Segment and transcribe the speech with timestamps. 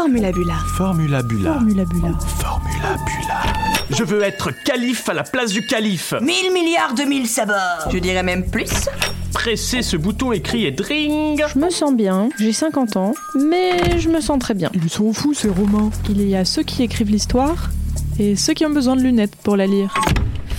[0.00, 0.54] Formulabula.
[0.78, 1.52] Formulabula.
[1.52, 2.18] Formulabula.
[2.38, 3.42] Formulabula.
[3.90, 6.14] Je veux être calife à la place du calife.
[6.22, 8.88] Mille milliards de mille sabords Je dirais même plus
[9.34, 14.08] Pressez ce bouton écrit et dring Je me sens bien, j'ai 50 ans, mais je
[14.08, 14.70] me sens très bien.
[14.72, 15.90] Ils sont fous, ces Romains.
[16.08, 17.68] Il y a ceux qui écrivent l'histoire
[18.18, 19.92] et ceux qui ont besoin de lunettes pour la lire.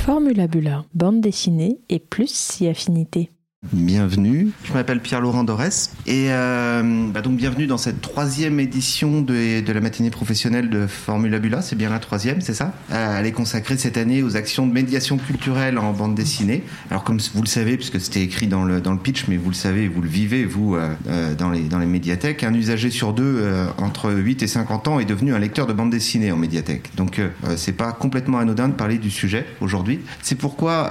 [0.06, 3.32] Formulabula, bande dessinée et plus si affinité.
[3.74, 9.62] Bienvenue, je m'appelle Pierre-Laurent Dorès et euh, bah donc bienvenue dans cette troisième édition de,
[9.62, 12.74] de la matinée professionnelle de Formulabula, c'est bien la troisième, c'est ça?
[12.92, 16.64] Euh, Elle est consacrée cette année aux actions de médiation culturelle en bande dessinée.
[16.90, 19.50] Alors comme vous le savez, puisque c'était écrit dans le, dans le pitch, mais vous
[19.50, 22.90] le savez, vous le vivez, vous, euh, euh dans, les, dans les médiathèques, un usager
[22.90, 26.32] sur deux euh, entre 8 et 50 ans est devenu un lecteur de bande dessinée
[26.32, 26.90] en médiathèque.
[26.98, 27.22] Donc
[27.56, 30.00] c'est pas complètement anodin de parler du sujet aujourd'hui.
[30.24, 30.90] C'est pourquoi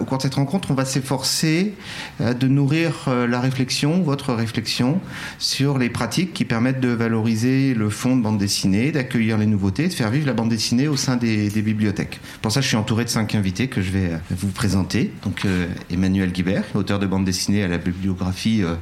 [0.00, 1.74] au cours de cette rencontre, on va s'efforcer
[2.20, 5.00] de nourrir euh, la réflexion, votre réflexion,
[5.38, 9.88] sur les pratiques qui permettent de valoriser le fond de bande dessinée, d'accueillir les nouveautés,
[9.88, 12.20] de faire vivre la bande dessinée au sein des, bibliothèques.
[12.40, 15.12] Pour ça, je suis entouré de cinq invités que je vais euh, vous présenter.
[15.24, 18.74] Donc, euh, Emmanuel Guibert, auteur de bande dessinée à la bibliographie euh,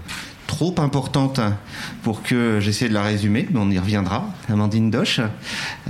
[0.47, 1.41] trop importante
[2.03, 4.28] pour que j'essaie de la résumer, mais on y reviendra.
[4.48, 5.20] Amandine Doche,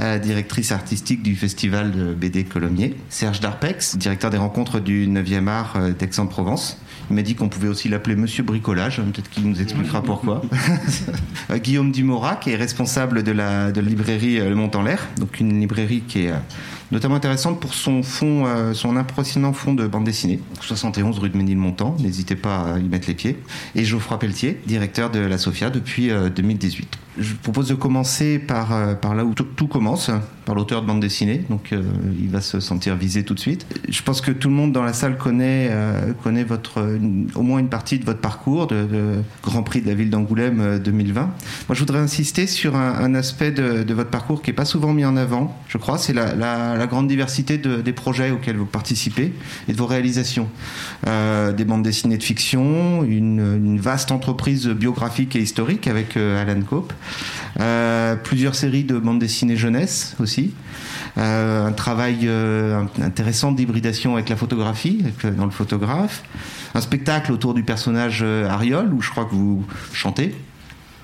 [0.00, 2.96] euh, directrice artistique du festival de BD Colomiers.
[3.08, 6.78] Serge Darpex, directeur des rencontres du 9e art euh, d'Aix-en-Provence.
[7.10, 10.42] Il m'a dit qu'on pouvait aussi l'appeler Monsieur Bricolage, peut-être qu'il nous expliquera pourquoi.
[11.50, 14.82] Euh, Guillaume Dumora, qui est responsable de la, de la librairie euh, Le Mont en
[14.82, 16.38] l'air, donc une librairie qui est euh,
[16.92, 20.41] notamment intéressante pour son fond, euh, son impressionnant fond de bande dessinée.
[20.61, 23.39] 71 rue de Ménilmontant, n'hésitez pas à y mettre les pieds.
[23.75, 26.98] Et Geoffroy Pelletier, directeur de la Sofia depuis euh, 2018.
[27.19, 30.11] Je vous propose de commencer par, euh, là où tout, commence,
[30.45, 31.83] par l'auteur de bande dessinée, donc euh,
[32.20, 33.67] il va se sentir visé tout de suite.
[33.89, 36.98] Je pense que tout le monde dans la salle connaît, euh, connaît votre,
[37.34, 38.87] au moins une partie de votre parcours, de,
[39.42, 41.20] Grand Prix de la ville d'Angoulême euh, 2020.
[41.23, 41.33] Moi,
[41.70, 45.17] je voudrais insister sur un, aspect de, votre parcours qui n'est pas souvent mis en
[45.17, 49.33] avant, je crois, c'est la, la grande diversité de, des projets auxquels vous participez
[49.68, 50.48] et de vos réalisations.
[51.06, 56.61] Euh, des bandes dessinées de fiction, une, vaste entreprise biographique et historique avec euh, Alan
[56.62, 56.92] Cope,
[57.61, 60.55] euh, plusieurs séries de bandes dessinées jeunesse aussi,
[61.17, 62.28] un travail
[63.02, 65.02] intéressant d'hybridation avec la photographie,
[65.36, 66.22] dans le photographe,
[66.74, 69.64] un spectacle autour du personnage Ariol où je crois que vous
[69.95, 70.34] chantez.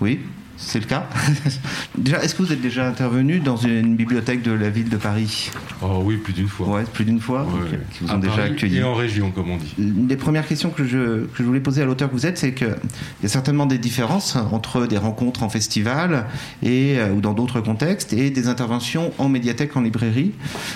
[0.02, 0.20] Oui,
[0.64, 1.08] c'est le cas.
[1.98, 5.50] déjà, est-ce que vous êtes déjà intervenu dans une bibliothèque de la ville de Paris?
[5.82, 6.68] Oh oui, plus d'une fois.
[6.68, 7.78] Ouais, plus d'une fois, Ouais.
[7.92, 8.78] qui vous À ont déjà Paris accueilli.
[8.78, 9.74] Et en région, comme on dit.
[9.78, 12.38] Une des premières questions que je, que je voulais poser à l'auteur que vous êtes,
[12.38, 12.74] c'est qu'il
[13.22, 16.26] y a certainement des différences entre des rencontres en festival
[16.62, 20.32] et, euh, ou dans d'autres contextes et des interventions en médiathèque, en librairie.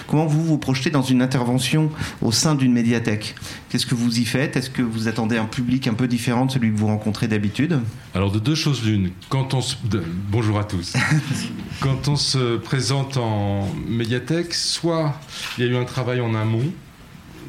[0.08, 1.90] Comment vous vous projetez dans une intervention
[2.22, 3.34] au sein d'une médiathèque?
[3.68, 4.56] Qu'est-ce que vous y faites?
[4.56, 7.80] Est-ce que vous attendez un public un peu différent de celui que vous rencontrez d'habitude?
[8.14, 9.10] Alors de deux choses l'une.
[9.28, 9.75] Quand on se...
[9.84, 10.94] de- Bonjour à tous.
[11.80, 15.18] Quand on se présente en médiathèque, soit
[15.58, 16.72] il y a eu un travail en amont,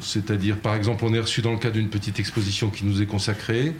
[0.00, 3.06] c'est-à-dire par exemple on est reçu dans le cadre d'une petite exposition qui nous est
[3.06, 3.74] consacrée.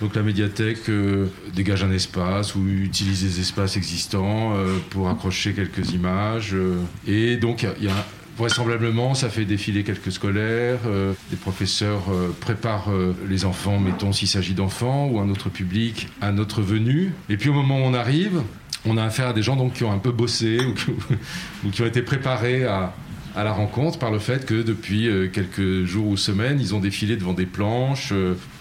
[0.00, 5.54] Donc la médiathèque euh, dégage un espace ou utilise des espaces existants euh, pour accrocher
[5.54, 6.50] quelques images.
[6.54, 8.06] euh, et donc il y a- y a
[8.38, 14.12] Vraisemblablement, ça fait défiler quelques scolaires, euh, des professeurs euh, préparent euh, les enfants, mettons
[14.12, 17.12] s'il s'agit d'enfants, ou un autre public à notre venue.
[17.28, 18.42] Et puis au moment où on arrive,
[18.86, 20.60] on a affaire à des gens donc, qui ont un peu bossé
[21.64, 22.94] ou qui, ont été préparés à,
[23.34, 26.80] à la rencontre par le fait que depuis euh, quelques jours ou semaines, ils ont
[26.80, 28.12] défilé devant des planches,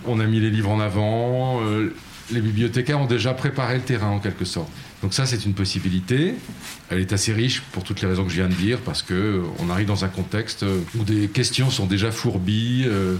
[0.07, 1.61] on a mis les livres en avant,
[2.31, 4.71] les bibliothécaires ont déjà préparé le terrain en quelque sorte.
[5.03, 6.33] Donc ça, c'est une possibilité.
[6.89, 9.13] Elle est assez riche pour toutes les raisons que je viens de dire, parce que
[9.13, 13.15] euh, on arrive dans un contexte euh, où des questions sont déjà fourbies euh,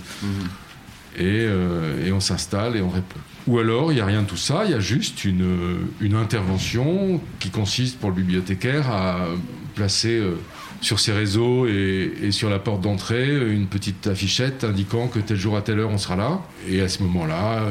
[1.18, 3.20] et, euh, et on s'installe et on répond.
[3.46, 6.16] Ou alors, il n'y a rien de tout ça, il y a juste une, une
[6.16, 9.28] intervention qui consiste pour le bibliothécaire à
[9.76, 10.34] placer euh,
[10.82, 15.38] sur ses réseaux et, et sur la porte d'entrée une petite affichette indiquant que tel
[15.38, 16.42] jour à telle heure on sera là.
[16.68, 17.64] Et à ce moment-là,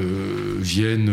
[0.58, 1.10] viennent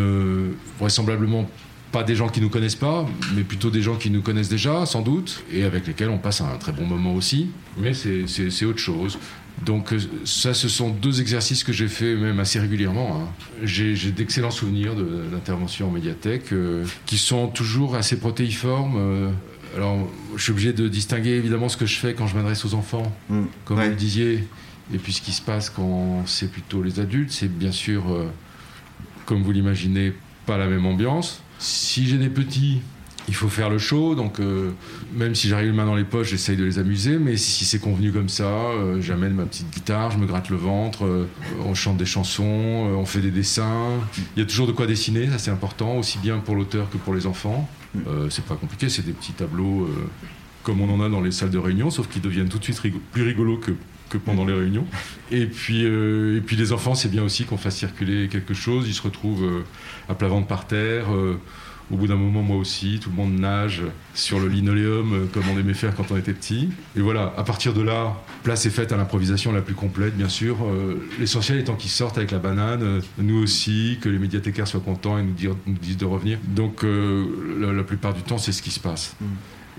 [0.80, 1.48] vraisemblablement
[1.94, 3.06] pas des gens qui nous connaissent pas,
[3.36, 6.42] mais plutôt des gens qui nous connaissent déjà, sans doute, et avec lesquels on passe
[6.42, 7.52] un très bon moment aussi.
[7.78, 9.18] Mais c'est- autre chose.
[9.64, 13.22] Donc euh, ça, ce sont deux exercices que j'ai fait même assez régulièrement.
[13.22, 13.28] hein.
[13.64, 18.96] J'ai d'excellents souvenirs de- d'interventions en médiathèque euh, qui sont toujours assez protéiformes.
[18.98, 19.30] euh.
[19.78, 22.74] alors, je suis obligé de distinguer évidemment ce que je fais quand je m'adresse aux
[22.74, 23.44] enfants, Mm.
[23.66, 23.86] comme Ouais.
[23.86, 24.44] vous le disiez,
[24.94, 27.32] et puis ce qui se passe quand c'est plutôt les adultes.
[27.32, 28.26] C'est bien sûr, euh,
[29.28, 30.14] comme vous l'imaginez,
[30.48, 31.43] pas la même ambiance.
[31.64, 32.82] Si j'ai des petits,
[33.30, 34.72] il faut faire le show, donc euh,
[35.14, 37.80] même si j'arrive les mains dans les poches, j'essaye de les amuser, mais si c'est
[37.80, 41.26] convenu comme ça, euh, j'amène ma petite guitare, je me gratte le ventre, euh,
[41.66, 43.92] on chante des chansons, on fait des dessins.
[44.36, 46.98] Il y a toujours de quoi dessiner, ça c'est important, aussi bien pour l'auteur que
[46.98, 47.70] pour les enfants.
[48.30, 49.88] C'est pas compliqué, c'est des petits tableaux
[50.64, 52.82] comme on en a dans les salles de réunion, sauf qu'ils deviennent tout de suite
[53.12, 53.72] plus rigolos que,
[54.14, 54.86] que pendant les réunions.
[55.32, 58.88] Et puis, euh, et puis les enfants, c'est bien aussi qu'on fasse circuler quelque chose.
[58.88, 59.64] Ils se retrouvent euh,
[60.08, 61.14] à plat ventre par terre.
[61.14, 61.36] euh,
[61.92, 63.82] au bout d'un moment, moi aussi, tout le monde nage
[64.14, 66.70] sur le linoléum comme on aimait faire quand on était petit.
[66.96, 70.30] Et voilà, à partir de là, place est faite à l'improvisation la plus complète, bien
[70.30, 70.58] sûr.
[71.20, 75.24] L'essentiel étant qu'ils sortent avec la banane, nous aussi, que les médiathécaires soient contents et
[75.24, 76.40] nous, dire- nous disent de revenir.
[76.48, 79.16] Donc, la, la plupart du temps, c'est ce qui se passe.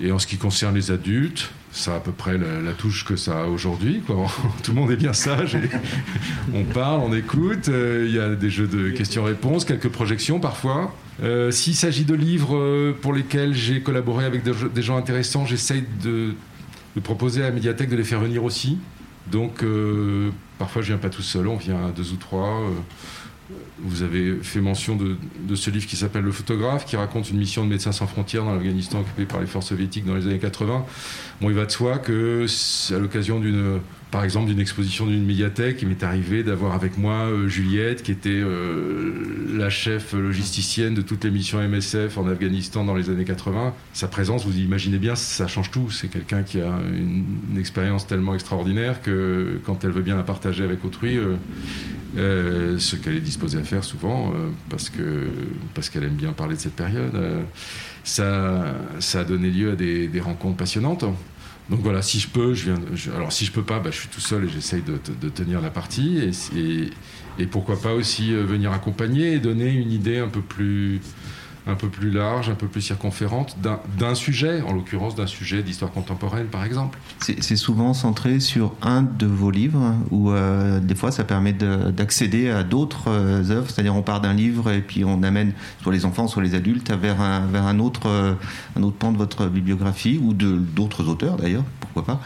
[0.00, 3.16] Et en ce qui concerne les adultes, ça a à peu près la, touche que
[3.16, 4.00] ça a aujourd'hui.
[4.62, 5.58] Tout le monde est bien sage.
[6.54, 7.68] on parle, on écoute.
[7.68, 10.94] euh, Il y a des jeux de questions-réponses, quelques projections parfois.
[11.22, 15.84] Euh, S'il s'agit de livres euh, pour lesquels j'ai collaboré avec des, gens intéressants, j'essaye
[16.02, 16.34] de,
[17.02, 18.78] proposer à la médiathèque de les faire venir aussi.
[19.30, 19.64] Donc
[20.58, 22.60] parfois je viens pas tout seul, on vient à deux ou trois.
[23.78, 25.16] Vous avez fait mention de,
[25.54, 28.54] ce livre qui s'appelle Le photographe, qui raconte une mission de Médecins sans frontières dans
[28.54, 30.84] l'Afghanistan occupé par les forces soviétiques dans les années 80.
[31.40, 32.46] Bon, il va de soi que,
[32.94, 33.80] à l'occasion d'une,
[34.14, 38.12] par exemple, d'une exposition d'une médiathèque, il m'est arrivé d'avoir avec moi euh, Juliette, qui
[38.12, 39.12] était euh,
[39.56, 43.74] la chef logisticienne de toutes les missions MSF en Afghanistan dans les années 80.
[43.92, 45.90] Sa présence, vous imaginez bien, ça change tout.
[45.90, 50.62] C'est quelqu'un qui a une, expérience tellement extraordinaire que quand elle veut bien la partager
[50.62, 51.18] avec autrui,
[52.16, 55.28] euh, ce qu'elle est disposée à faire souvent, euh, parce que
[55.74, 57.14] parce qu'elle aime bien parler de cette période.
[57.14, 57.42] euh,
[58.04, 61.04] ça, ça a donné lieu à des, rencontres passionnantes.
[61.70, 62.80] Donc voilà, si je peux, je viens.
[63.16, 65.70] alors si je peux pas, bah, je suis tout seul et j'essaye de tenir la
[65.70, 66.18] partie.
[66.18, 66.90] Et, et-
[67.38, 71.00] et pourquoi pas aussi euh, venir accompagner et donner une idée un peu plus
[71.66, 75.90] un peu plus large, un peu plus circonférente d'un- sujet, en l'occurrence d'un sujet d'histoire
[75.90, 76.98] contemporaine par exemple.
[77.20, 81.90] C'est souvent centré sur un de vos livres, ou euh, des fois ça permet de-
[81.90, 85.92] d'accéder à d'autres euh, œuvres, c'est-à-dire on part d'un livre et puis on amène soit
[85.92, 88.34] les enfants, soit les adultes vers un, vers un, autre, euh,
[88.76, 92.20] un autre pan de votre bibliographie, ou d'autres auteurs d'ailleurs, pourquoi pas.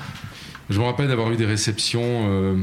[0.68, 2.56] Je me rappelle d'avoir eu des réceptions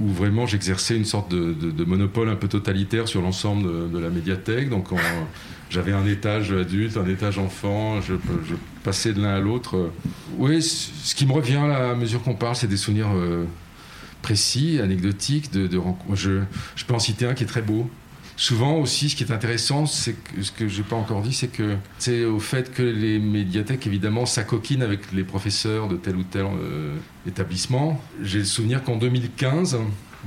[0.00, 3.88] où vraiment j'exerçais une sorte de, de- de monopole un peu totalitaire sur l'ensemble de,
[3.88, 4.68] de la médiathèque.
[4.70, 4.88] Donc
[5.70, 8.14] j'avais un étage adulte, un étage enfant, je,
[8.48, 9.90] je passais de l'un à l'autre.
[10.36, 13.44] Oui, ce qui me revient là, à mesure qu'on parle, c'est des souvenirs euh,
[14.20, 15.52] précis, anecdotiques.
[15.52, 16.16] De, rencontres.
[16.16, 16.40] je,
[16.74, 17.88] je peux en citer un qui est très beau.
[18.36, 21.76] Souvent aussi, ce qui est intéressant, c'est ce que j'ai pas encore dit, c'est que
[21.98, 26.46] c'est au fait que les médiathèques, évidemment, s'acoquinent avec les professeurs de tel ou tel
[26.46, 26.96] euh,
[27.28, 28.02] établissement.
[28.22, 29.78] J'ai le souvenir qu'en 2015,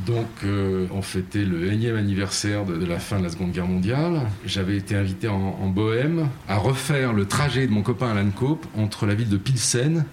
[0.06, 4.22] donc euh, on fêtait le énième anniversaire de, la fin de la Seconde Guerre mondiale.
[4.46, 8.66] J'avais été invité en, en Bohème à refaire le trajet de mon copain Alan Cope
[8.76, 10.06] entre la ville de Pilsen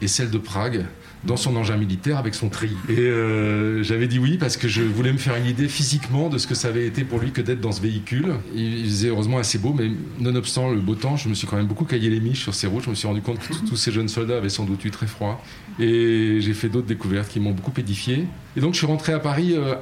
[0.00, 0.84] et celle de Prague
[1.24, 2.70] dans son engin militaire avec son tri.
[2.88, 6.38] Et euh, j'avais dit oui parce que je voulais me faire une idée physiquement de
[6.38, 8.34] ce que ça avait été pour lui que d'être dans ce véhicule.
[8.54, 11.66] Il faisait heureusement assez beau, mais nonobstant le beau temps, je me suis quand même
[11.66, 12.84] beaucoup caillé les miches sur ces routes.
[12.84, 15.06] Je me suis rendu compte que tous ces jeunes soldats avaient sans doute eu très
[15.06, 15.42] froid.
[15.78, 18.26] Et j'ai fait d'autres découvertes qui m'ont beaucoup édifié.
[18.56, 19.74] Et donc je suis rentré à Paris euh,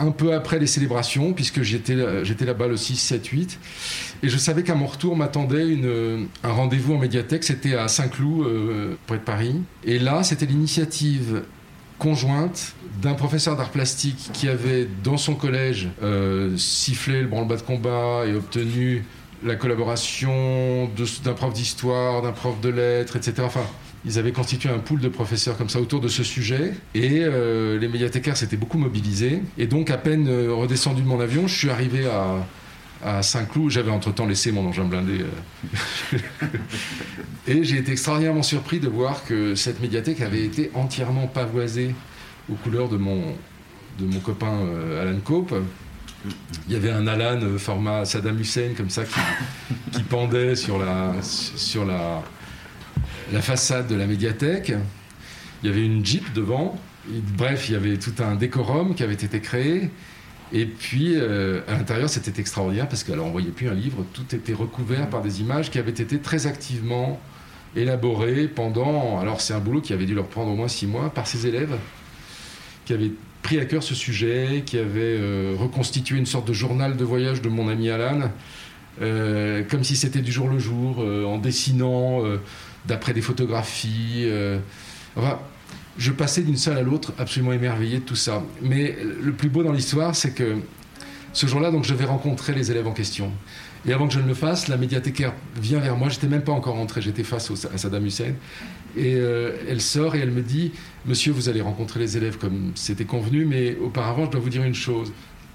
[0.00, 3.58] un peu après les célébrations, puisque j'étais j'étais là-bas le 6, 7, 8.
[4.22, 8.46] Et je savais qu'à mon retour m'attendait euh, un rendez-vous en médiathèque, c'était à Saint-Cloud,
[8.46, 9.62] euh, près de Paris.
[9.84, 11.42] Et là, c'était l'initiative
[11.98, 17.62] conjointe d'un professeur d'art plastique qui avait dans son collège euh, sifflé le branle-bas de
[17.62, 19.04] combat et obtenu
[19.44, 20.90] la collaboration
[21.24, 23.42] d'un prof d'histoire, d'un prof de lettres, etc.
[23.44, 23.64] Enfin,
[24.04, 27.78] ils avaient constitué un pool de professeurs comme ça autour de ce sujet et euh,
[27.78, 29.42] les médiathécaires s'étaient beaucoup mobilisés.
[29.58, 32.46] Et donc, à peine euh, redescendu de mon avion, je suis arrivé à,
[33.22, 33.70] Saint-Cloud.
[33.70, 35.20] J'avais entre-temps laissé mon engin blindé.
[35.22, 36.16] euh.
[37.48, 41.94] et j'ai été extraordinairement surpris de voir que cette médiathèque avait été entièrement pavoisée
[42.50, 43.34] aux couleurs de mon,
[43.98, 44.66] de mon copain
[45.00, 45.54] Alan Cope.
[46.68, 49.20] Il y avait un Alan format Saddam Hussein comme ça qui,
[49.92, 52.22] qui pendait sur la, sur la,
[53.32, 54.72] la façade de la médiathèque.
[55.62, 56.78] Il y avait une Jeep devant.
[57.36, 59.90] Bref, il y avait tout un décorum qui avait été créé.
[60.52, 64.34] Et puis, euh, à l'intérieur, c'était extraordinaire parce qu'on ne voyait plus un livre, tout
[64.34, 67.20] était recouvert par des images qui avaient été très activement
[67.76, 69.20] élaborées pendant.
[69.20, 71.46] Alors, c'est un boulot qui avait dû leur prendre au moins six mois par ces
[71.46, 71.76] élèves
[72.84, 76.96] qui avaient pris à cœur ce sujet, qui avaient euh, reconstitué une sorte de journal
[76.96, 78.32] de voyage de mon ami Alan,
[79.00, 82.22] euh, comme si c'était du jour le jour, en dessinant
[82.86, 84.22] d'après des photographies.
[84.24, 84.58] euh.
[85.16, 85.38] Enfin,
[85.98, 88.42] je passais d'une salle à l'autre absolument émerveillé de tout ça.
[88.62, 90.56] Mais le plus beau dans l'histoire, c'est que
[91.32, 93.30] ce jour-là, donc, je vais rencontrer les élèves en question.
[93.86, 96.08] Et avant que je ne le fasse, la médiathécaire vient vers moi.
[96.10, 98.34] J'étais même pas encore rentré, j'étais face au- à Saddam Hussein.
[98.96, 100.72] Et euh, elle sort et elle me dit
[101.06, 104.64] Monsieur, vous allez rencontrer les élèves comme c'était convenu, mais auparavant, je dois vous dire
[104.64, 105.12] une chose.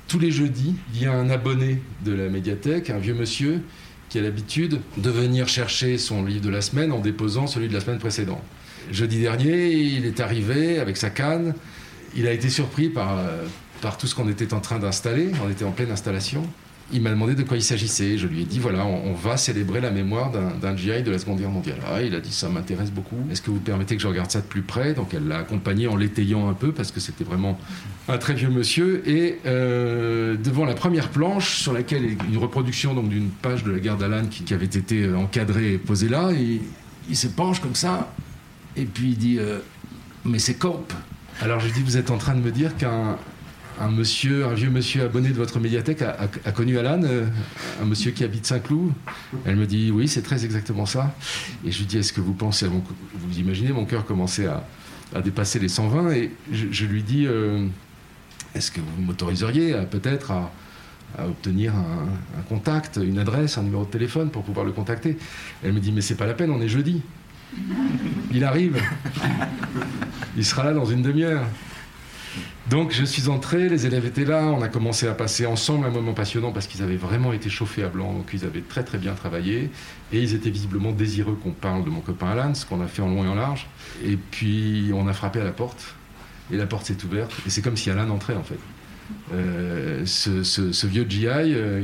[0.07, 3.61] Tous les jeudis, il y a un abonné de la médiathèque, un vieux monsieur,
[4.09, 7.73] qui a l'habitude de venir chercher son livre de la semaine en déposant celui de
[7.73, 8.41] la semaine précédente.
[8.91, 11.53] Jeudi dernier, il est arrivé avec sa canne.
[12.15, 13.45] Il a été surpris par, euh,
[13.81, 15.31] par tout ce qu'on était en train d'installer.
[15.43, 16.43] On était en pleine installation.
[16.93, 18.17] Il m'a demandé de quoi il s'agissait.
[18.17, 21.39] Je lui ai dit voilà, on, va célébrer la mémoire d'un GI de la Seconde
[21.39, 21.79] Guerre mondiale.
[21.87, 23.17] Ah, il a dit ça m'intéresse beaucoup.
[23.31, 24.93] Est-ce que vous permettez que je regarde ça de plus près?
[24.93, 27.59] Donc elle l'a accompagné en l'étayant un peu parce que c'était vraiment
[28.07, 29.01] un très vieux monsieur.
[29.09, 33.79] Et euh, devant la première planche sur laquelle est une reproduction d'une page de la
[33.79, 36.61] guerre d'Alan qui, avait été encadrée et posée là, il,
[37.09, 38.13] il se penche comme ça
[38.77, 39.59] et puis il dit euh,
[40.23, 40.93] mais c'est Corp.
[41.41, 43.17] Alors je dis vous êtes en train de me dire qu'un
[43.79, 47.25] un monsieur, vieux monsieur abonné de votre médiathèque a, connu Alan, euh,
[47.81, 48.91] un monsieur qui habite Saint-Cloud.
[49.45, 51.13] Elle me dit oui, c'est très exactement ça.
[51.65, 54.63] Et je lui dis est-ce que vous pensez, vous imaginez, mon cœur commençait à,
[55.23, 57.65] dépasser les 120 et je, lui dis euh,
[58.53, 60.51] est-ce que vous m'autoriseriez peut-être à,
[61.25, 65.17] obtenir un, un, contact, une adresse, un numéro de téléphone pour pouvoir le contacter?
[65.63, 67.01] Elle me dit mais c'est pas la peine, on est jeudi.
[68.33, 68.81] Il arrive.
[70.35, 71.45] Il sera là dans une demi-heure.
[72.69, 75.91] Donc je suis entré, les élèves étaient là, on a commencé à passer ensemble un
[75.91, 78.97] moment passionnant parce qu'ils avaient vraiment été chauffés à blanc, donc ils avaient très très
[78.97, 79.69] bien travaillé
[80.11, 83.01] et ils étaient visiblement désireux qu'on parle de mon copain Alan, ce qu'on a fait
[83.01, 83.67] en long et en large.
[84.03, 85.95] Et puis on a frappé à la porte
[86.51, 88.59] et la porte s'est ouverte et c'est comme si Alan entrait en fait.
[89.33, 91.83] Euh, ce, vieux GI, euh,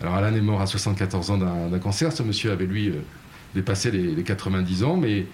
[0.00, 3.02] alors Alan est mort à 74 ans d'un cancer, ce monsieur avait lui euh,
[3.54, 5.26] dépassé les, les 90 ans, mais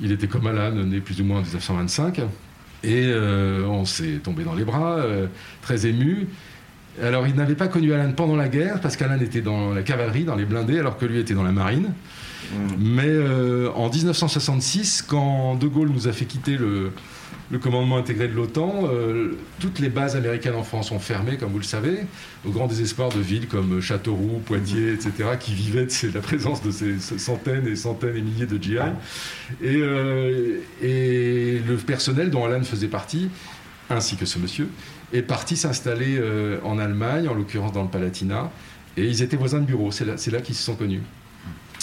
[0.00, 2.20] il était comme Alan, né plus ou moins en 1925.
[2.84, 5.26] Et euh, on s'est tombé dans les bras, euh,
[5.62, 6.28] très ému.
[7.02, 10.24] Alors, il n'avait pas connu Alan pendant la guerre, parce qu'Alan était dans la cavalerie,
[10.24, 11.92] dans les blindés, alors que lui était dans la marine.
[12.52, 12.56] Mmh.
[12.78, 16.92] Mais euh, en 1966, quand De Gaulle nous a fait quitter le,
[17.50, 21.52] le commandement intégré de l'OTAN, euh, toutes les bases américaines en France ont fermé, comme
[21.52, 21.98] vous le savez,
[22.46, 26.70] au grand désespoir de villes comme Châteauroux, Poitiers, etc., qui vivaient de la présence de
[26.70, 28.78] ces centaines et centaines et milliers de GI.
[29.62, 33.28] Et, euh, et le personnel dont Alan faisait partie,
[33.90, 34.68] ainsi que ce monsieur,
[35.12, 38.50] est parti s'installer euh, en Allemagne, en l'occurrence dans le Palatinat,
[38.96, 41.02] et ils étaient voisins de bureau, c'est là qu'ils se sont connus.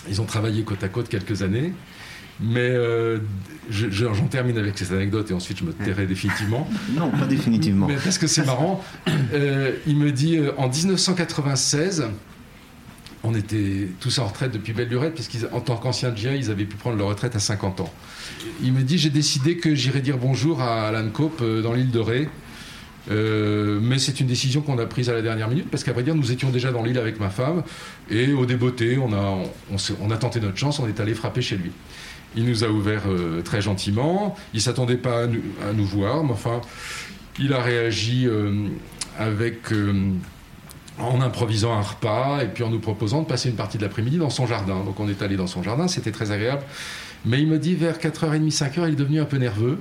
[0.10, 1.74] Ils ont travaillé côte à côte quelques années.
[2.42, 3.20] Mais euh,
[3.70, 6.68] j'en termine avec cette anecdote et ensuite je me tairai définitivement.
[6.96, 7.88] Non, pas définitivement.
[7.88, 8.84] Mais parce que c'est marrant.
[9.34, 12.08] Euh, il me dit euh, en 1996,
[13.24, 16.76] on était tous en retraite depuis belle lurette, puisqu'en tant qu'anciens GI, ils avaient pu
[16.76, 17.94] prendre leur retraite à 50 ans.
[18.64, 22.00] Il me dit j'ai décidé que j'irai dire bonjour à Alan Cope dans l'île de
[22.00, 22.30] Ré.
[23.10, 26.16] mais c'est une décision qu'on a prise à la dernière minute parce qu'à vrai dire,
[26.16, 27.64] nous étions déjà dans l'île avec ma femme
[28.10, 29.44] et au débeauté, on a,
[30.02, 31.72] on a tenté notre chance, on est allé frapper chez lui.
[32.36, 34.36] Il nous a ouvert euh, très gentiment.
[34.54, 35.28] Il s'attendait pas à
[35.74, 36.62] nous, voir, mais enfin,
[37.40, 38.68] il a réagi euh,
[39.20, 40.12] avec euh,
[40.98, 44.18] en improvisant un repas et puis en nous proposant de passer une partie de l'après-midi
[44.18, 44.84] dans son jardin.
[44.86, 46.64] Donc on est allé dans son jardin, c'était très agréable.
[47.26, 49.78] Mais il me dit vers 4h30, 5h, il est devenu un peu nerveux.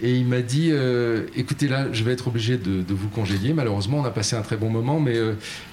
[0.00, 0.72] Et il m'a dit,
[1.36, 3.54] écoutez là, je vais être obligé de, de, vous congédier.
[3.54, 5.16] Malheureusement, on a passé un très bon moment, mais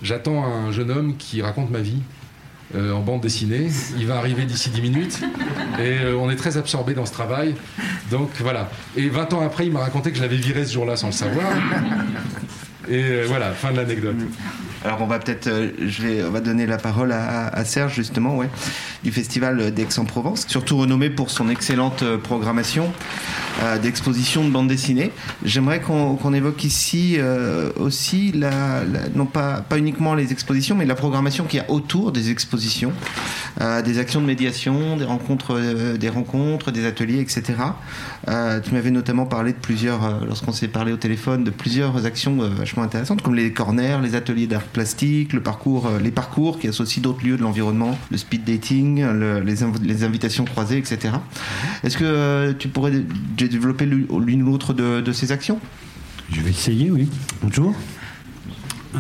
[0.04, 2.02] j'attends un jeune homme qui raconte ma vie.
[2.76, 3.70] Euh, en bande dessinée.
[3.98, 5.20] Il va arriver d'ici 10 minutes.
[5.80, 7.56] Et euh, on est très absorbé dans ce travail.
[8.10, 8.70] Donc voilà.
[8.96, 11.14] Et 20 ans après, il m'a raconté que je l'avais viré ce jour-là sans le
[11.14, 11.46] savoir.
[12.90, 14.16] Et euh, voilà, fin de l'anecdote.
[14.84, 18.50] Alors on va peut-être, vais, on va donner la parole à, Serge justement, ouais,
[19.04, 22.92] du festival d'Aix-en-Provence, surtout renommé pour son excellente programmation
[23.84, 25.12] d'exposition de bande dessinée.
[25.46, 27.20] J'aimerais qu'on évoque ici
[27.76, 28.34] aussi
[29.14, 32.92] non pas pas uniquement les expositions, mais la programmation qui y a autour des expositions,
[33.60, 35.60] des actions de médiation, des rencontres,
[35.96, 37.54] des rencontres, des ateliers, etc.
[38.26, 42.40] tu m'avais notamment parlé de plusieurs, lorsqu'on s'est parlé au téléphone, de plusieurs actions
[42.72, 46.68] vachement intéressantes, comme les corners, les ateliers d'art plastique, le parcours, euh, les parcours qui
[46.70, 49.06] associent d'autres lieux de l'environnement, le speed dating,
[49.44, 51.16] les, invitations croisées, etc.
[51.84, 52.94] Est-ce que euh, tu pourrais
[53.36, 55.60] développer l'une ou l'autre de, ces actions?
[56.32, 57.10] Je vais essayer, oui.
[57.44, 57.76] Bonjour.
[58.96, 59.00] Euh,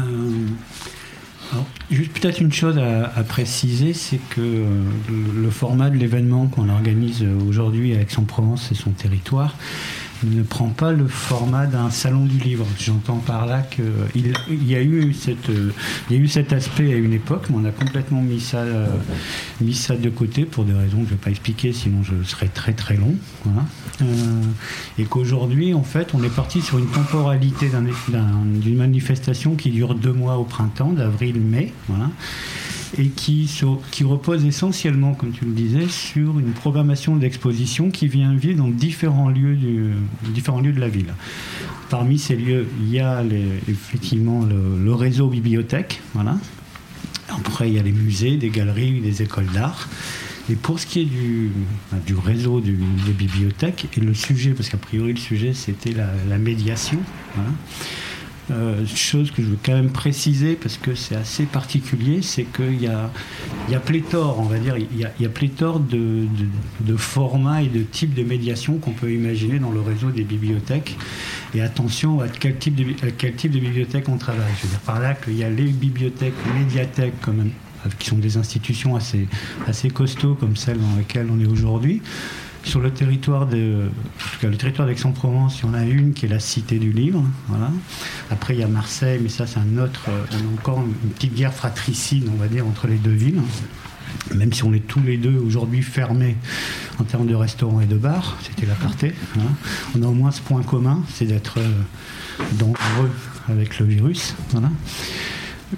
[1.89, 7.25] juste peut-être une chose à, préciser, c'est que le, le, format de l'événement qu'on organise
[7.47, 9.55] aujourd'hui à Aix-en-Provence et son territoire
[10.23, 12.65] ne prend pas le format d'un salon du livre.
[12.79, 15.49] J'entends par là qu'il il y, a eu cette,
[16.09, 18.63] il y a eu cet aspect à une époque, mais on a complètement mis ça,
[19.59, 22.27] mis ça de côté pour des raisons que je ne vais pas expliquer, sinon je
[22.27, 23.15] serais très très long.
[24.01, 24.05] Euh,
[24.97, 27.69] et qu'aujourd'hui, en fait, on est parti sur une temporalité
[28.11, 31.73] d'une manifestation qui dure deux mois au printemps, d'avril-mai.
[31.87, 32.09] Voilà
[32.98, 33.48] et qui,
[34.03, 39.29] repose essentiellement, comme tu le disais, sur une programmation d'exposition qui vient vivre dans différents
[39.29, 41.13] lieux, de la ville.
[41.89, 43.24] Parmi ces lieux, il y a
[43.67, 46.38] effectivement le, réseau bibliothèque, voilà,
[47.29, 49.88] Après, il y a les musées, des galeries, des écoles d'art.
[50.50, 51.51] Et pour ce qui est du,
[52.05, 52.74] du réseau des
[53.13, 57.00] bibliothèques, et le sujet, parce qu'a priori le sujet c'était la, médiation,
[58.51, 62.81] euh, chose que je veux quand même préciser parce que c'est assez particulier, c'est qu'il
[62.81, 63.10] y a,
[63.70, 66.27] y a pléthore, on va dire, il y a, pléthore de,
[66.98, 70.98] formats et de types de médiation qu'on peut imaginer dans le réseau des bibliothèques.
[71.53, 72.86] Et attention à quel type de,
[73.17, 74.51] quel type de bibliothèque on travaille.
[74.58, 77.51] Je veux dire par là qu'il y a les bibliothèques, médiathèques, quand même,
[78.00, 79.27] qui sont des institutions assez,
[79.67, 82.01] assez costauds comme celles dans lesquelles on est aujourd'hui.
[82.63, 83.89] Sur le territoire de,
[84.44, 87.24] le territoire d'Aix-en-Provence, il y en a une qui est la Cité du Livre.
[87.48, 87.72] Voilà.
[88.30, 90.06] Après, il y a Marseille, mais ça, c'est un autre.
[90.10, 93.41] Euh, on a encore une petite guerre fratricide, on va dire, entre les deux villes.
[94.36, 96.36] Même si on est tous les deux aujourd'hui fermés
[97.00, 99.13] en termes de restaurants et de bars, c'était l'aparté.
[99.38, 99.53] Hein.
[99.96, 101.72] On a au moins ce point commun, c'est d'être euh,
[102.53, 103.12] dangereux
[103.50, 104.36] avec le virus.
[104.51, 104.70] Voilà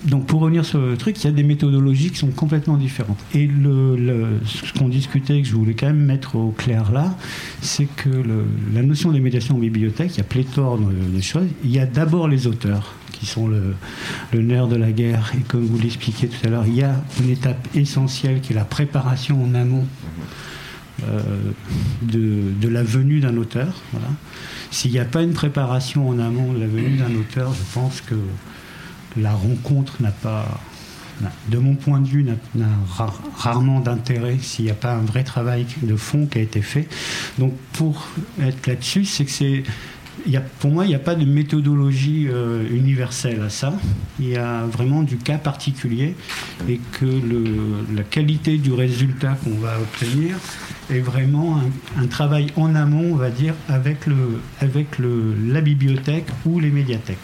[0.06, 3.20] donc pour revenir sur le truc, il y a des méthodologies qui sont complètement différentes.
[3.34, 7.16] Et ce qu'on discutait, que je voulais quand même mettre au clair là,
[7.62, 8.10] c'est que
[8.74, 11.48] la notion des médiations en bibliothèque, il y a pléthore de, choses.
[11.64, 13.76] Il y a d'abord les auteurs qui sont le,
[14.42, 15.32] nerf de la guerre.
[15.38, 18.56] Et comme vous l'expliquiez tout à l'heure, il y a une étape essentielle qui est
[18.56, 19.86] la préparation en amont
[21.04, 21.22] euh,
[22.02, 23.82] de, la venue d'un auteur.
[24.72, 28.02] S'il n'y a pas une préparation en amont de la venue d'un auteur, je pense
[28.02, 28.16] que
[29.18, 30.46] la rencontre n'a pas,
[31.50, 32.66] de mon point de vue, n'a
[33.38, 36.88] rarement d'intérêt s'il n'y a pas un vrai travail de fond qui a été fait.
[37.38, 38.08] Donc pour
[38.42, 39.64] être là-dessus, c'est que c'est
[40.60, 43.74] pour moi, il n'y a pas de méthodologie euh, universelle à ça.
[44.20, 46.16] Il y a vraiment du cas particulier
[46.70, 47.06] et que
[47.96, 50.38] la qualité du résultat qu'on va obtenir
[50.92, 51.60] est vraiment
[51.98, 57.18] un, travail en amont, on va dire, avec, la bibliothèque ou les médiathèques.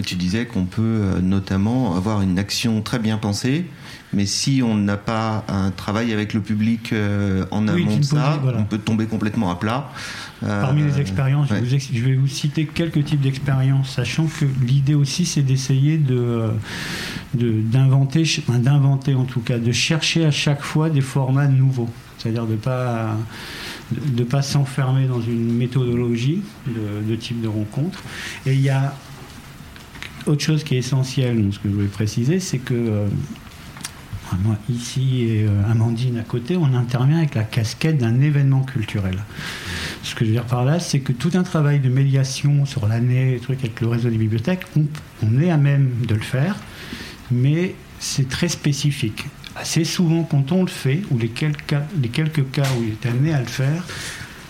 [0.00, 3.66] Tu disais qu'on peut euh, notamment avoir une action très bien pensée,
[4.12, 8.40] mais si on n'a pas un travail avec le public euh, en amont de ça,
[8.56, 9.90] on peut tomber complètement à plat.
[10.42, 15.24] Euh, Parmi les expériences, je, vais vous citer quelques types d'expériences, sachant que l'idée aussi
[15.24, 16.50] c'est d'essayer de,
[17.34, 22.56] d'inventer, d'inventer en tout cas, de chercher à chaque fois des formats nouveaux, c'est-à-dire de
[22.56, 23.16] pas
[23.92, 28.02] de ne pas s'enfermer dans une méthodologie de, de, type de rencontre.
[28.44, 28.94] Et il y a
[30.26, 33.06] autre chose qui est essentielle, ce que je voulais préciser, c'est que euh,
[34.42, 39.18] moi, ici et euh, Amandine à côté, on intervient avec la casquette d'un événement culturel.
[40.02, 42.86] Ce que je veux dire par là, c'est que tout un travail de médiation sur
[42.86, 44.66] l'année, avec le réseau des bibliothèques,
[45.22, 46.56] on, est à même de le faire,
[47.30, 49.24] mais c'est très spécifique.
[49.54, 53.40] Assez souvent, quand on le fait, ou les quelques cas où il est amené à
[53.40, 53.84] le faire,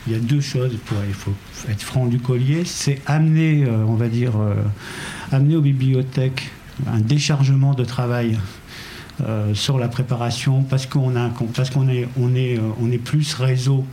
[0.07, 1.35] il y a deux choses, il faut
[1.69, 4.55] être franc du collier, c'est amener, euh, on va dire, euh,
[5.33, 6.51] amener aux bibliothèques
[6.87, 8.39] un déchargement de travail
[9.23, 13.35] euh, sur la préparation parce qu'on a parce qu'on est on est on est plus
[13.35, 13.85] réseau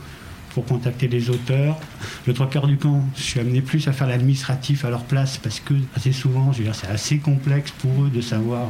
[0.50, 1.78] pour contacter les auteurs.
[2.26, 5.38] Le trois quarts du temps, je suis amené plus à faire l'administratif à leur place
[5.38, 8.68] parce que assez souvent, c'est assez complexe pour eux de savoir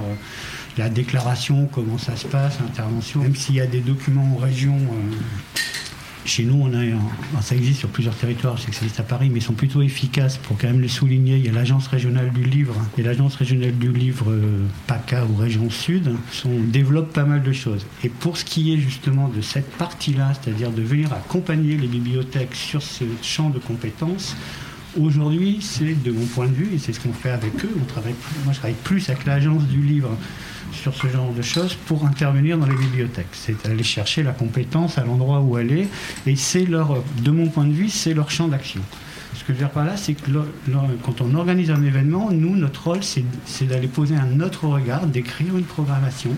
[0.78, 3.20] la déclaration, comment ça se passe, l'intervention.
[3.20, 4.78] Même s'il y a des documents en région
[6.24, 9.28] chez nous, on a, ça existe sur plusieurs territoires, je que ça existe à Paris,
[9.30, 11.36] mais ils sont plutôt efficaces pour quand même le souligner.
[11.36, 15.36] Il y a l'Agence régionale du livre et l'Agence régionale du livre euh, PACA ou
[15.36, 17.86] Région Sud sont, développent pas mal de choses.
[18.02, 22.54] Et pour ce qui est justement de cette partie-là, c'est-à-dire de venir accompagner les bibliothèques
[22.54, 24.36] sur ce champ de compétences,
[25.00, 28.52] Aujourd'hui, c'est de mon point de vue, et c'est ce qu'on fait avec eux, moi
[28.52, 30.16] je travaille plus avec l'agence du livre
[30.72, 33.26] sur ce genre de choses pour intervenir dans les bibliothèques.
[33.32, 35.88] C'est aller chercher la compétence à l'endroit où elle est,
[36.26, 38.82] et c'est leur, de mon point de vue, c'est leur champ d'action.
[39.34, 40.30] Ce que je veux dire par là, c'est que
[41.02, 45.56] quand on organise un événement, nous, notre rôle, c'est d'aller poser un autre regard, d'écrire
[45.56, 46.30] une programmation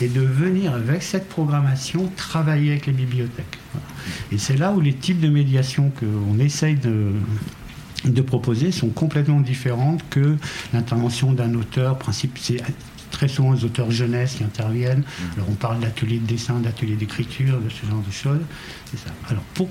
[0.00, 3.58] et de venir avec cette programmation travailler avec les bibliothèques.
[4.32, 7.12] Et c'est là où les types de médiation qu'on essaye de,
[8.04, 10.36] de proposer sont complètement différentes que
[10.72, 11.98] l'intervention d'un auteur.
[11.98, 12.62] Principe, c'est
[13.10, 15.00] très souvent les auteurs jeunesse qui interviennent.
[15.00, 15.22] Mmh.
[15.36, 18.42] Alors on parle d'ateliers de dessin, d'ateliers d'écriture, de ce genre de choses.
[18.90, 19.10] C'est ça.
[19.28, 19.68] Alors pour,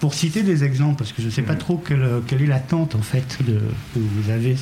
[0.00, 1.58] pour citer des exemples, parce que je ne sais pas mmh.
[1.58, 3.60] trop quelle, quelle, est l'attente en fait de,
[3.94, 4.56] que vous avez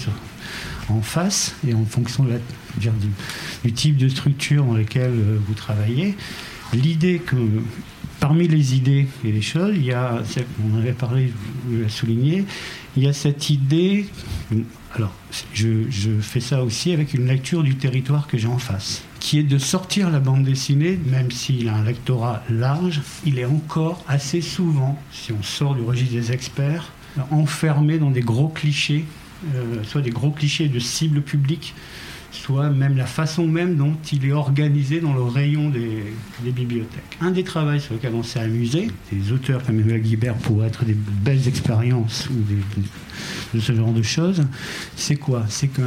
[0.88, 2.38] en face et en fonction de la,
[2.78, 2.90] du,
[3.64, 6.16] du, type de structure dans laquelle euh, vous travaillez,
[6.72, 7.36] l'idée que
[8.20, 10.22] parmi les idées et les choses, il y a,
[10.70, 11.32] on avait parlé,
[11.66, 12.44] vous l'avez souligné,
[12.96, 14.06] il y a cette idée,
[14.94, 15.12] alors
[15.54, 19.44] je, fais ça aussi avec une lecture du territoire que j'ai en face, qui est
[19.44, 24.40] de sortir la bande dessinée, même s'il a un lectorat large, il est encore assez
[24.40, 26.92] souvent, si on sort du registre des experts,
[27.30, 29.04] enfermé dans des gros clichés,
[29.54, 31.74] euh, soit des gros clichés de cible publique,
[32.32, 36.14] soit même la façon même dont il est organisé dans le rayon des,
[36.52, 37.18] bibliothèques.
[37.20, 40.84] Un des travaux sur lesquels on s'est amusé, des auteurs comme Emmanuel Guibert pour être
[40.84, 42.82] des belles expériences ou des,
[43.54, 44.42] de ce genre de choses,
[44.96, 45.44] c'est quoi?
[45.48, 45.82] C'est qu'un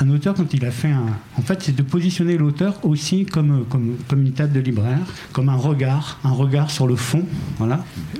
[0.00, 1.06] un auteur, quand il a fait un...
[1.36, 3.64] En fait, c'est de positionner l'auteur aussi comme,
[4.12, 4.98] une table de libraire,
[5.32, 7.24] comme un regard, un regard sur le fond.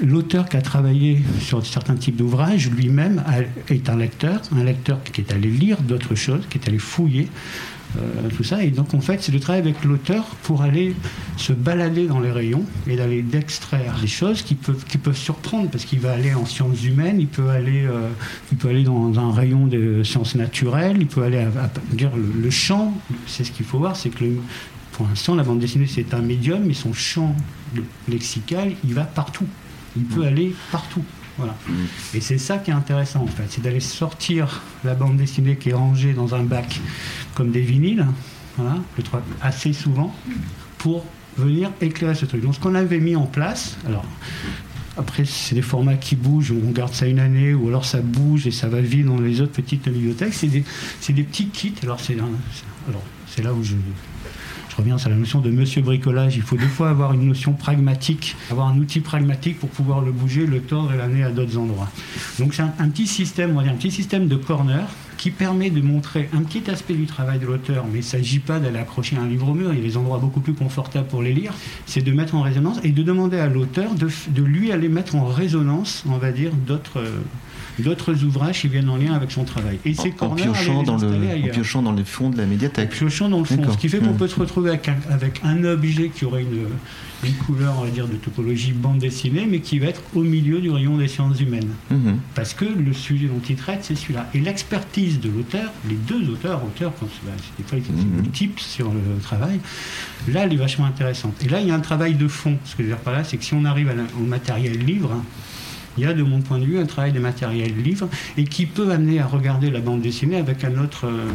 [0.03, 3.23] L'auteur qui a travaillé sur certains types d'ouvrages, lui-même
[3.69, 7.29] est un lecteur, un lecteur qui est allé lire d'autres choses, qui est allé fouiller.
[7.97, 8.63] Euh, tout ça.
[8.63, 10.95] Et donc, en fait, c'est de travailler avec l'auteur pour aller
[11.37, 15.71] se balader dans les rayons et d'aller d'extraire des choses qui peuvent, qui peuvent surprendre
[15.71, 18.09] parce qu'il va aller en sciences humaines, il peut aller, euh,
[18.53, 22.51] il peut aller dans un rayon de sciences naturelles, il peut aller à, dire le,
[22.51, 22.93] champ.
[23.27, 24.25] C'est ce qu'il faut voir, c'est que
[24.93, 27.35] pour l'instant, la bande dessinée, c'est un médium, mais son champ
[28.09, 29.47] lexical, il va partout.
[29.97, 30.29] Il peut mmh.
[30.29, 31.03] aller partout.
[31.39, 31.55] Voilà.
[32.15, 35.71] Et c'est ça qui est intéressant en fait, c'est d'aller sortir la bande dessinée qui
[35.71, 36.81] est rangée dans un bac
[37.35, 38.07] comme des vinyles,
[38.57, 38.79] voilà,
[39.43, 40.15] assez souvent,
[40.79, 41.05] pour
[41.37, 42.43] venir éclairer ce truc.
[42.43, 44.05] Donc ce qu'on avait mis en place, alors
[44.97, 48.47] après c'est des formats qui bougent, on garde ça une année, ou alors ça bouge
[48.47, 50.65] et ça va vite dans les autres petites bibliothèques, c'est des,
[51.11, 53.75] des, petits kits, alors c'est là où je,
[54.77, 56.37] je reviens sur la notion de monsieur bricolage.
[56.37, 60.13] Il faut des fois avoir une notion pragmatique, avoir un outil pragmatique pour pouvoir le
[60.13, 61.89] bouger, le tordre et l'amener à d'autres endroits.
[62.39, 64.87] Donc c'est un, petit système, on va dire un petit système de corner
[65.17, 68.39] qui permet de montrer un petit aspect du travail de l'auteur, mais il ne s'agit
[68.39, 71.09] pas d'aller accrocher un livre au mur, il y a des endroits beaucoup plus confortables
[71.09, 71.55] pour les lire,
[71.87, 75.17] c'est de mettre en résonance et de demander à l'auteur de, de, lui aller mettre
[75.17, 77.03] en résonance, on va dire, d'autres
[77.79, 79.79] d'autres ouvrages qui viennent en lien avec son travail.
[79.85, 82.91] Et c'est en, piochant dans le, en piochant dans le fond de la médiathèque.
[82.93, 83.73] En piochant dans le fond.
[83.73, 86.67] Ce qui fait qu'on peut se retrouver avec un, avec un objet qui aurait une,
[87.25, 90.61] une couleur, on va dire, de topologie bande dessinée, mais qui va être au milieu
[90.61, 91.71] du rayon des sciences humaines.
[91.91, 92.19] Mhm.
[92.35, 94.29] Parce que le sujet dont il traite, c'est celui-là.
[94.35, 97.07] Et l'expertise de l'auteur, les deux auteurs, auteurs, quand
[97.59, 99.61] des fois, ils multiples sur le travail,
[100.29, 101.35] là, elle est vachement intéressante.
[101.45, 102.59] Et là, il y a un travail de fond.
[102.65, 105.23] Ce que je veux dire par là, c'est que si on arrive au matériel livre,
[105.97, 108.67] il y a de mon point de vue un travail de matériel livre et qui
[108.67, 111.29] peut amener à regarder la bande dessinée avec un autre, euh,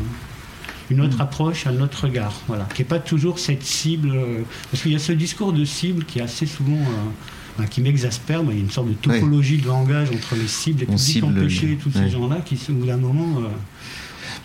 [0.90, 1.22] une autre mm.
[1.22, 4.96] approche, un autre regard, voilà, qui n'est pas toujours cette cible, euh, parce qu'il y
[4.96, 6.74] a ce discours de cible qui est assez souvent
[7.60, 8.42] euh, qui m'exaspère.
[8.50, 11.78] Il y a une sorte de topologie de langage entre les cibles, les publics empêchés,
[11.82, 13.42] tous ces gens-là, qui, au bout d'un moment,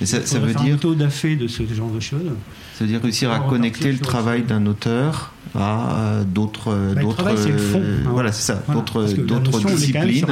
[0.01, 2.31] mais ça, veut dire un taux d'affaire de ce genre de choses.
[2.75, 7.25] Ça veut dire réussir à connecter le travail d'un auteur à euh, d'autres bah, d'autres
[7.27, 10.27] euh, voilà c'est ça d'autres d'autres disciplines.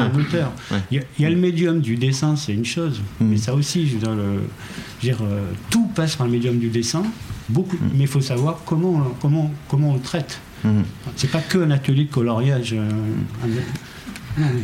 [0.91, 3.27] Il, y a, le médium du dessin, c'est une chose, mm.
[3.27, 4.43] mais ça aussi, je veux dire, le,
[5.01, 7.03] dire euh, tout passe par le médium du dessin,
[7.49, 7.91] beaucoup, mm.
[7.95, 10.41] mais il faut savoir comment comment comment on le traite.
[10.65, 10.83] Mm.
[11.17, 12.75] C'est pas que un atelier de coloriage.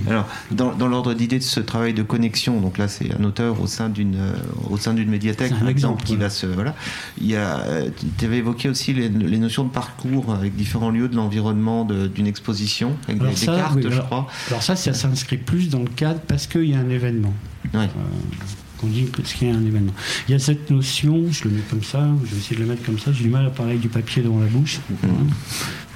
[0.09, 3.67] Alors, dans, l'ordre d'idée de ce travail de connexion, donc là, c'est un auteur au
[3.67, 4.33] sein d'une euh,
[4.69, 6.75] au sein d'une médiathèque, par exemple, qui va se voilà.
[7.21, 11.09] Il y a, euh, tu avais évoqué aussi les, notions de parcours avec différents lieux
[11.09, 14.27] de l'environnement d'une exposition, avec des, cartes, je crois.
[14.49, 17.33] Alors ça, ça s'inscrit plus dans le cadre parce qu'il y a un événement.
[17.73, 17.85] Ouais.
[17.85, 19.07] Euh, dit
[19.37, 19.93] qu'il y a un événement.
[20.29, 22.69] Il y a cette notion, je le mets comme ça, je vais essayer de le
[22.69, 24.79] mettre comme ça, j'ai du mal à parler avec du papier devant la bouche.
[24.91, 25.09] Mm-hmm.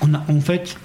[0.02, 0.76] On a en fait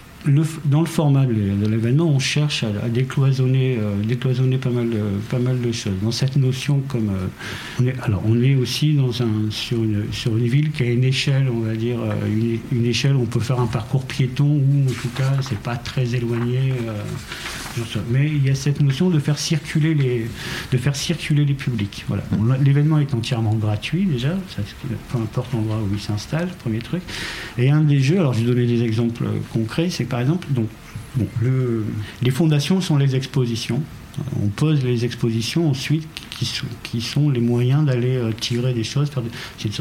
[0.65, 5.39] dans le format de l'événement, on cherche à, décloisonner, euh, décloisonner pas, mal de, pas
[5.39, 5.93] mal de choses.
[6.01, 7.27] Dans cette notion, comme euh,
[7.79, 10.87] on est, alors on est aussi dans un, sur, une, sur une ville qui a
[10.87, 14.45] une échelle, on va dire, euh, une, échelle où on peut faire un parcours piéton,
[14.45, 16.73] ou en tout cas, c'est pas très éloigné.
[18.09, 22.05] Mais il y a cette notion de faire circuler les, faire circuler les publics.
[22.61, 24.35] L'événement est entièrement gratuit déjà,
[25.11, 27.01] peu importe l'endroit où il s'installe, premier truc.
[27.57, 30.47] Et un des jeux, alors je vais donner des exemples concrets, c'est par exemple,
[32.21, 33.81] les fondations sont les expositions.
[34.41, 36.07] On pose les expositions ensuite
[36.83, 39.23] qui sont, les moyens d'aller euh, tirer des choses, faire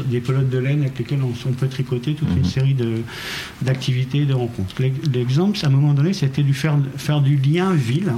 [0.05, 2.45] des, pelotes de laine avec lesquelles on, peut tricoter toute une mhm.
[2.45, 2.75] série
[3.61, 4.75] d'activités, de, rencontres.
[5.13, 8.11] L'exemple, à un moment donné, c'était de faire, faire du lien ville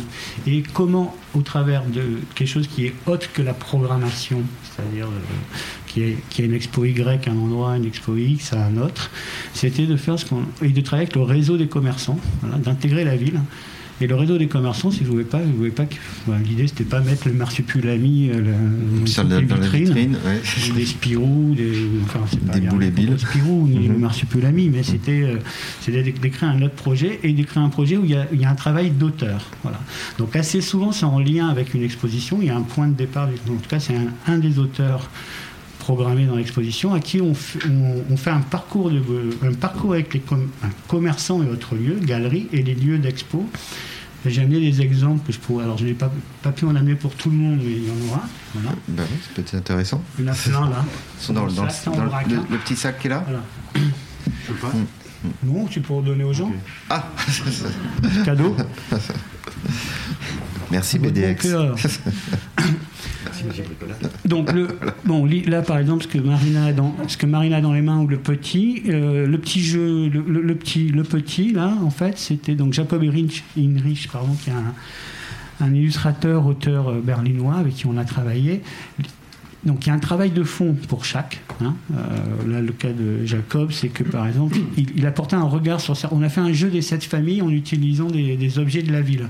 [0.47, 2.01] et comment, au travers de
[2.35, 5.57] quelque chose qui est autre que la programmation, c'est-à-dire euh,
[5.87, 8.77] qui, est, qui a une expo Y à un endroit, une expo X à un
[8.77, 9.11] autre,
[9.53, 12.19] c'était de faire ce qu'on et de travailler avec le réseau des commerçants,
[12.63, 13.39] d'intégrer la ville
[14.01, 15.95] et le réseau des commerçants, si vous ne voulez pas, vous voulez pas que,
[16.43, 18.41] l'idée c'était pas mettre le marsupilami euh,
[19.17, 20.17] la, dans vitrine,
[20.75, 22.21] des Spirou, des, enfin,
[22.53, 23.99] des boules Des Spirou ni le mhm.
[23.99, 28.15] marsupilami, mais c'était euh, d'écrire un autre projet et d'écrire un projet où il y
[28.15, 29.45] a, il y a un travail d'auteur.
[29.61, 29.79] Voilà.
[30.17, 32.95] Donc assez souvent c'est en lien avec une exposition, il y a un point de
[32.95, 33.95] départ, en tout cas c'est
[34.27, 35.09] un, des auteurs
[35.77, 37.33] programmés dans l'exposition, à qui on,
[38.09, 39.01] on, fait un parcours, de,
[39.43, 40.21] un parcours avec les
[40.87, 43.47] commerçants et autres lieux, galeries et les lieux d'expo,
[44.25, 45.63] J'ai amené des exemples que je pourrais.
[45.63, 46.11] Alors, je n'ai pas,
[46.43, 48.21] pas pu en amener pour tout le monde, mais il y en aura.
[48.53, 48.69] Voilà.
[48.89, 50.03] Oui, ça peut être intéressant.
[50.19, 50.85] Il y en a plein là.
[51.19, 51.67] Ils sont dans, le- dans dans
[52.59, 53.41] petit sac qui est là Voilà.
[53.75, 54.71] Je sais pas.
[55.43, 56.51] Non, tu peux redonner aux gens.
[56.89, 57.07] Ah
[58.25, 58.55] Cadeau.
[60.71, 61.13] Merci Votre
[63.25, 63.99] bon BDX.
[63.99, 64.11] cœur.
[64.25, 64.67] Donc le,
[65.05, 67.81] bon, là par exemple, ce que Marina a dans, ce que Marina a dans les
[67.81, 72.17] mains ou le petit, euh, le petit jeu, le, petit, le petit là, en fait,
[72.17, 77.85] c'était donc Jacob Heinrich, Heinrich, pardon, qui est un, illustrateur, auteur euh, berlinois avec qui
[77.85, 78.61] on a travaillé.
[79.63, 81.41] Donc il y a un travail de fond pour chaque.
[81.61, 81.75] hein.
[81.93, 85.79] Euh, là, le cas de Jacob, c'est que par exemple, il, il apportait un regard
[85.79, 85.95] sur.
[86.11, 89.27] On a fait un jeu des sept familles en utilisant des objets de la ville.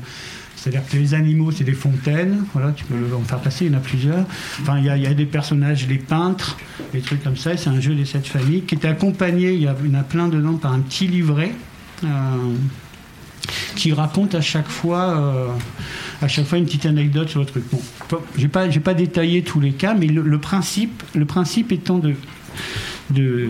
[0.62, 2.46] C'est-à-dire que les animaux, c'est des fontaines.
[2.54, 4.26] Voilà, tu peux en faire passer, il y en a plusieurs.
[4.62, 6.56] Enfin, il y a, des personnages, les peintres,
[6.94, 7.58] des trucs comme ça.
[7.58, 10.28] C'est un jeu des sept familles qui était accompagné, il y, a, en a plein
[10.28, 11.54] dedans, par un petit livret.
[12.04, 12.08] euh,
[13.76, 15.48] qui raconte à chaque fois euh,
[16.22, 17.64] à chaque fois une petite anecdote sur le truc.
[17.72, 17.82] Bon,
[18.38, 22.14] j'ai pas pas détaillé tous les cas, mais le principe le principe étant de
[23.14, 23.50] de,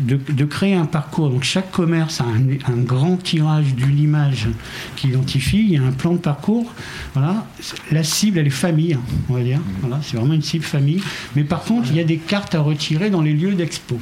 [0.00, 1.30] de, de créer un parcours.
[1.30, 4.48] Donc chaque commerce a un, un grand tirage d'une image
[4.96, 6.72] qui identifie, il y a un plan de parcours.
[7.14, 7.46] Voilà.
[7.90, 9.60] La cible, elle est famille, hein, on va dire.
[9.80, 11.00] Voilà, c'est vraiment une cible famille.
[11.36, 13.98] Mais par contre, il y a des cartes à retirer dans les lieux d'expo.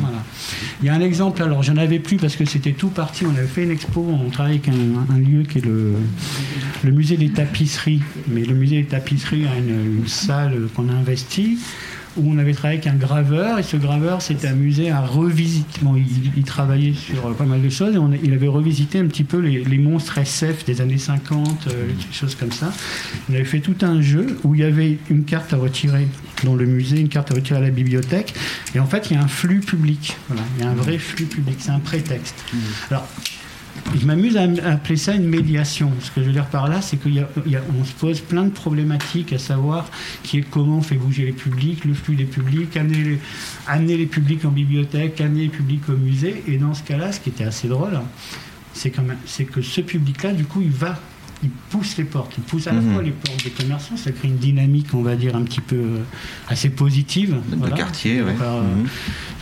[0.00, 0.24] Voilà.
[0.82, 3.24] Il y a un exemple, alors j'en avais plus parce que c'était tout parti.
[3.24, 5.94] On avait fait une expo, on travaille avec un, un lieu qui est le,
[6.82, 8.02] le musée des tapisseries.
[8.26, 11.58] Mais le musée des tapisseries a une, une salle qu'on a investie
[12.18, 15.80] où on avait travaillé avec un graveur et ce graveur s'était amusé à revisiter.
[15.82, 18.98] Bon, il, il travaillait sur euh, pas mal de choses et on il avait revisité
[18.98, 22.72] un petit peu les, les monstres SF des années 50, euh, des choses comme ça.
[23.30, 26.08] On avait fait tout un jeu où il y avait une carte à retirer
[26.44, 28.34] dans le musée, une carte à retirer à la bibliothèque.
[28.74, 30.16] Et en fait, il y a un flux public.
[30.28, 31.56] Voilà, il y a un vrai flux public.
[31.58, 32.34] C'est un prétexte.
[32.90, 33.06] Alors,
[33.94, 35.90] je m'amuse à appeler ça une médiation.
[36.00, 39.38] Ce que je veux dire par là, c'est qu'on se pose plein de problématiques, à
[39.38, 39.90] savoir
[40.22, 44.44] qui est comment on fait bouger les publics, le flux des publics, amener les, publics
[44.44, 46.42] en bibliothèque, amener les publics au musée.
[46.46, 47.98] Et dans ce cas-là, ce qui était assez drôle,
[48.74, 50.98] c'est que ce public-là, du coup, il va,
[51.42, 52.32] il pousse les portes.
[52.38, 52.92] Il pousse à la Mhm.
[52.94, 55.76] fois les portes des commerçants, ça crée une dynamique, on va dire, un petit peu
[55.76, 55.98] euh,
[56.48, 57.36] assez positive.
[57.50, 57.76] De voilà.
[57.76, 58.32] quartier, ouais.
[58.34, 58.62] Par, euh,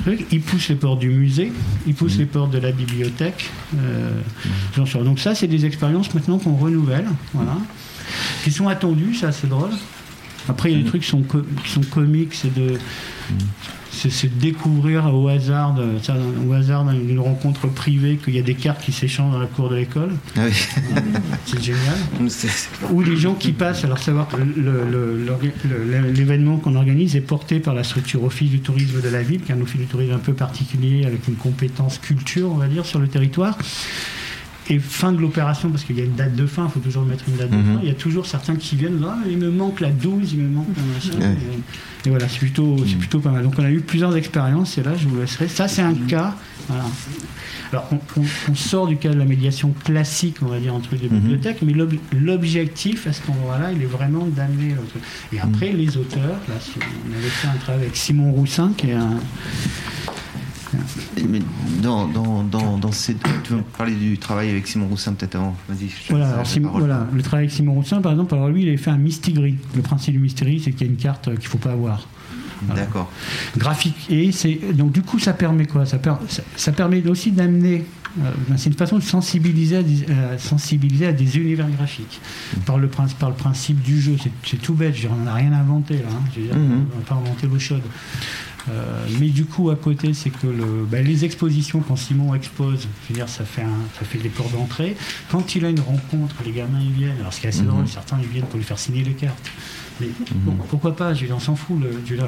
[0.07, 0.17] Mhm.
[0.31, 1.53] Il pousse les portes du musée,
[1.87, 3.51] il pousse les portes de la bibliothèque.
[3.79, 4.11] euh.
[4.77, 7.57] Donc ça, c'est des expériences maintenant qu'on renouvelle, voilà,
[8.45, 9.71] qui sont attendues, c'est assez drôle.
[10.49, 12.79] Après, il y a des trucs qui sont, co- qui sont comiques, c'est de,
[13.97, 16.15] c'est, découvrir au hasard, de- ça,
[16.49, 19.69] au hasard d'une rencontre privée qu'il y a des cartes qui s'échangent dans la cour
[19.71, 20.11] de l'école.
[20.37, 20.53] Ah oui.
[21.47, 21.97] C'est génial
[22.93, 24.37] ou les gens qui passent, alors savoir que
[26.15, 29.53] l'événement qu'on organise est porté par la structure Office du tourisme de la ville, qui
[29.53, 32.85] est un office du tourisme un peu particulier, avec une compétence culture, on va dire,
[32.87, 33.57] sur le territoire.
[34.69, 37.05] Et fin de l'opération, parce qu'il y a une date de fin, il faut toujours
[37.05, 37.65] mettre une date de Mhm.
[37.75, 40.41] fin, il y a toujours certains qui viennent, ah, il me manque la 12, il
[40.41, 41.21] me manque la machin.
[41.31, 41.37] Ouais.
[42.05, 43.45] Et, et voilà, c'est plutôt, c'est plutôt pas mal.
[43.45, 45.47] Donc on a eu plusieurs expériences, et là je vous laisserai.
[45.49, 46.35] Ça c'est un cas.
[46.69, 46.85] Voilà.
[47.73, 50.97] Alors on, on- on sort du cas de la médiation classique, on va dire, entre
[51.01, 51.19] les Mhm.
[51.21, 54.75] bibliothèques, mais l'ob- l'objectif à ce moment-là, il est vraiment d'amener.
[55.33, 56.55] Et après, les auteurs, là,
[57.09, 59.19] on avait fait un travail avec Simon Roussin, qui est un.
[61.29, 61.41] Mais
[61.83, 63.15] dans, dans, dans, dans ces...
[63.45, 65.89] Tu veux parler du travail avec Simon Roussin peut-être avant Vas-y.
[66.11, 68.91] Voilà, alors Simon- le travail avec Simon Roussin, par exemple, alors lui, il avait fait
[68.91, 69.57] un mystigris.
[69.75, 71.73] Le principe du mystigris, c'est qu'il y a une carte euh, qu'il ne faut pas
[71.73, 72.07] avoir.
[72.75, 73.13] D'accord.
[73.59, 74.07] graphique.
[74.09, 75.85] Et c'est donc du coup ça permet quoi?
[75.85, 76.15] Ça, per-
[76.57, 77.85] ça, permet aussi d'amener.
[78.19, 82.19] euh, c'est une façon de sensibiliser à des, euh, sensibiliser à des univers graphiques
[82.65, 84.17] par le, principe, par le principe du jeu.
[84.43, 86.09] C'est, tout bête, dire, on n'a rien inventé là.
[86.11, 86.41] hein.
[86.57, 86.87] Mhm.
[86.95, 87.83] On n'a pas inventé l'eau chaude.
[88.69, 92.89] Euh, mais du coup, à côté, c'est que le, ben, les expositions, quand Simon expose,
[93.05, 94.97] je veux dire, ça fait, un, ça fait des ports d'entrée.
[95.31, 97.19] Quand il a une rencontre, les gamins ils viennent.
[97.21, 97.69] Alors, ce qui est assez Mhm.
[97.69, 99.51] drôle, certains ils viennent pour lui faire signer les cartes.
[100.01, 100.09] Mais
[100.69, 101.77] pourquoi pas Je veux dire, on s'en fout.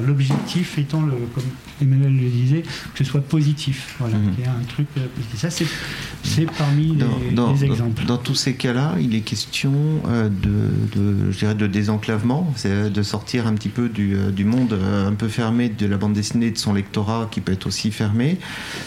[0.07, 1.45] L'objectif étant, le, comme
[1.83, 3.97] Emmanuel le disait, que ce soit positif.
[3.99, 4.87] Voilà, qu'il y ait un truc.
[4.97, 5.39] euh, positif.
[5.41, 8.05] Ça, c'est, parmi les, Dans, les exemples.
[8.07, 9.73] dans tous ces cas-là, il est question
[10.09, 14.31] euh, de, de, je dirais de désenclavement, c'est de sortir un petit peu du, euh,
[14.31, 14.73] du monde
[15.07, 18.39] un peu fermé de la bande dessinée, de son lectorat qui peut être aussi fermé,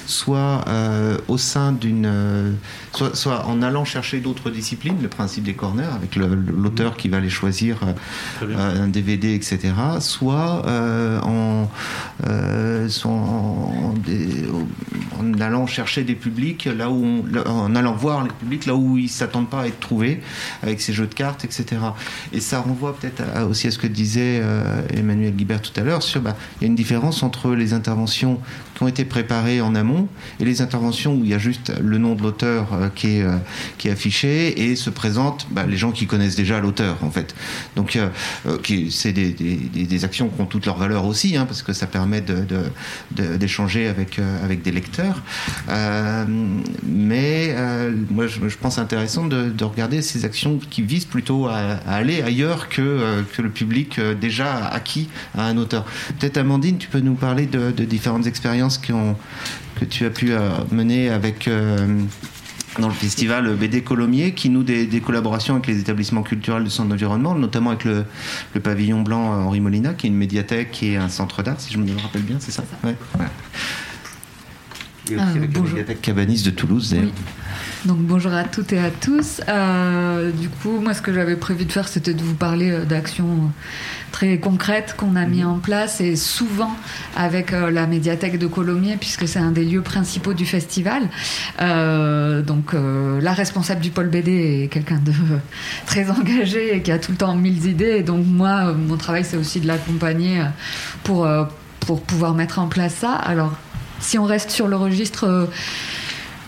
[0.06, 2.52] soit euh, au sein d'une, euh,
[2.94, 7.18] soit, soit en allant chercher d'autres disciplines, le principe des corners avec l'auteur qui va
[7.18, 7.78] aller choisir
[8.38, 8.58] Très bien.
[8.74, 9.60] Un DVD, etc.
[10.00, 11.70] Soit euh, en,
[12.28, 13.94] euh, soit en,
[15.20, 18.98] en allant chercher des publics là où on- en allant voir les publics là où
[18.98, 20.22] ils s'attendent pas à être trouvés
[20.64, 21.66] avec ces jeux de cartes, etc.
[22.34, 26.04] Et ça renvoie peut-être aussi à ce que disait euh, Emmanuel Guibert tout à l'heure
[26.04, 28.40] sur bah, il y a une différence entre les interventions
[28.82, 30.08] ont été préparées en amont
[30.40, 33.26] et les interventions où il y a juste le nom de l'auteur qui, est,
[33.78, 37.36] qui est affiché et se présentent bah, les gens qui connaissent déjà l'auteur en fait.
[37.76, 37.98] Donc
[38.90, 42.24] c'est des, des, actions qui ont toute leur valeur aussi hein, parce que ça permet
[43.12, 45.22] d'échanger avec, avec des lecteurs.
[46.84, 47.56] mais
[48.10, 53.24] moi je, pense intéressant de, regarder ces actions qui visent plutôt à aller ailleurs que,
[53.36, 55.86] que le public déjà acquis à un auteur.
[56.20, 61.10] Peut-être Amandine, tu peux nous parler de, différentes expériences que tu as pu euh, mener
[61.10, 62.02] avec euh,
[62.80, 66.90] dans le festival BD Colomiers, qui noue des, collaborations avec les établissements culturels du centre
[66.90, 68.06] d'environnement, notamment avec le,
[68.62, 72.02] pavillon blanc Henri Molina, qui est une médiathèque et un centre d'art, si je me
[72.02, 72.64] rappelle bien, c'est ça?
[72.84, 72.96] Ouais.
[75.10, 76.96] Et aussi avec la médiathèque Cabanis de Toulouse.
[77.86, 79.42] Donc bonjour à toutes et à tous.
[79.50, 82.86] Euh, du coup, moi ce que j'avais prévu de faire, c'était de vous parler euh,
[82.86, 83.52] d'actions
[84.12, 85.50] très concrètes qu'on a mis mhm.
[85.50, 86.76] en place et souvent
[87.16, 91.10] avec euh, la médiathèque de Colomiers puisque c'est un des lieux principaux du festival.
[92.46, 95.14] donc la responsable du pôle BD est quelqu'un de
[95.88, 97.96] très engagé et qui a tout le temps mille idées.
[97.98, 100.44] Et donc moi, mon travail c'est aussi de l'accompagner
[101.04, 101.28] pour
[101.80, 103.14] pour pouvoir mettre en place ça.
[103.14, 103.54] Alors
[104.00, 105.48] si on reste sur le registre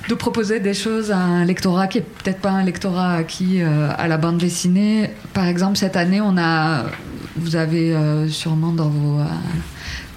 [0.09, 3.89] de proposer des choses à un lectorat qui est peut-être pas un lectorat acquis euh,
[3.97, 5.09] à la bande dessinée.
[5.33, 6.85] Par exemple, cette année, on a,
[7.37, 9.25] vous avez euh, sûrement dans vos, euh,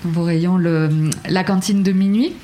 [0.04, 0.90] dans vos rayons le,
[1.28, 2.34] la cantine de minuit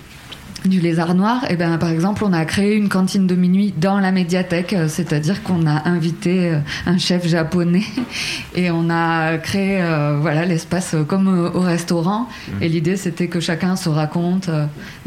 [0.64, 3.74] du lézard noir, et eh ben par exemple, on a créé une cantine de minuit
[3.76, 7.82] dans la médiathèque, euh, c'est-à-dire qu'on a invité euh, un chef japonais
[8.54, 12.28] et on a créé euh, voilà l'espace comme au restaurant.
[12.60, 14.50] Et l'idée, c'était que chacun se raconte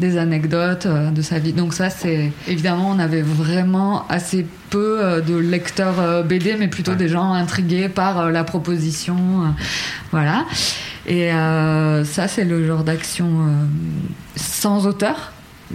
[0.00, 1.52] des anecdotes de sa vie.
[1.52, 7.08] Donc ça, c'est évidemment, on avait vraiment assez peu de lecteurs BD, mais plutôt des
[7.08, 9.16] gens intrigués par la proposition,
[10.10, 10.44] voilà.
[11.06, 13.46] Et ça, c'est le genre d'action
[14.34, 15.32] sans auteur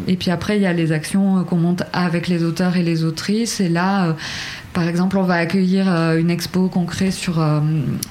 [0.08, 3.04] et puis après, il y a les actions qu'on monte avec les auteurs et les
[3.04, 3.60] autrices.
[3.60, 4.14] Et là, euh,
[4.74, 7.60] par exemple, on va accueillir euh, une expo qu'on crée sur, euh,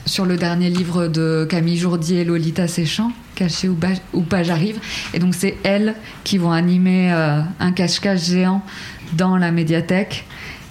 [0.07, 3.79] sur le dernier livre de Camille Jourdier et Lolita Séchant, Caché ou,
[4.13, 4.79] ou pas j'arrive.
[5.15, 8.63] Et donc, c'est elles qui vont animer un cache-cache géant
[9.15, 10.27] dans la médiathèque.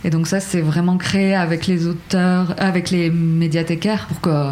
[0.06, 4.52] Et donc ça, c'est vraiment créé avec les auteurs, avec les médiathécaires pour que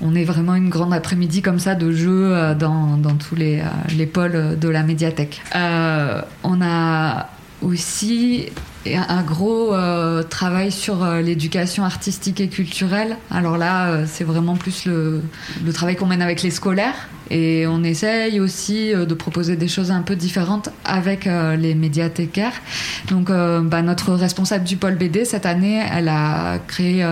[0.00, 3.60] on ait vraiment une grande après-midi comme ça de jeu euh, dans, dans tous les,
[3.60, 3.64] euh,
[3.96, 5.42] les pôles de la médiathèque.
[5.54, 7.28] Euh, on a
[7.62, 8.46] aussi
[8.94, 9.74] un gros
[10.28, 13.16] travail sur l'éducation artistique et culturelle.
[13.30, 15.22] Alors là, c'est vraiment plus le,
[15.72, 17.08] travail qu'on mène avec les scolaires.
[17.28, 22.54] Et on essaye aussi de proposer des choses un peu différentes avec les médiathécaires.
[23.08, 27.06] Donc, bah, notre responsable du pôle BD, cette année, elle a créé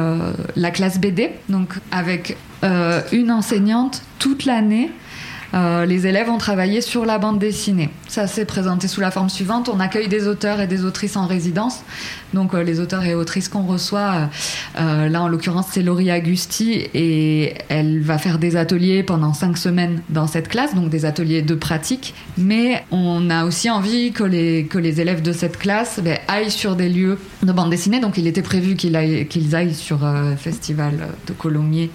[0.57, 4.91] la classe BD, donc avec euh, une enseignante toute l'année.
[5.55, 7.91] Euh, les élèves ont travaillé sur la bande dessinée.
[8.09, 9.71] Ça s'est présenté sous la forme suivante.
[9.73, 11.83] On accueille des auteurs et des autrices en résidence.
[12.33, 14.29] Donc euh, les auteurs et autrices qu'on reçoit,
[14.77, 20.03] là en l'occurrence c'est Laurie Agusti et elle va faire des ateliers pendant cinq semaines
[20.09, 22.15] dans cette classe, donc des ateliers de pratique.
[22.37, 26.89] Mais on a aussi envie que les, élèves de cette classe ben, aillent sur des
[26.89, 28.01] lieux de bande dessinée.
[28.01, 30.01] Donc il était prévu qu'ils aillent, qu'ils aillent sur
[30.37, 31.91] festival de Colomiers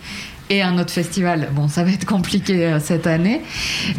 [0.50, 1.50] et un autre festival.
[1.54, 3.42] Bon, ça va être compliqué euh, cette année,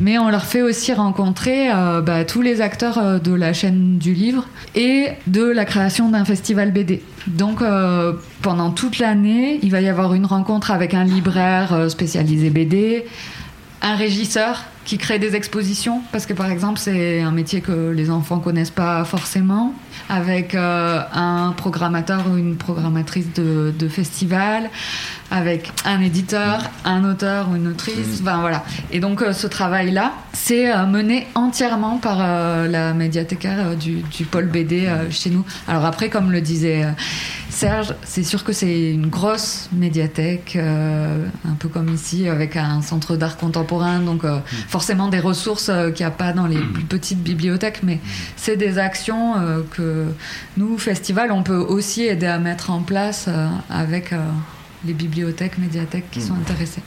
[0.01, 3.99] mais on leur fait aussi rencontrer euh, bah, tous les acteurs euh, de la chaîne
[3.99, 7.03] du livre et de la création d'un festival BD.
[7.27, 7.63] Donc
[8.43, 13.05] pendant toute l'année, il va y avoir une rencontre avec un libraire spécialisé BD,
[13.83, 18.11] un régisseur qui crée des expositions, parce que par exemple c'est un métier que les
[18.11, 19.75] enfants connaissent pas forcément,
[20.09, 24.71] avec un programmateur ou une programmatrice de, de festival,
[25.31, 28.23] avec un éditeur, un auteur ou une autrice.
[28.23, 28.65] Ben voilà.
[28.91, 34.25] Et donc euh, ce travail-là, c'est euh, mené entièrement par euh, la médiathécaire du, du,
[34.25, 35.45] pôle BD chez nous.
[35.69, 36.85] Alors après, comme le disait
[37.49, 43.17] Serge, c'est sûr que c'est une grosse médiathèque, un peu comme ici, avec un centre
[43.17, 44.23] d'art contemporain, donc
[44.71, 47.99] forcément des ressources qu'il n'y a pas dans les plus petites bibliothèques, mais
[48.37, 49.35] c'est des actions
[49.73, 50.07] que
[50.57, 53.29] nous, festival, on peut aussi aider à mettre en place
[53.69, 54.15] avec
[54.85, 56.43] les bibliothèques, médiathèques qui sont hmm.
[56.43, 56.83] intéressées.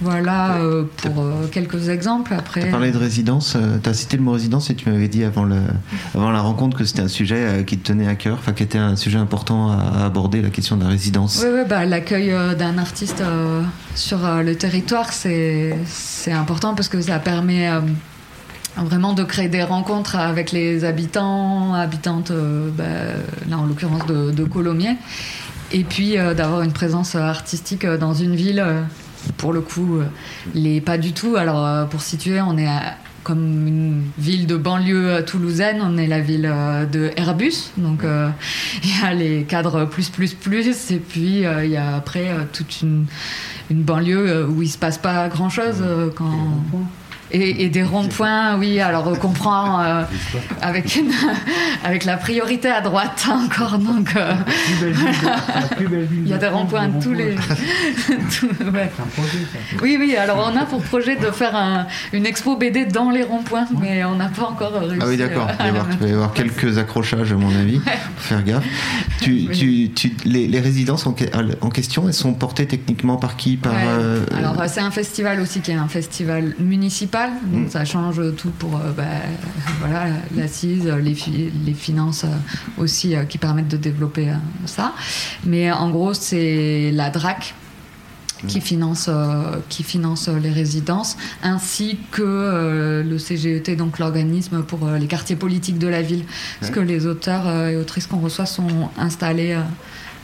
[0.00, 2.34] Voilà euh, pour euh, quelques exemples.
[2.34, 5.08] Après, tu parlé de résidence, euh, tu as cité le mot résidence et tu m'avais
[5.08, 5.56] dit avant, le,
[6.14, 8.78] avant la rencontre que c'était un sujet qui te tenait à cœur, enfin qui était
[8.78, 11.42] un sujet important à, aborder, la question de la résidence.
[11.44, 13.22] Oui, oui bah, l'accueil d'un artiste
[13.94, 15.76] sur le territoire, c'est
[16.32, 17.68] important parce que ça permet
[18.76, 22.32] vraiment de créer des rencontres avec les habitants, habitantes,
[22.76, 22.84] bah,
[23.48, 24.96] là en l'occurrence de, de Colomiers
[25.74, 28.64] et puis euh, d'avoir une présence artistique dans une ville,
[29.36, 30.00] pour le coup,
[30.54, 31.36] les pas du tout.
[31.36, 32.68] Alors pour situer, on est
[33.22, 36.52] comme une ville de banlieue toulousaine, on est la ville
[36.92, 37.72] de Airbus.
[37.76, 38.02] Donc
[38.82, 40.90] il y a les cadres plus, plus, plus.
[40.90, 43.06] Et puis il y a après toute une,
[43.70, 45.82] une banlieue où il se passe pas grand-chose
[46.16, 46.32] quand
[47.30, 50.04] et, des ronds-points, oui, alors on comprend euh,
[50.60, 51.10] avec, une,
[51.84, 53.78] avec la priorité à droite hein, encore.
[53.78, 54.34] Donc, euh,
[55.80, 57.34] il y a des ronds-points tous les.
[59.82, 63.22] Oui, oui, alors on a pour projet de faire un, une expo BD dans les
[63.22, 64.98] ronds-points, mais on n'a pas encore réussi.
[65.00, 68.64] Ah oui, d'accord, il va y avoir, quelques accrochages, à mon avis, pour faire gaffe.
[69.20, 71.14] Tu, tu, tu, les, les, résidences en,
[71.60, 73.56] en, question, elles sont portées techniquement par qui?
[73.56, 77.70] Par, euh, Alors, c'est un festival aussi qui est un festival municipal donc mm.
[77.70, 79.04] ça change tout pour euh, bah,
[79.80, 80.06] voilà,
[80.36, 81.16] l'assise, les,
[81.64, 84.28] les, finances euh, aussi euh, qui permettent de développer
[84.66, 84.94] ça.
[85.44, 87.54] Mais en gros, c'est la DRAC
[88.46, 88.62] qui mm.
[88.62, 89.10] finance,
[89.68, 95.88] qui finance les résidences, ainsi que le CGET, donc l'organisme pour les quartiers politiques de
[95.88, 96.24] la ville.
[96.60, 99.56] Parce que les auteurs et autrices qu'on reçoit sont installés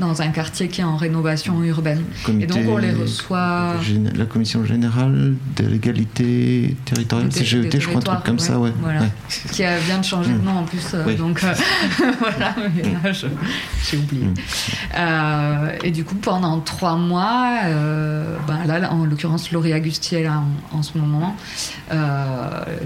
[0.01, 2.03] dans un quartier qui est en rénovation urbaine.
[2.29, 3.75] et donc on les reçoit.
[4.15, 8.73] La commission générale de l'égalité territoriale, CGET, je crois, un truc comme ça, ouais.
[8.81, 9.03] Voilà.
[9.53, 10.95] Qui vient de changer de nom en plus.
[10.95, 11.55] Euh, donc euh,
[12.19, 12.55] voilà,
[13.13, 14.27] j'ai oublié.
[14.27, 14.35] Mm.
[14.97, 17.61] Euh, et du coup, pendant trois mois,
[18.47, 20.43] ben là, en l'occurrence, Laurie Agustier, là,
[20.73, 21.37] en, ce moment,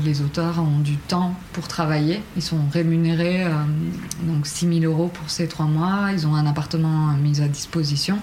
[0.05, 2.23] les auteurs ont du temps pour travailler.
[2.37, 3.45] Ils sont rémunérés
[4.23, 6.09] donc 6 000 euros pour ces trois mois.
[6.13, 8.19] Ils ont un appartement mise à disposition.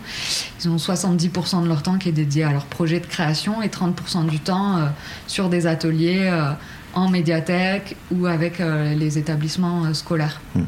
[0.64, 3.68] Ils ont 70% de leur temps qui est dédié à leur projet de création et
[3.68, 4.88] 30% du temps euh,
[5.28, 6.52] sur des ateliers euh,
[6.94, 10.42] en médiathèque ou avec euh, les établissements scolaires.
[10.56, 10.62] Mmh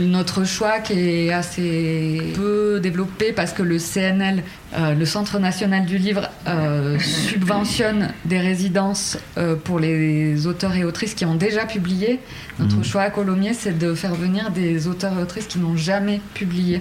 [0.00, 4.42] notre choix qui est assez peu développé parce que le CNL,
[4.74, 10.84] euh, le Centre national du livre, euh, subventionne des résidences euh, pour les auteurs et
[10.84, 12.20] autrices qui ont déjà publié.
[12.58, 12.84] Notre mhm.
[12.84, 16.80] choix à Colomiers, c'est de faire venir des auteurs et autrices qui n'ont jamais publié.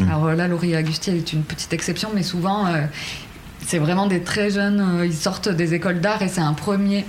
[0.00, 0.08] Mhm.
[0.08, 2.66] Alors là, Laurie Agustier est une petite exception, mais souvent,
[3.66, 7.04] c'est vraiment des très jeunes, ils sortent des écoles d'art et c'est un premier.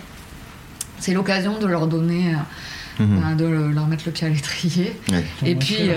[0.99, 2.35] C'est l'occasion de leur donner
[2.99, 3.37] Mhm.
[3.37, 4.95] de leur mettre le pied à l'étrier.
[5.45, 5.95] Et puis, euh,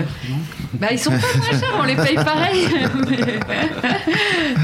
[0.73, 2.67] bah, ils sont pas moins chers, on les paye pareil.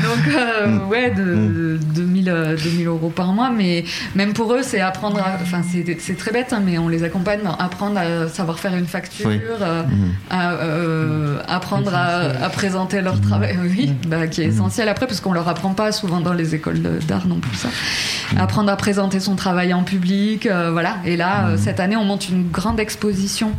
[0.03, 0.87] Donc, euh, mm.
[0.89, 2.55] ouais, de, 2000, mm.
[2.55, 3.49] 2000, euh, euros par mois.
[3.49, 3.83] Mais
[4.15, 5.37] même pour eux, c'est apprendre à.
[5.41, 8.87] Enfin, c'est très bête, hein, mais on les accompagne à apprendre à savoir faire une
[8.87, 10.11] facture, mm.
[10.29, 10.53] à,
[11.47, 15.73] apprendre à, présenter leur travail, oui, bah, qui est essentiel après, parce qu'on leur apprend
[15.73, 17.69] pas souvent dans les écoles d'art non plus ça.
[18.37, 20.97] Apprendre à présenter son travail en public, voilà.
[21.05, 23.53] Et là, cette année, on monte une grande exposition,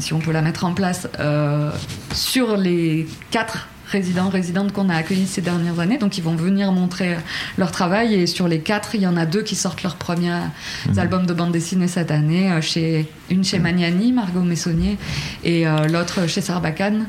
[0.00, 1.70] si on peut la mettre en place, euh,
[2.12, 5.98] sur les quatre résidents, résidentes qu'on a accueillis ces dernières années.
[5.98, 7.16] Donc, ils vont venir montrer
[7.56, 8.14] leur travail.
[8.14, 10.40] Et sur les quatre, il y en a deux qui sortent leurs premiers
[10.88, 10.98] mhm.
[10.98, 12.50] albums de bande dessinée cette année.
[12.50, 14.98] Euh, chez, une chez Magnani, Margot Messonnier,
[15.44, 17.06] et euh, l'autre chez Sarbacane,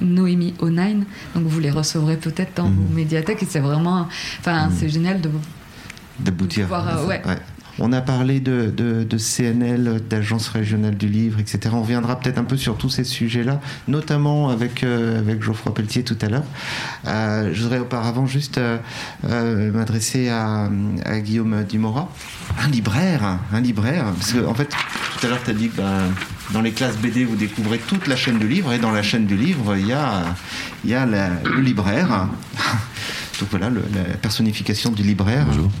[0.00, 1.04] Noémie, O'Nine.
[1.34, 2.94] Donc, vous les recevrez peut-être dans vos mhm.
[2.94, 3.42] médiathèques.
[3.42, 4.08] Et c'est vraiment.
[4.40, 4.76] Enfin, mhm.
[4.78, 5.30] c'est génial de
[6.18, 6.68] d'aboutir.
[7.08, 7.22] ouais.
[7.82, 11.70] On a parlé de, CNL, d'Agence régionale du livre, etc.
[11.72, 16.16] On reviendra peut-être un peu sur tous ces sujets-là, notamment avec, euh, Geoffroy Pelletier tout
[16.20, 16.44] à l'heure.
[17.06, 20.68] Euh, je voudrais auparavant juste euh, m'adresser à,
[21.20, 22.10] Guillaume Dumora,
[22.62, 25.78] un libraire, un libraire, parce qu'en en fait, tout à l'heure, tu as dit que
[25.78, 26.02] ben,
[26.52, 29.24] dans les classes BD, vous découvrez toute la chaîne du livre, et dans la chaîne
[29.24, 30.34] du livre, il y a,
[30.84, 32.28] il y a le libraire.
[33.40, 35.46] Donc voilà, la personnification du libraire.
[35.46, 35.70] Bonjour.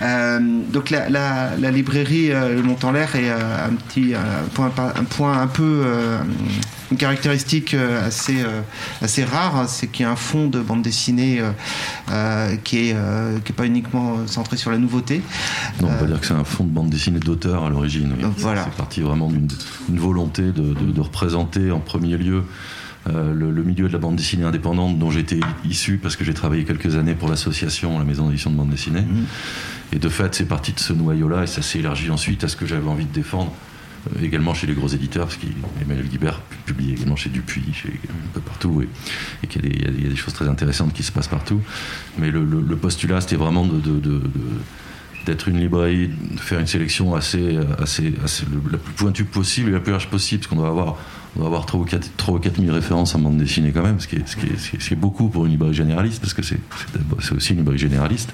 [0.00, 0.38] Euh,
[0.72, 4.14] donc la, librairie euh, Le Mont en l'air est euh, un petit
[4.54, 5.84] point, un point un peu
[6.92, 8.36] une caractéristique assez
[9.02, 11.42] assez rare, c'est qu'il y a un fond de bande dessinée
[12.62, 12.96] qui est
[13.44, 15.20] qui est pas uniquement centré sur la nouveauté.
[15.80, 18.14] Non, on va dire que c'est un fond de bande dessinée d'auteur à l'origine.
[18.36, 18.64] Voilà.
[18.64, 22.44] C'est parti vraiment d'une volonté de, représenter en premier lieu
[23.08, 26.64] euh, le, milieu de la bande dessinée indépendante dont j'étais issu parce que j'ai travaillé
[26.64, 29.02] quelques années pour l'association, la maison d'édition de bande dessinée.
[29.02, 29.24] Mhm.
[29.92, 32.56] Et de fait, c'est parti de ce noyau-là et ça s'est élargi ensuite à ce
[32.56, 33.52] que j'avais envie de défendre
[34.06, 38.32] euh, également chez les gros éditeurs, parce qu'Emmanuel Guibert publie également chez Dupuis, chez, un
[38.34, 41.60] peu partout, et, qu'il y, a des choses très intéressantes qui se passent partout.
[42.18, 42.44] Mais le,
[42.76, 44.22] postulat, c'était vraiment de,
[45.28, 49.72] d'être une librairie, de faire une sélection assez, assez, assez la plus pointue possible et
[49.72, 50.96] la plus large possible, parce qu'on doit avoir
[51.36, 53.82] on va avoir 3 ou 4, 3 ou 4 000 références en bande dessinée quand
[53.82, 56.20] même, ce qui est, ce qui est, ce qui est beaucoup pour une librairie généraliste,
[56.20, 56.58] parce que c'est
[57.32, 58.32] aussi une librairie généraliste.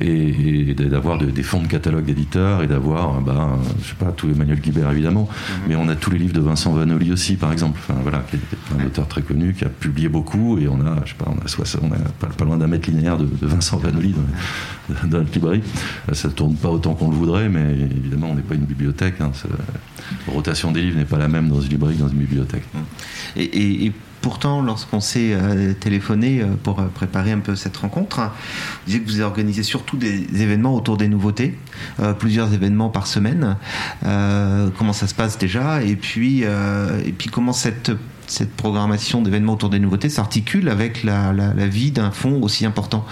[0.00, 4.34] Et, d'avoir des fonds de catalogue d'éditeurs et d'avoir, ben, je sais pas, tous les
[4.34, 5.56] manuels Guibert évidemment, mhm.
[5.68, 7.78] mais on a tous les livres de Vincent Vanoli aussi, par exemple.
[7.82, 11.02] Enfin, voilà, qui est un auteur très connu, qui a publié beaucoup et on a,
[11.04, 14.14] je sais pas, on a, on a pas, loin d'un mètre linéaire de, Vincent Vanoli
[14.88, 15.62] dans, dans, notre librairie.
[16.12, 19.20] Ça tourne pas autant qu'on le voudrait, mais évidemment, on n'est pas une bibliothèque.
[19.20, 19.32] Hein,
[20.26, 22.64] la rotation des livres n'est pas la même dans une librairie que dans une bibliothèque.
[23.36, 23.92] et
[24.22, 29.00] pourtant, lorsqu'on s'est euh, téléphoné euh, pour euh, préparer un peu cette rencontre, vous disiez
[29.02, 31.58] que vous organisez surtout des événements autour des nouveautés,
[32.18, 33.56] plusieurs événements par semaine.
[34.02, 35.82] comment ça se passe déjà?
[35.82, 37.90] Et puis, et puis comment cette
[38.26, 41.32] cette programmation d'événements autour des nouveautés s'articule avec la,
[41.66, 43.04] vie d'un fonds aussi important?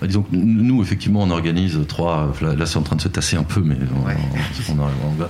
[0.00, 2.32] Bah, Disons que nous, effectivement, on organise trois.
[2.40, 3.76] Là, c'est en train de se tasser un peu, mais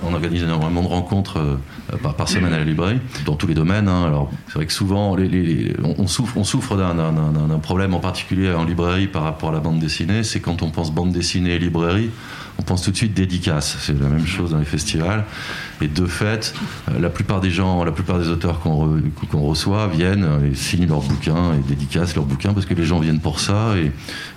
[0.03, 3.87] on, organise énormément de rencontres euh, par, semaine à la librairie, dans tous les domaines.
[3.87, 4.05] Hein.
[4.05, 5.15] Alors, c'est vrai que souvent,
[5.97, 9.79] on, souffre, on souffre d'un problème en particulier en librairie par rapport à la bande
[9.79, 10.23] dessinée.
[10.23, 12.09] C'est quand on pense bande dessinée et librairie,
[12.59, 13.77] on pense tout de suite dédicace.
[13.79, 15.25] C'est la même chose dans les festivals.
[15.81, 16.53] Et de fait,
[16.89, 21.01] euh, la plupart des gens, la plupart des auteurs qu'on reçoit viennent et signent leurs
[21.01, 23.91] bouquins et dédicacent leurs bouquins parce que les gens viennent pour ça et,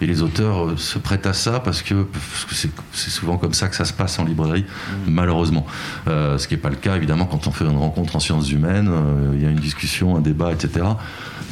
[0.07, 2.07] les auteurs euh, se prêtent à ça parce que
[2.51, 4.65] c'est souvent comme ça que ça se passe en librairie,
[5.07, 5.67] malheureusement.
[6.09, 8.51] Euh, ce qui n'est pas le cas évidemment quand on fait une rencontre en sciences
[8.51, 8.91] humaines,
[9.35, 10.87] il y a une discussion, un débat, etc.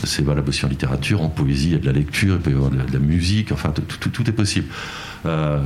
[0.05, 2.51] C'est valable aussi en littérature, en poésie, il y a de la lecture, il peut
[2.51, 4.67] y avoir de la, musique, enfin tout est possible.
[5.25, 5.59] Euh,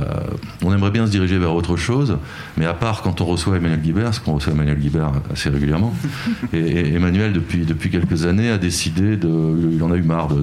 [0.63, 2.17] on aimerait bien se diriger vers autre chose,
[2.57, 5.93] mais à part quand on reçoit Emmanuel Guibert, parce qu'on reçoit Emmanuel Guibert assez régulièrement,
[6.53, 9.27] et, Emmanuel, depuis, depuis quelques années, a décidé de.
[9.73, 10.41] Il en a eu marre de,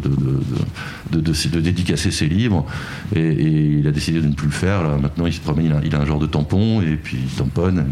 [1.11, 2.67] de, de, dédicacer ses livres,
[3.15, 3.33] et,
[3.79, 4.83] il a décidé de ne plus le faire.
[4.83, 7.87] Là, maintenant, il se promène, il a, un genre de tampon, et puis il tamponne,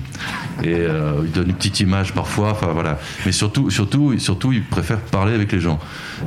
[0.62, 2.98] et euh, il donne une petite image parfois, enfin voilà.
[3.26, 5.78] Mais surtout, surtout, surtout, il préfère parler avec les gens.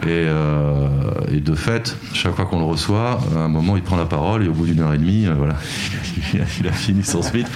[0.03, 0.87] Et, euh,
[1.31, 4.43] et de fait, chaque fois qu'on le reçoit, à un moment, il prend la parole,
[4.45, 5.55] et au bout d'une et demie, euh, voilà,
[6.59, 7.47] il a, fini son speech.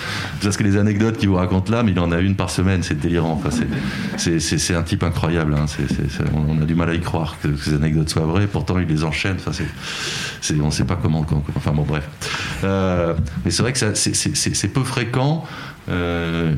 [0.41, 2.83] Parce que les anecdotes qu'il vous raconte là, mais il en a une par semaine,
[2.83, 3.41] c'est délirant.
[3.43, 3.49] Enfin,
[4.17, 5.55] c'est un type incroyable.
[5.55, 5.65] Hein.
[6.33, 8.47] on a du mal à y croire que, ces anecdotes soient vraies.
[8.47, 9.37] Pourtant, il les enchaîne.
[10.61, 11.25] On ne sait pas comment.
[11.55, 12.07] enfin bon, bref.
[12.63, 13.13] Euh,
[13.45, 15.45] mais c'est vrai que c'est peu fréquent.
[15.89, 16.53] Euh,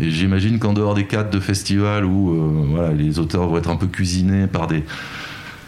[0.00, 4.46] j'imagine qu'en dehors des cadres de festival où les auteurs vont être un peu cuisinés
[4.46, 4.84] par des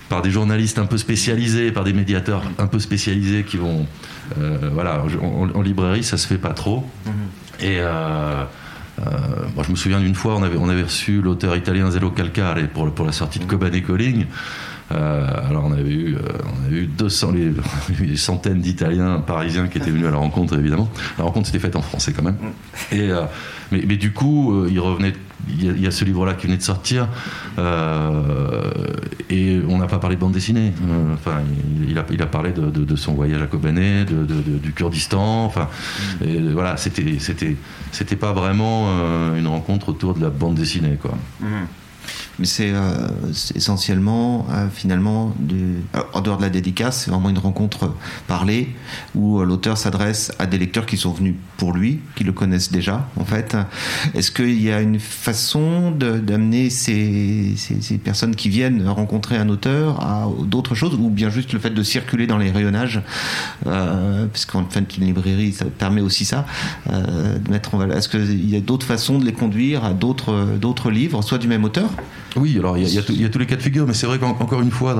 [0.09, 3.87] par des journalistes un peu spécialisés, par des médiateurs un peu spécialisés qui vont.
[4.39, 6.85] Euh, voilà, en, librairie, ça se fait pas trop.
[7.07, 7.13] Mhm.
[7.61, 7.79] Et.
[7.81, 8.45] Euh,
[8.99, 12.57] euh, je me souviens d'une fois, on avait, on avait reçu l'auteur italien Zello Calcare
[12.73, 13.83] pour, pour la sortie de Coban et
[14.89, 15.47] Calling.
[15.49, 17.53] alors on avait eu, on avait eu 200, les,
[18.07, 20.89] des centaines d'Italiens parisiens qui étaient venus à la rencontre évidemment.
[21.19, 22.37] La rencontre s'était faite en français quand même.
[22.41, 22.99] Mhm.
[22.99, 23.11] Et,
[23.73, 25.13] mais, mais, du coup, revenaient
[25.49, 27.09] il y, a, ce livre-là qui venait de sortir,
[27.59, 28.73] euh,
[29.31, 30.73] et on n'a pas parlé de bande dessinée.
[30.89, 31.41] Euh, enfin,
[31.89, 35.45] il, a, il a parlé de, son voyage à Kobané, du Kurdistan.
[35.45, 35.69] Enfin,
[36.25, 37.57] et voilà, c'était, c'était,
[37.93, 41.13] c'était pas vraiment euh, une rencontre autour de la bande dessinée, quoi.
[41.41, 41.47] Mmh
[42.39, 43.09] mais c'est euh,
[43.55, 45.35] essentiellement euh, finalement
[46.13, 47.95] en dehors de la dédicace, c'est vraiment une rencontre
[48.27, 48.75] parlée
[49.15, 52.71] où euh, l'auteur s'adresse à des lecteurs qui sont venus pour lui, qui le connaissent
[52.71, 53.57] déjà en fait.
[54.15, 60.01] Est-ce qu'il y a une façon d'amener ces, ces, personnes qui viennent rencontrer un auteur
[60.03, 63.01] à d'autres choses ou bien juste le fait de circuler dans les rayonnages,
[64.33, 66.47] puisqu'en fait une librairie ça permet aussi ça,
[66.87, 67.97] de mettre en valeur.
[67.97, 71.65] Est-ce qu'il y a d'autres façons de les conduire à d'autres livres, soit du même
[71.65, 71.91] auteur
[72.37, 74.71] oui, alors il y, a tous les cas de figure, mais c'est vrai qu'encore une
[74.71, 74.95] fois,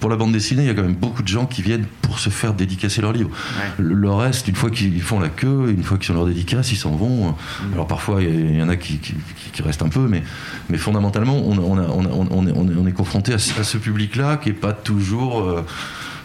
[0.00, 2.18] pour la bande dessinée, il y a quand même beaucoup de gens qui viennent pour
[2.18, 3.30] se faire dédicacer leurs livres.
[3.78, 6.76] Le, reste, une fois qu'ils font la queue, une fois qu'ils ont leur dédicace, ils
[6.76, 7.30] s'en vont.
[7.30, 7.72] Mm.
[7.74, 9.00] Alors parfois, il y, en a qui,
[9.64, 10.22] restent un peu, mais,
[10.68, 15.42] mais fondamentalement, on, on, est, confronté à, ce public-là qui n'est pas toujours...
[15.42, 15.64] Euh,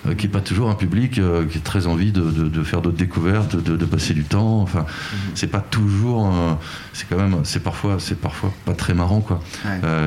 [0.08, 2.98] euh, qui n'est pas toujours un public euh, qui a très envie de, faire d'autres
[2.98, 4.62] découvertes, de, passer du temps.
[4.62, 5.20] Enfin, mhm.
[5.36, 6.54] c'est pas toujours, euh,
[6.94, 9.42] c'est quand même, c'est parfois, c'est parfois pas très marrant, quoi.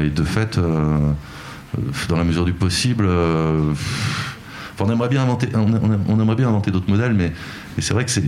[0.03, 0.59] et de fait,
[2.09, 3.09] dans la mesure du possible.
[4.81, 7.33] on aimerait bien inventer, on, aimerait bien inventer d'autres modèles, mais,
[7.79, 8.25] c'est vrai que c'est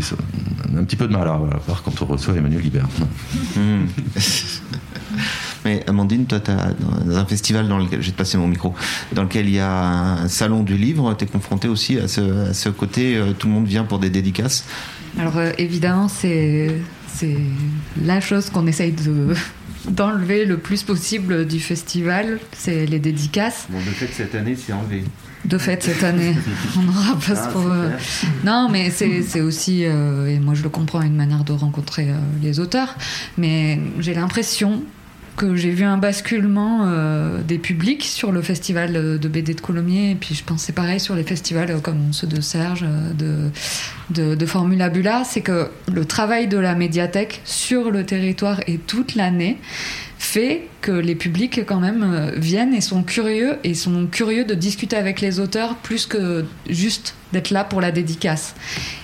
[0.77, 1.37] un petit peu de mal à,
[1.67, 2.87] voir quand on reçoit Emmanuel Guibert.
[3.57, 3.89] Mhm.
[5.67, 8.73] Mais Amandine, toi, dans un festival dans lequel, j'ai passé mon micro,
[9.13, 9.69] dans lequel il y a
[10.23, 13.67] un salon du livre, tu es confronté aussi à ce, côté, euh, tout le monde
[13.67, 14.65] vient pour des dédicaces
[15.19, 16.71] Alors euh, évidemment, c'est,
[17.13, 17.37] c'est
[18.01, 19.35] la chose qu'on essaye de
[19.91, 23.67] d'enlever le plus possible du festival, c'est les dédicaces.
[23.69, 25.03] Bon, de fait, cette année, c'est enlevé.
[25.47, 26.37] De fait, cette année,
[26.77, 27.67] on aura pas ah, pour.
[27.67, 27.91] Euh,
[28.45, 32.07] non, mais c'est aussi, et moi je le comprends, une manière de rencontrer
[32.41, 32.95] les auteurs.
[33.37, 34.85] Mais j'ai l'impression
[35.37, 40.13] que j'ai vu un basculement euh, des publics sur le festival de BD de Colomiers,
[40.13, 42.85] et puis je pensais pareil sur les festivals comme ceux de Serge,
[43.19, 43.51] de,
[44.11, 48.79] de, de Formula Bula, c'est que le travail de la médiathèque sur le territoire et
[48.79, 49.59] toute l'année
[50.19, 54.55] fait que les publics quand même euh, viennent et sont curieux et sont curieux de
[54.55, 58.55] discuter avec les auteurs plus que juste d'être là pour la dédicace.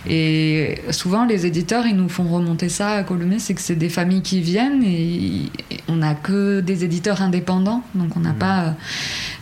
[0.09, 3.89] Et souvent les éditeurs ils nous font remonter ça à Colomiers, c'est que c'est des
[3.89, 5.51] familles qui viennent et
[5.89, 8.39] on n'a que des éditeurs indépendants, donc on n'a mmh.
[8.39, 8.75] pas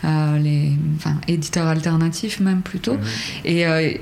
[0.04, 2.94] euh, les enfin, éditeurs alternatifs même plutôt.
[2.94, 3.00] Mmh.
[3.44, 3.92] Et, euh,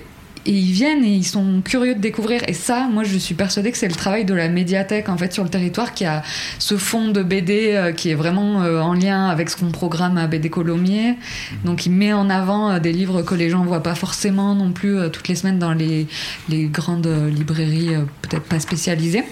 [0.49, 2.41] et ils viennent et ils sont curieux de découvrir.
[2.49, 5.31] Et ça, moi, je suis persuadée que c'est le travail de la médiathèque en fait
[5.35, 6.23] sur le territoire qui a
[6.59, 10.17] ce fond de BD euh, qui est vraiment euh, en lien avec ce qu'on programme
[10.17, 11.11] à BD Colomiers.
[11.11, 11.59] Mhm.
[11.67, 14.73] Donc, il met en avant euh, des livres que les gens voient pas forcément non
[14.73, 16.07] plus toutes les semaines dans les,
[16.49, 17.91] les grandes librairies,
[18.23, 19.25] peut-être pas spécialisées.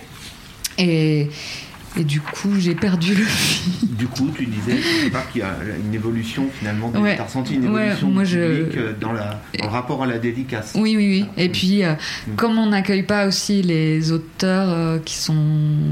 [0.76, 1.30] Et,
[1.98, 3.88] et du coup, j'ai perdu le fil.
[3.96, 4.76] Du coup, tu disais
[5.32, 6.92] qu'il y a une évolution finalement.
[6.92, 8.38] Tu as ressenti une évolution moi je...
[8.38, 10.72] Euh, dans, la, le rapport à la dédicace.
[10.74, 11.26] Oui, oui, oui.
[11.36, 12.34] Et puis, euh, mm.
[12.36, 15.34] comme on n'accueille pas aussi les auteurs euh, qui sont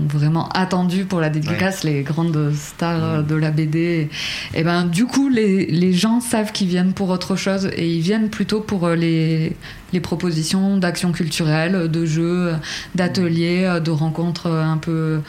[0.08, 3.26] vraiment attendus pour la dédicace, les grandes stars mm.
[3.26, 4.10] de la BD, et
[4.54, 8.00] eh ben du coup, les, les gens savent qu'ils viennent pour autre chose et ils
[8.00, 9.56] viennent plutôt pour les,
[9.92, 12.52] les propositions d'actions culturelles, de jeux,
[12.94, 15.20] d'ateliers, de rencontres un peu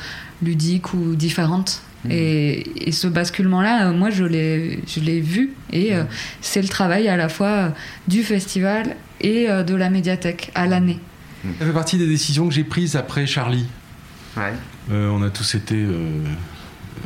[0.45, 1.81] ludiques ou différentes.
[2.05, 2.11] Mmh.
[2.11, 5.53] Et, ce basculement-là, moi, je l'ai vu.
[5.71, 6.07] Et euh, mmh.
[6.41, 7.73] c'est le travail à la fois
[8.07, 10.99] du festival et euh, de la médiathèque à l'année.
[11.43, 11.49] Mmh.
[11.59, 13.65] Ça fait partie des décisions que j'ai prises après Charlie.
[14.37, 15.85] Euh, on a tous été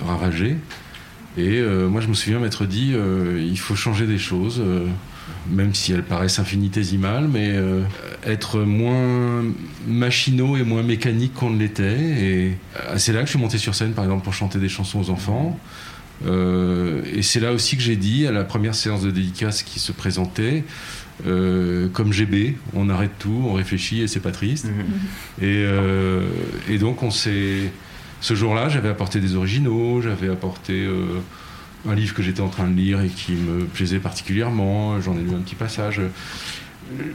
[0.05, 0.57] ravagés.
[1.37, 2.95] Et moi, je me souviens m'être dit,
[3.37, 4.61] il faut changer des choses
[5.49, 7.83] même si elles paraissent infinitésimales, mais euh,
[8.25, 9.43] être moins
[9.87, 11.99] machinaux et moins mécaniques qu'on ne l'était.
[11.99, 14.69] Et euh, c'est là que je suis monté sur scène, par exemple, pour chanter des
[14.69, 15.59] chansons aux enfants.
[16.25, 19.79] Euh, et c'est là aussi que j'ai dit, à la première séance de dédicace qui
[19.79, 20.63] se présentait,
[21.23, 24.67] comme GB, on arrête tout, on réfléchit et c'est pas triste.
[24.67, 25.45] Mhm.
[25.45, 25.65] Et,
[26.73, 27.71] et, donc on s'est...
[28.21, 30.87] Ce jour-là, j'avais apporté des originaux, j'avais apporté
[31.87, 34.99] un livre que j'étais en train de lire et qui me plaisait particulièrement.
[35.01, 36.01] J'en ai lu un petit passage.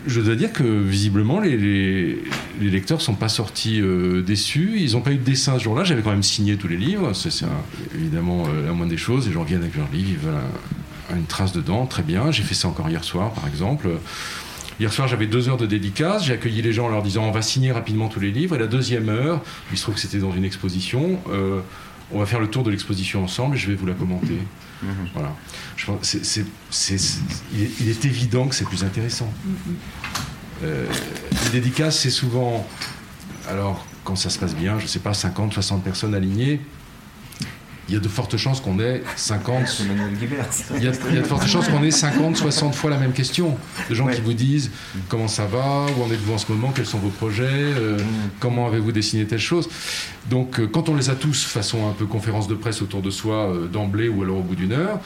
[0.06, 2.22] Je dois dire que visiblement, les,
[2.60, 4.74] lecteurs sont pas sortis euh, déçus.
[4.76, 5.84] Ils n'ont pas eu de dessin ce jour-là.
[5.84, 7.12] J'avais quand même signé tous les livres.
[7.12, 7.44] C'est
[7.94, 9.26] évidemment euh, la moindre des choses.
[9.26, 11.86] Les gens viennent avec leurs livres, ils veulent une trace dedans.
[11.86, 12.30] Très bien.
[12.30, 13.88] J'ai fait ça encore hier soir, par exemple.
[14.80, 16.24] Hier soir, j'avais deux heures de dédicace.
[16.24, 18.56] J'ai accueilli les gens en leur disant on va signer rapidement tous les livres.
[18.56, 19.40] Et la deuxième heure,
[19.72, 21.20] il se trouve que c'était dans une exposition.
[21.32, 21.60] Euh,
[22.14, 24.38] on va faire le tour de l'exposition ensemble et je vais vous la commenter.
[24.82, 25.08] Mhm.
[25.12, 25.34] Voilà.
[25.76, 26.14] Je pense,
[27.52, 29.32] il, est, évident que c'est plus intéressant.
[30.62, 30.86] Euh,
[31.46, 32.66] une dédicace, c'est souvent,
[33.48, 36.60] alors quand ça se passe bien, je ne sais pas, 50, 60 personnes alignées,
[37.89, 39.82] il y a de fortes chances qu'on ait 50.
[40.76, 43.57] Il y, a, de fortes chances qu'on ait 50, 60 fois la même question.
[43.91, 44.70] De gens qui vous disent
[45.09, 48.30] comment ça va, où en êtes-vous en ce moment, quels sont vos projets, euh, mm.
[48.41, 49.68] comment avez-vous dessiné telle chose?
[50.30, 53.11] Donc, euh, quand on les a tous façon un peu conférence de presse autour de
[53.11, 55.01] soi euh, d'emblée ou alors au bout d'une heure,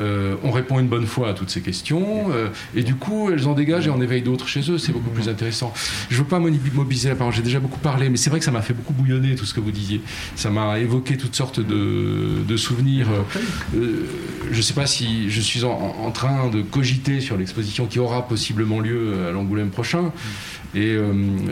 [0.00, 3.46] euh, on répond une bonne fois à toutes ces questions, euh, et du coup, elles
[3.46, 4.78] en dégagent et on éveille d'autres chez eux.
[4.78, 5.72] C'est beaucoup plus intéressant.
[6.08, 8.44] Je ne veux pas mobiliser la parole, j'ai déjà beaucoup parlé, mais c'est vrai que
[8.44, 10.00] ça m'a fait beaucoup bouillonner tout ce que vous disiez.
[10.36, 13.08] Ça m'a évoqué toutes sortes de, souvenirs.
[13.74, 14.06] Euh,
[14.50, 18.28] je ne sais pas si je suis en, train de cogiter sur l'exposition qui aura
[18.28, 20.12] possiblement lieu à l'Angoulême prochain,
[20.74, 20.96] et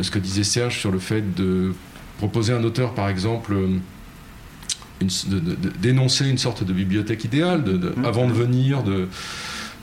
[0.03, 1.75] ce que disait Serge sur le fait de
[2.19, 3.55] proposer un auteur, par exemple,
[5.81, 8.05] d'énoncer une sorte de bibliothèque idéale, de, mmh.
[8.05, 9.09] avant de venir, de,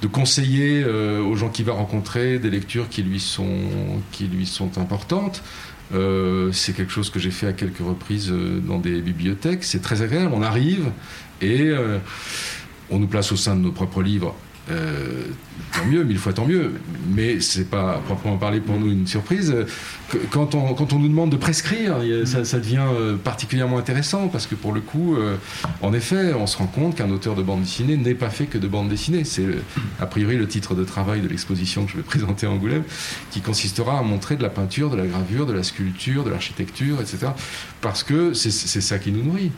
[0.01, 3.59] de conseiller euh, aux gens qu'il va rencontrer des lectures qui lui sont,
[4.11, 5.43] qui lui sont importantes.
[5.93, 9.63] Euh, c'est quelque chose que j'ai fait à quelques reprises euh, dans des bibliothèques.
[9.63, 10.33] C'est très agréable.
[10.35, 10.91] On arrive
[11.41, 11.71] et
[12.89, 14.35] on nous place au sein de nos propres livres
[14.69, 15.23] euh,
[15.73, 16.73] tant mieux, mille fois tant mieux.
[17.09, 19.55] Mais c'est pas proprement parler pour nous une surprise.
[20.31, 24.55] Quand on, quand on nous demande de prescrire, ça, devient euh, particulièrement intéressant parce que
[24.55, 25.35] pour le coup, euh,
[25.81, 28.57] en effet, on se rend compte qu'un auteur de bande dessinée n'est pas fait que
[28.57, 29.23] de bande dessinée.
[29.23, 29.45] C'est
[29.99, 32.83] a priori le titre de travail de l'exposition que je vais présenter à Angoulême,
[33.31, 37.01] qui consistera à montrer de la peinture, de la gravure, de la sculpture, de l'architecture,
[37.01, 37.27] etc.
[37.81, 39.51] Parce que c'est ça qui nous nourrit.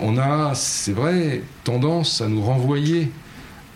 [0.00, 3.10] on a, c'est vrai, tendance à nous renvoyer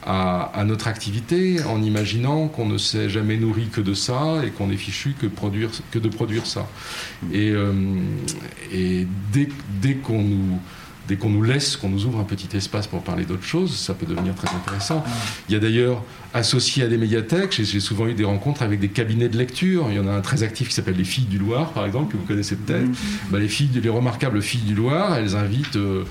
[0.09, 4.71] à, notre activité en imaginant qu'on ne s'est jamais nourri que de ça et qu'on
[4.71, 6.67] est fichu que, produire, que de produire ça.
[7.33, 7.73] Et, euh,
[8.73, 9.49] et dès,
[9.83, 10.59] dès qu'on nous
[11.09, 13.95] dès qu'on nous laisse, qu'on nous ouvre un petit espace pour parler d'autres choses, ça
[13.95, 15.03] peut devenir très intéressant.
[15.49, 16.03] Il y a d'ailleurs,
[16.35, 19.87] associé à des médiathèques, j'ai souvent eu des rencontres avec des cabinets de lecture.
[19.89, 22.13] Il y en a un très actif qui s'appelle Les Filles du Loir, par exemple,
[22.13, 22.91] que vous connaissez peut-être.
[23.31, 25.77] Bah, les, filles, les remarquables Filles du Loir, elles invitent...
[25.77, 26.05] Euh,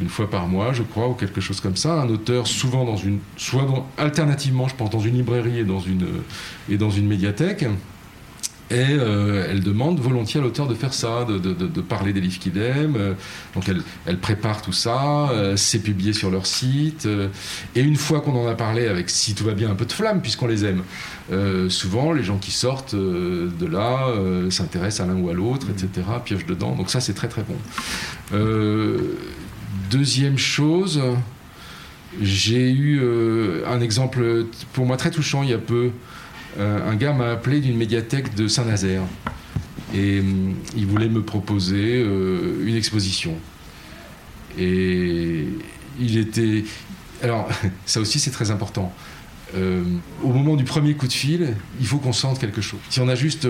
[0.00, 2.00] une fois par mois, je crois, ou quelque chose comme ça.
[2.00, 3.66] Un auteur, souvent dans une, soit
[3.98, 6.06] alternativement, je pense, dans une librairie et dans une,
[6.68, 7.66] et dans une médiathèque.
[8.70, 12.56] Et euh, elle demande volontiers à l'auteur de faire ça, de, parler des livres qu'il
[12.56, 13.16] aime.
[13.54, 17.06] Donc elle, elle, prépare tout ça, euh, c'est publié sur leur site.
[17.06, 17.28] Euh,
[17.74, 19.92] et une fois qu'on en a parlé avec, si tout va bien, un peu de
[19.92, 20.82] flamme, puisqu'on les aime,
[21.68, 24.06] souvent les gens qui sortent de là
[24.50, 26.74] s'intéressent à l'un ou à l'autre, etc., piochent dedans.
[26.76, 27.56] Donc ça, c'est très très bon.
[29.90, 31.00] Deuxième chose,
[32.20, 33.00] j'ai eu
[33.66, 35.90] un exemple pour moi très touchant il y a peu.
[36.58, 39.02] Euh, un gars m'a appelé d'une médiathèque de Saint-Nazaire
[39.94, 43.36] et hum, il voulait me proposer euh, une exposition.
[44.58, 45.46] Et
[46.00, 46.64] il était.
[47.22, 47.48] Alors,
[47.86, 48.92] ça aussi, c'est très important.
[49.56, 49.82] Euh,
[50.22, 52.78] au moment du premier coup de fil, il faut qu'on sente quelque chose.
[52.88, 53.48] Si on a juste,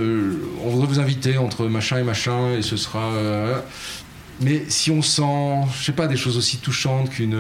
[0.64, 3.12] on voudrait vous inviter entre machin et machin, et ce sera.
[4.41, 7.36] Mais si on sent, je sais pas, des choses aussi touchantes qu'une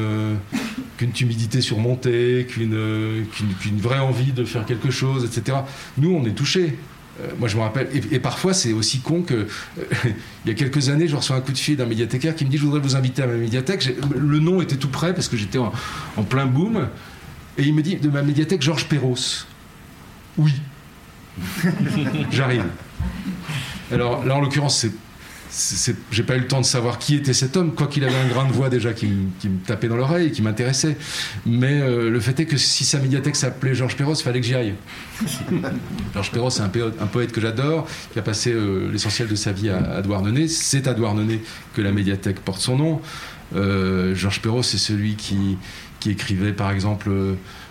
[0.96, 3.24] qu'une timidité surmontée, qu'une
[3.60, 5.58] qu'une vraie envie de faire quelque chose, etc.
[5.96, 6.76] Nous, on est touchés.
[7.20, 9.46] Euh, moi, je me rappelle, et, parfois, c'est aussi con que, euh,
[10.44, 12.50] il y a quelques années, je reçois un coup de fil d'un médiathécaire qui me
[12.50, 13.96] dit Je voudrais vous inviter à ma médiathèque.
[14.16, 15.72] Le nom était tout prêt parce que j'étais en,
[16.16, 16.88] en, plein boom.
[17.58, 19.46] Et il me dit De ma médiathèque, Georges Perros.
[20.36, 20.52] Oui.
[22.30, 22.64] J'arrive.
[23.92, 24.92] Alors là, en l'occurrence, c'est
[26.12, 28.28] j'ai pas eu le temps de savoir qui était cet homme, quoi qu'il avait un
[28.28, 30.96] grain de voix déjà qui, me tapait dans l'oreille, qui m'intéressait.
[31.44, 34.46] Mais euh, le fait est que si sa médiathèque s'appelait Georges Perros, il fallait que
[34.46, 34.74] j'y aille.
[36.14, 39.70] Georges Perros, c'est un, poète que j'adore, qui a passé euh, l'essentiel de sa vie
[39.70, 40.46] à, Douarnenez.
[40.46, 41.42] C'est à Douarnenez
[41.74, 43.00] que la médiathèque porte son nom.
[43.56, 45.58] Euh, Georges Perros, c'est celui qui,
[45.98, 47.10] qui, écrivait, par exemple,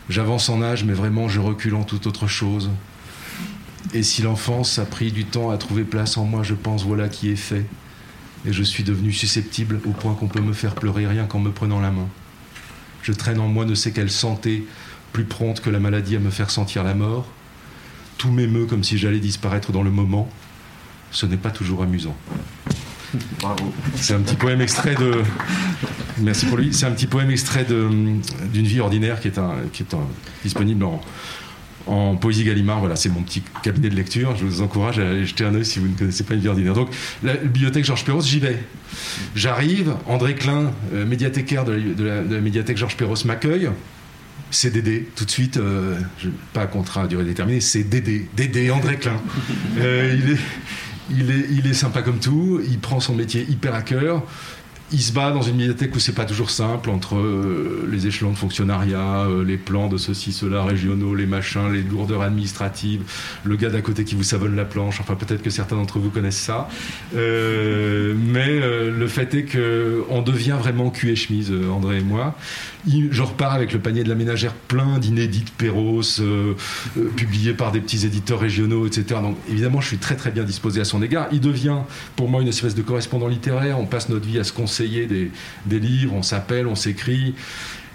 [0.10, 2.72] J'avance en âge, mais vraiment je recule en toute autre chose.
[3.94, 7.10] Et si l'enfance a pris du temps à trouver place en moi, je pense voilà
[7.10, 7.66] qui est fait.
[8.46, 11.52] Et je suis devenu susceptible au point qu'on peut me faire pleurer rien qu'en me
[11.52, 12.08] prenant la main.
[13.02, 14.66] Je traîne en moi ne sais quelle santé,
[15.12, 17.28] plus prompte que la maladie à me faire sentir la mort.
[18.18, 20.30] Tout m'émeut comme si j'allais disparaître dans le moment.
[21.12, 22.16] Ce n'est pas toujours amusant.
[23.42, 23.74] Bravo.
[23.96, 25.24] C'est un petit poème extrait de.
[26.20, 26.74] Merci pour lui.
[26.74, 28.22] C'est un petit poème extrait d'une
[28.54, 30.08] vie ordinaire qui est, un, qui est un,
[30.44, 31.02] disponible en,
[31.90, 32.80] en poésie Gallimard.
[32.80, 34.36] Voilà, c'est mon petit cabinet de lecture.
[34.36, 36.74] Je vous encourage à aller jeter un œil si vous ne connaissez pas une ordinaire.
[36.74, 36.90] Donc,
[37.24, 38.58] la bibliothèque Georges Perros, j'y vais.
[39.36, 43.70] J'arrive, André Klein, euh, médiathécaire de la, médiathèque Georges Perros, m'accueille.
[44.64, 45.96] Dédé, tout de suite, euh,
[46.54, 49.22] pas contrat à durée déterminée, c'est Dédé, Dédé, André Klein.
[49.80, 50.38] Euh, il, est,
[51.12, 54.24] il, est, il est sympa comme tout, il prend son métier hyper à cœur
[54.92, 58.32] il se bat dans une médiathèque où c'est pas toujours simple entre euh, les échelons
[58.32, 63.02] de fonctionnariat, euh, les plans de ceci, cela, régionaux, les machins, les lourdeurs administratives,
[63.44, 65.00] le gars d'à côté qui vous savonne la planche.
[65.00, 66.70] Enfin, peut-être que certains d'entre vous connaissent ça.
[67.16, 72.36] Euh, mais le fait est que on devient vraiment cul et chemise, André et moi.
[72.88, 76.02] je repars avec le panier de la ménagère plein d'inédits Perros,
[77.16, 79.22] publiés par des petits éditeurs régionaux, etc.
[79.22, 81.28] Donc, évidemment, je suis très très bien disposé à son égard.
[81.32, 81.80] Il devient
[82.16, 83.80] pour moi une espèce de correspondant littéraire.
[83.80, 87.36] On passe notre vie à se conseiller des, livres, on s'appelle, on s'écrit.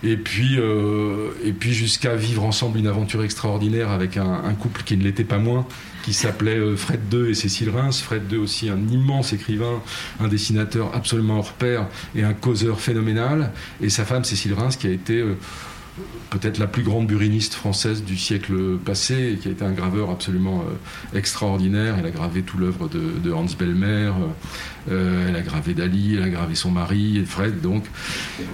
[0.02, 4.98] Et puis, euh, et puis jusqu'à vivre ensemble une aventure extraordinaire avec un, couple qui
[4.98, 5.66] ne l'était pas moins,
[6.02, 8.02] qui s'appelait euh, Fred II et Cécile Reims.
[8.02, 9.82] Fred II aussi un immense écrivain,
[10.20, 13.52] un dessinateur absolument hors pair et un causeur phénoménal.
[13.80, 15.20] Et sa femme Cécile Reims qui a été...
[15.20, 15.36] Euh,
[16.30, 20.62] peut-être la plus grande buriniste française du siècle passé, qui a été un graveur absolument
[20.62, 21.96] euh, extraordinaire.
[21.98, 24.12] Elle a gravé tout l'œuvre de, Hans Bellmer,
[24.90, 27.84] euh, elle a gravé Dali, elle a gravé son mari, Fred, donc.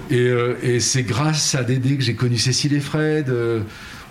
[0.09, 3.33] Et, euh, c'est grâce à Dédé que j'ai connu Cécile et Fred.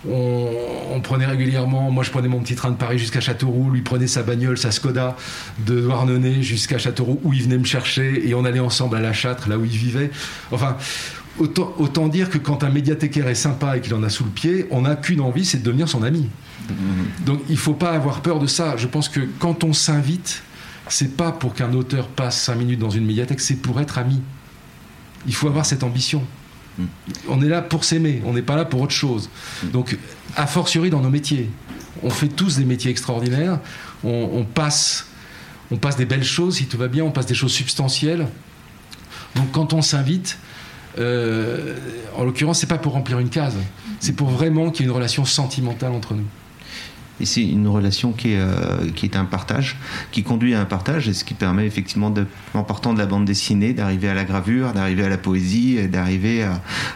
[0.07, 4.07] On, prenait régulièrement, moi je prenais mon petit train de Paris jusqu'à Châteauroux, lui prenait
[4.07, 5.15] sa bagnole, sa Skoda
[5.65, 9.13] de Douarnenez jusqu'à Châteauroux où il venait me chercher et on allait ensemble à La
[9.13, 10.09] Châtre, là où il vivait.
[10.51, 10.77] Enfin,
[11.39, 14.67] Autant, dire que quand un médiathécaire est sympa et qu'il en a sous le pied,
[14.69, 16.27] on n'a qu'une envie, c'est de devenir son ami.
[16.67, 17.23] Mm-hmm.
[17.25, 18.75] Donc il ne faut pas avoir peur de ça.
[18.77, 20.43] Je pense que quand on s'invite,
[20.89, 24.21] c'est pas pour qu'un auteur passe cinq minutes dans une médiathèque, c'est pour être ami.
[25.25, 26.23] Il faut avoir cette ambition.
[26.77, 26.83] Mm.
[27.29, 29.29] On est là pour s'aimer, on n'est pas là pour autre chose.
[29.63, 29.69] Mm.
[29.69, 29.97] Donc,
[30.35, 31.49] a fortiori dans nos métiers,
[32.03, 33.59] on fait tous des métiers extraordinaires,
[34.03, 35.07] on, passe,
[35.69, 38.27] on passe des belles choses, si tout va bien, on passe des choses substantielles.
[39.35, 40.37] Donc quand on s'invite,
[40.99, 41.77] euh,
[42.15, 43.55] en l'occurrence, c'est pas pour remplir une case,
[43.99, 46.25] c'est pour vraiment qu'il y ait une relation sentimentale entre nous.
[47.21, 49.77] Et c'est une relation qui est, qui est un partage,
[50.11, 52.13] qui conduit à un partage, et ce qui permet effectivement,
[52.53, 56.45] en partant de la bande dessinée, d'arriver à la gravure, d'arriver à la poésie, d'arriver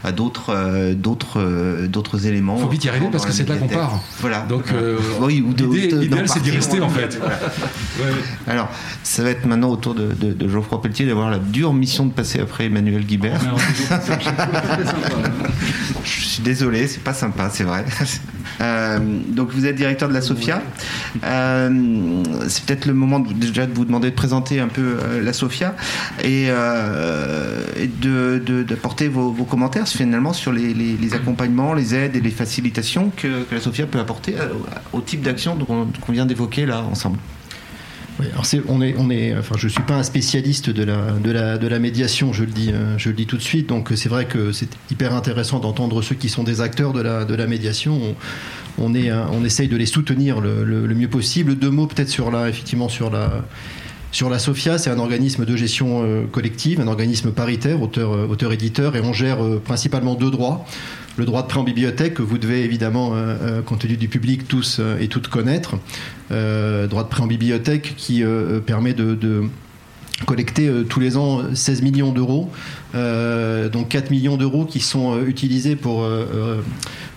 [0.03, 2.57] à, d'autres, d'autres, d'autres éléments.
[2.57, 4.01] Faut vite y arriver parce que c'est là qu'on part.
[4.19, 4.41] Voilà.
[4.41, 4.65] Donc,
[5.21, 7.19] oui, l'idée, c'est d'y rester en fait.
[8.47, 8.69] Alors,
[9.03, 12.39] ça va être maintenant autour de, de, Geoffroy Pelletier d'avoir la dure mission de passer
[12.39, 13.39] après Emmanuel Guibert.
[16.03, 17.85] Je suis désolé, c'est pas sympa, c'est vrai.
[18.61, 20.61] Euh, donc vous êtes directeur de la SOFIA.
[21.23, 25.33] Euh, c'est peut-être le moment déjà de vous demander de présenter un peu euh, la
[25.33, 25.75] SOFIA
[26.23, 26.49] et,
[28.67, 33.61] d'apporter vos, commentaires finalement sur les, accompagnements, les aides et les facilitations que, que la
[33.61, 34.35] SOFIA peut apporter
[34.93, 37.17] au type d'action qu'on vient d'évoquer là ensemble.
[38.19, 41.57] Alors on est, on est, enfin, je suis pas un spécialiste de la, de la,
[41.57, 43.67] de la médiation, je le dis, euh, je le dis tout de suite.
[43.67, 47.25] Donc c'est vrai que c'est hyper intéressant d'entendre ceux qui sont des acteurs de la,
[47.25, 48.15] de la médiation.
[48.77, 51.55] On, est, on essaye de les soutenir le, mieux possible.
[51.55, 53.45] Deux mots peut-être sur la, effectivement sur la.
[54.11, 58.27] Sur la SOFIA, c'est un organisme de gestion euh, collective, un organisme paritaire, auteur, euh,
[58.27, 60.65] auteur éditeur, et on gère principalement deux droits
[61.17, 64.07] le droit de prêt en bibliothèque que vous devez évidemment, euh, euh, compte tenu du
[64.07, 65.75] public, tous euh, et toutes connaître.
[66.29, 68.23] droit de prêt en bibliothèque qui
[68.65, 69.43] permet de,
[70.25, 72.49] collecter tous les ans 16 millions d'euros,
[72.93, 76.05] donc 4 millions d'euros qui sont utilisés pour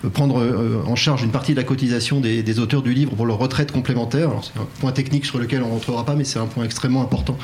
[0.07, 3.37] prendre euh, en charge une partie de la cotisation des, auteurs du livre pour leur
[3.37, 4.31] retraite complémentaire.
[4.41, 7.01] C'est un point technique sur lequel on ne rentrera pas, mais c'est un point extrêmement
[7.01, 7.37] important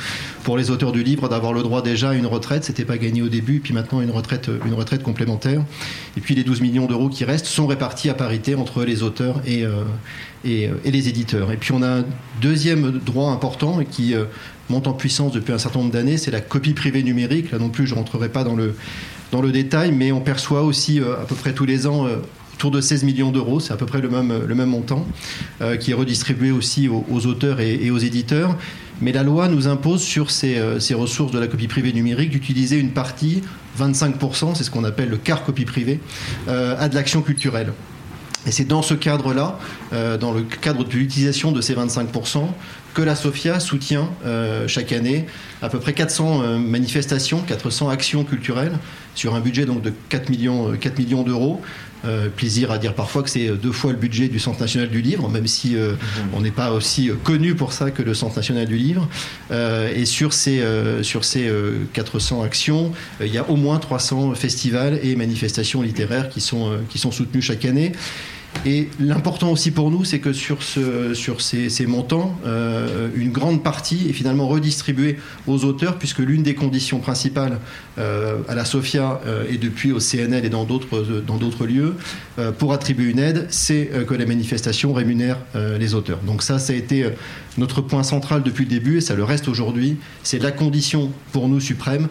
[0.44, 2.64] pour les auteurs du livre d'avoir le droit déjà à une retraite.
[2.64, 5.62] C'était pas gagné au début, puis maintenant une retraite, une retraite complémentaire.
[6.16, 9.42] Et puis les 12 millions d'euros qui restent sont répartis à parité entre les auteurs
[9.46, 9.84] et, euh,
[10.46, 11.52] et, euh, et, les éditeurs.
[11.52, 12.06] Et puis on a un
[12.42, 14.14] deuxième droit important qui
[14.70, 17.52] monte en puissance depuis un certain nombre d'années, c'est la copie privée numérique.
[17.52, 18.76] Là non plus, je ne rentrerai pas dans le,
[19.32, 22.08] dans le détail, mais on perçoit aussi à peu près tous les ans
[22.56, 25.06] autour de 16 millions d'euros, c'est à peu près le même, le même montant,
[25.62, 28.58] euh, qui est redistribué aussi aux, auteurs et, aux éditeurs.
[29.02, 32.30] Mais la loi nous impose sur ces, euh, ces ressources de la copie privée numérique
[32.30, 33.42] d'utiliser une partie,
[33.78, 36.00] 25%, c'est ce qu'on appelle le quart copie privée,
[36.48, 37.74] euh, à de l'action culturelle.
[38.46, 39.58] Et c'est dans ce cadre-là,
[40.20, 42.46] dans le cadre de l'utilisation de ces 25%,
[42.94, 44.08] que la SOFIA soutient
[44.68, 45.26] chaque année
[45.62, 48.78] à peu près 400 manifestations, 400 actions culturelles
[49.16, 51.62] sur un budget donc de 4 millions, 4 millions d'euros
[52.06, 55.02] euh, plaisir à dire parfois que c'est deux fois le budget du Centre national du
[55.02, 55.94] livre, même si euh,
[56.34, 59.08] on n'est pas aussi connu pour ça que le Centre national du livre.
[59.50, 60.64] Euh, et sur ces,
[61.02, 61.52] sur ces
[61.94, 62.92] 400 actions,
[63.22, 67.46] il y a au moins 300 festivals et manifestations littéraires qui sont, qui sont soutenus
[67.46, 67.94] chaque année.
[68.66, 73.64] Et l'important aussi pour nous, c'est que sur, ce, sur ces, montants, euh, une grande
[73.64, 77.60] partie est finalement redistribuée aux auteurs, puisque l'une des conditions principales
[77.98, 81.96] euh, à la SOFIA euh, et depuis au CNL et dans d'autres, dans d'autres lieux,
[82.58, 85.40] pour attribuer une aide, c'est que les manifestations rémunèrent
[85.80, 86.20] les auteurs.
[86.26, 87.10] Donc ça, ça a été
[87.58, 91.48] notre point central depuis le début, et ça le reste aujourd'hui, c'est la condition pour
[91.48, 92.10] nous suprême,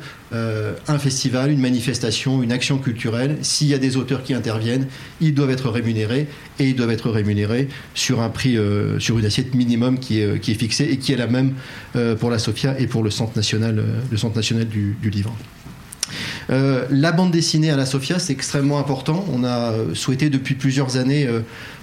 [0.89, 3.39] un festival, une manifestation, une action culturelle.
[3.43, 4.87] S'il y a des auteurs qui interviennent,
[5.20, 6.26] ils doivent être rémunérés
[6.59, 10.41] et ils doivent être rémunérés sur un prix, euh, sur une assiette minimum qui est,
[10.41, 11.55] qui est fixée et qui est la même
[11.97, 13.76] euh, pour la SOFIA et pour euh, le centre national
[14.68, 15.35] du, livre.
[16.49, 19.24] La bande dessinée à la SOFIA, c'est extrêmement important.
[19.32, 21.28] On a souhaité depuis plusieurs années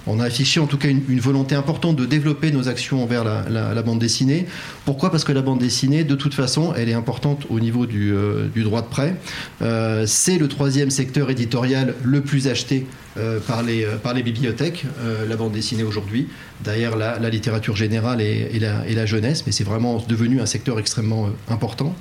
[0.06, 3.82] on a affiché en tout cas une, volonté importante de développer nos actions envers la,
[3.82, 4.46] bande dessinée.
[4.84, 5.10] Pourquoi?
[5.10, 8.48] Parce que la bande dessinée, de toute façon, elle est importante au niveau du, euh,
[8.56, 9.14] droit de prêt.
[9.60, 12.86] Euh, c'est le troisième secteur éditorial le plus acheté
[13.16, 14.86] euh, par, les, bibliothèques,
[15.28, 16.28] la bande dessinée aujourd'hui.
[16.64, 18.58] Derrière la, littérature générale et, et,
[18.94, 21.94] la, jeunesse, mais c'est vraiment devenu un secteur extrêmement important.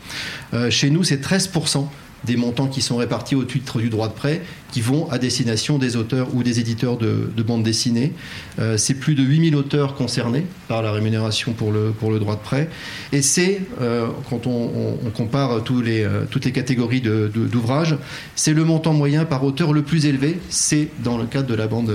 [0.69, 1.87] chez nous, c'est 13%
[2.23, 4.41] des montants qui sont répartis au titre du droit de prêt
[4.71, 8.13] qui vont à destination des auteurs ou des éditeurs de, bande dessinée.
[8.59, 12.35] Euh, c'est plus de 8000 auteurs concernés par la rémunération pour le, pour le droit
[12.35, 12.69] de prêt.
[13.11, 17.97] Et c'est, euh, quand on, compare tous les, euh, toutes les catégories d'ouvrages,
[18.35, 21.67] c'est le montant moyen par auteur le plus élevé, c'est dans le cadre de la
[21.67, 21.91] bande,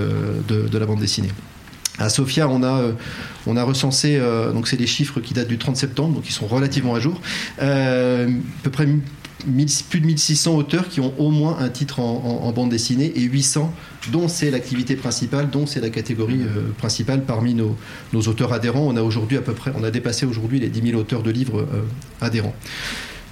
[0.47, 1.31] de, la bande dessinée.
[1.97, 2.91] À Sofia, on a,
[3.47, 4.21] on a recensé,
[4.53, 7.19] donc c'est des chiffres qui datent du 30 septembre, donc ils sont relativement à jour,
[7.59, 8.25] à
[8.61, 8.87] peu près
[9.89, 13.73] plus de 1600 auteurs qui ont au moins un titre en, bande dessinée et 800
[14.11, 17.75] dont c'est l'activité principale, dont c'est la catégorie euh, principale parmi nos,
[18.13, 18.85] auteurs adhérents.
[18.87, 21.31] On a aujourd'hui à peu près, on a dépassé aujourd'hui les 10 000 auteurs de
[21.31, 21.83] livres euh,
[22.21, 22.55] adhérents.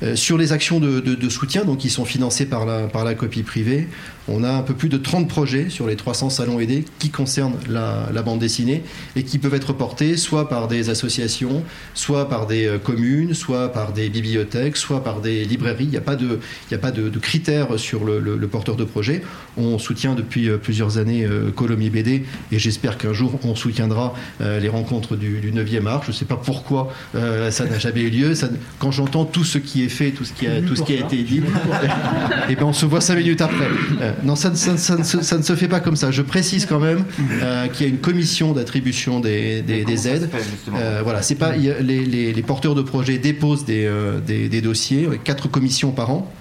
[0.03, 3.43] Euh, sur les actions de, soutien, donc qui sont financées par la, par la copie
[3.43, 3.87] privée,
[4.27, 7.57] on a un peu plus de 30 projets sur les 300 salons aidés qui concernent
[7.69, 8.83] la, bande dessinée
[9.15, 11.63] et qui peuvent être portés soit par des associations,
[11.93, 15.83] soit par des euh, communes, soit par des bibliothèques, soit par des librairies.
[15.83, 16.39] Il n'y a pas de,
[16.71, 19.21] il a pas de, critères sur le, porteur de projet.
[19.57, 24.69] On soutient depuis euh, plusieurs années Colomiers BD et j'espère qu'un jour on soutiendra les
[24.69, 26.03] rencontres du, 9e art.
[26.03, 28.33] Je ne sais pas pourquoi ça n'a jamais eu lieu.
[28.79, 30.99] quand j'entends tout ce qui est fait, tout ce qui a, tout ce qui a
[30.99, 31.41] été dit, et
[32.49, 33.67] eh bien on se voit cinq minutes après.
[34.15, 36.11] Euh, non, ça, ça, ne se fait pas comme ça.
[36.11, 37.05] Je précise quand même
[37.41, 40.29] euh, qu'il y a une commission d'attribution des, des, aides.
[40.73, 43.89] Euh, voilà, c'est pas les, les, porteurs de projets déposent des,
[44.25, 46.31] des, dossiers, quatre commissions par an.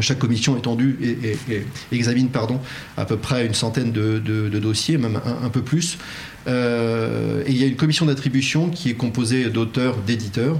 [0.00, 1.36] Chaque commission étendue et,
[1.92, 2.58] examine pardon,
[2.96, 5.98] à peu près une centaine de, de, dossiers, même un, un peu plus.
[6.46, 6.50] et
[7.48, 10.58] il y a une commission d'attribution qui est composée d'auteurs, d'éditeurs,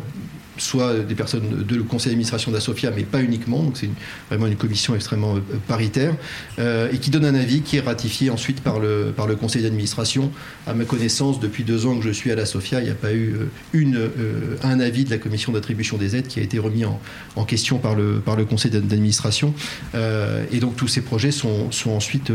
[0.59, 3.63] soit des personnes de le conseil d'administration d'Asofia, mais pas uniquement.
[3.63, 3.91] Donc c'est
[4.29, 6.15] vraiment une commission extrêmement euh, paritaire
[6.59, 10.31] euh, et qui donne un avis qui est ratifié ensuite par le, conseil d'administration.
[10.67, 12.95] À ma connaissance, depuis deux ans que je suis à la Sofia, il n'y a
[12.95, 13.35] pas eu
[13.75, 17.79] euh, un avis de la commission d'attribution des aides qui a été remis en, question
[17.79, 19.55] par le, conseil d'administration.
[19.95, 22.33] et donc tous ces projets sont ensuite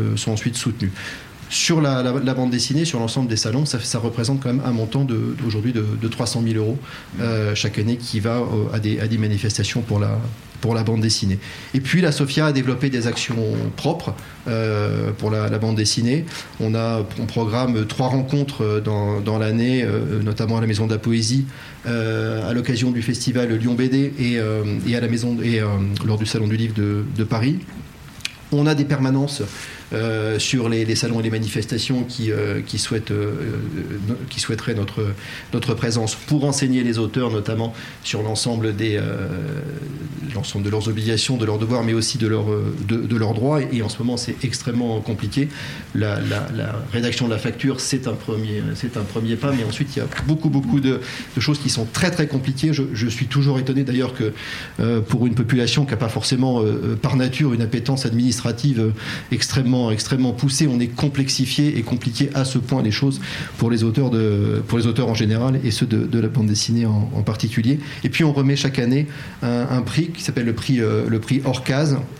[0.55, 0.91] soutenus.
[1.49, 2.03] Sur la,
[2.35, 5.05] bande dessinée, sur l'ensemble des salons, ça, représente quand même un montant
[5.47, 6.77] aujourd'hui de, 300 000 euros
[7.19, 10.19] euh, chaque année qui va à, des, manifestations pour la,
[10.61, 11.39] pour la bande dessinée.
[11.73, 13.35] Et puis la Sofia a développé des actions
[13.77, 14.13] propres
[14.47, 16.25] euh, pour la, bande dessinée.
[16.59, 20.99] On a on programme trois rencontres dans, l'année, euh, notamment à la Maison de la
[20.99, 21.47] Poésie,
[21.85, 24.39] à l'occasion du festival Lyon BD et,
[24.95, 25.61] à la maison et
[26.05, 27.57] lors du Salon du Livre de Paris.
[28.51, 29.43] On a des permanences
[29.91, 33.33] euh, sur les, salons et les manifestations qui, euh, qui, souhaitent, euh,
[34.29, 35.03] qui souhaiteraient notre,
[35.51, 37.73] notre présence pour enseigner les auteurs, notamment
[38.03, 38.99] sur l'ensemble de
[40.69, 42.45] leurs obligations, de leurs devoirs, mais aussi de, leur,
[42.87, 43.61] de, leurs droits.
[43.61, 45.49] Et, en ce moment, c'est extrêmement compliqué.
[45.95, 46.19] La,
[46.91, 50.07] rédaction de la facture, c'est un, premier, un premier pas, mais ensuite, il y a
[50.27, 50.99] beaucoup, beaucoup de,
[51.39, 52.73] choses qui sont très, très compliquées.
[52.73, 54.33] Je, je suis toujours étonné d'ailleurs que
[55.07, 56.63] pour une population qui n'a pas forcément
[57.01, 58.91] par nature une appétence administrative
[59.31, 60.67] extrêmement extrêmement, poussé.
[60.67, 63.21] On est complexifié et compliqué à ce point les choses
[63.57, 66.85] pour les auteurs, de, pour les auteurs en général et ceux de, la bande dessinée
[66.85, 67.79] en, particulier.
[68.03, 69.07] Et puis on remet chaque année
[69.41, 71.41] un, prix qui s'appelle le prix, euh, prix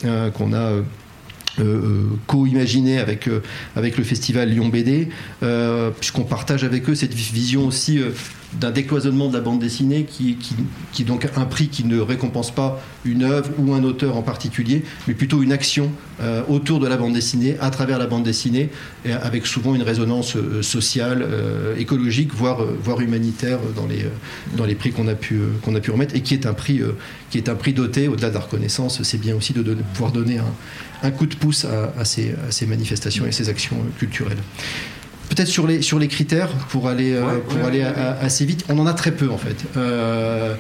[0.06, 0.72] euh, qu'on a
[1.60, 3.30] euh, co-imaginé avec,
[3.76, 5.10] avec le festival Lyon BD,
[6.00, 8.00] puisqu'on partage avec eux cette vision aussi
[8.54, 10.36] d'un décloisonnement de la bande dessinée qui,
[10.92, 14.22] qui, est donc un prix qui ne récompense pas une œuvre ou un auteur en
[14.22, 15.92] particulier, mais plutôt une action
[16.22, 18.70] euh, autour de la bande dessinée, à travers la bande dessinée,
[19.06, 22.60] avec souvent une résonance euh, sociale, euh, écologique, voire,
[23.00, 23.88] humanitaire dans
[24.66, 25.42] les, prix qu'on a, pu,
[25.92, 26.82] remettre, et qui est un prix,
[27.74, 30.40] doté, au-delà de la reconnaissance, c'est bien aussi de, pouvoir donner
[31.04, 31.66] un, coup de pouce
[32.04, 34.40] ces, à ces manifestations et ces actions culturelles.
[35.30, 38.88] Peut-être sur les, sur les critères, pour aller, euh, pour aller assez vite, on en
[38.88, 39.58] a très peu en fait.
[39.78, 40.56] Euh,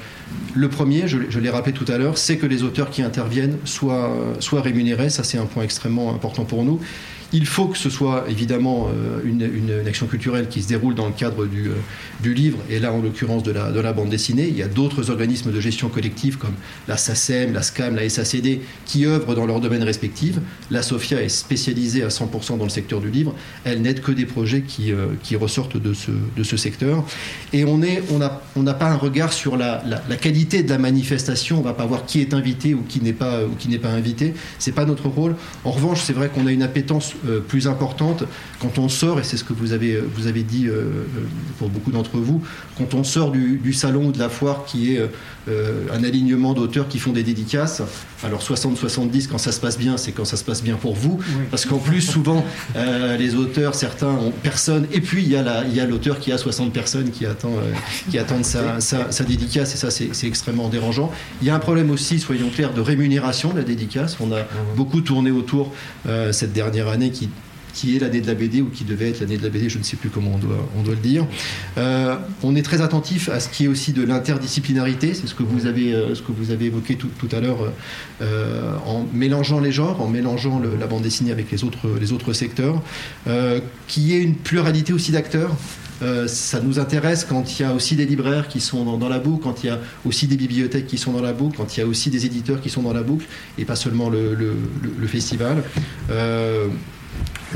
[0.53, 3.57] le premier, je, je l'ai rappelé tout à l'heure, c'est que les auteurs qui interviennent
[3.65, 6.79] soient, soient rémunérés, ça c'est un point extrêmement important pour nous.
[7.31, 11.13] Il faut que ce soit évidemment euh, une, action culturelle qui se déroule dans le
[11.13, 14.47] cadre du, euh, livre, et là en l'occurrence de la, de la, bande dessinée.
[14.47, 16.53] Il y a d'autres organismes de gestion collective comme
[16.87, 20.35] la SACEM, la SCAM, la SACD qui œuvrent dans leur domaine respectif.
[20.71, 23.35] La SOFIA est spécialisée à 100% dans le secteur du livre.
[23.63, 25.07] Elle n'aide que des projets qui, euh,
[25.39, 27.05] ressortent de ce, secteur.
[27.53, 29.81] Et on n'a pas un regard sur la,
[30.19, 31.57] qualité de la manifestation.
[31.57, 33.77] On ne va pas voir qui est invité ou qui n'est pas, ou qui n'est
[33.77, 34.33] pas invité.
[34.57, 35.35] Ce n'est pas notre rôle.
[35.63, 38.23] En revanche, c'est vrai qu'on a une appétence euh, plus importante
[38.59, 41.05] quand on sort, et c'est ce que vous avez, vous avez dit euh, euh,
[41.57, 42.41] pour beaucoup d'entre vous,
[42.77, 45.01] quand on sort du, salon ou de la foire qui est
[45.91, 47.81] un alignement d'auteurs qui font des dédicaces.
[48.23, 51.19] Alors 60-70, quand ça se passe bien, c'est quand ça se passe bien pour vous,
[51.51, 52.45] parce qu'en plus, souvent,
[52.75, 57.11] les auteurs, certains ont personne, et puis il y a l'auteur qui a 60 personnes
[57.11, 57.53] qui, attend,
[58.09, 61.11] qui attendent sa, sa, dédicace, et ça, c'est extrêmement dérangeant.
[61.41, 64.17] Il y a un problème aussi, soyons clairs, de rémunération de la dédicace.
[64.19, 64.41] On a
[64.75, 65.73] beaucoup tourné autour
[66.31, 67.29] cette dernière année qui,
[67.73, 69.77] qui est l'année de la BD ou qui devait être l'année de la BD, je
[69.77, 71.25] ne sais plus comment on doit, on doit le dire.
[71.77, 75.43] Euh, on est très attentif à ce qui est aussi de l'interdisciplinarité, c'est ce que
[75.43, 77.71] vous avez, euh, ce que vous avez évoqué tout, tout à l'heure,
[78.21, 82.33] euh, en mélangeant les genres, en mélangeant la bande dessinée avec les autres, les autres
[82.33, 82.81] secteurs,
[83.87, 85.55] qui est une pluralité aussi d'acteurs.
[86.27, 89.43] ça nous intéresse quand il y a aussi des libraires qui sont dans, la boucle,
[89.43, 91.83] quand il y a aussi des bibliothèques qui sont dans la boucle, quand il y
[91.83, 93.25] a aussi des éditeurs qui sont dans la boucle,
[93.57, 94.55] et pas seulement le, le,
[94.97, 95.63] le festival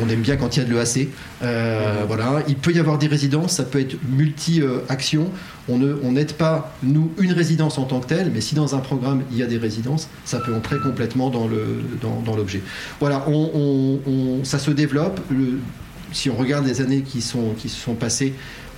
[0.02, 1.10] On aime bien quand il y a de l'EAC.
[1.44, 2.44] Euh, voilà.
[2.48, 5.30] Il peut y avoir des résidences, ça peut être multi-actions.
[5.70, 9.24] On n'aide pas, nous, une résidence en tant que telle, mais si dans un programme
[9.32, 12.62] il y a des résidences, ça peut entrer complètement dans l'objet.
[12.62, 12.66] Dans,
[13.00, 13.26] voilà,
[14.44, 15.22] ça se développe.
[16.12, 18.34] si on regarde les années qui, sont, qui se sont passées,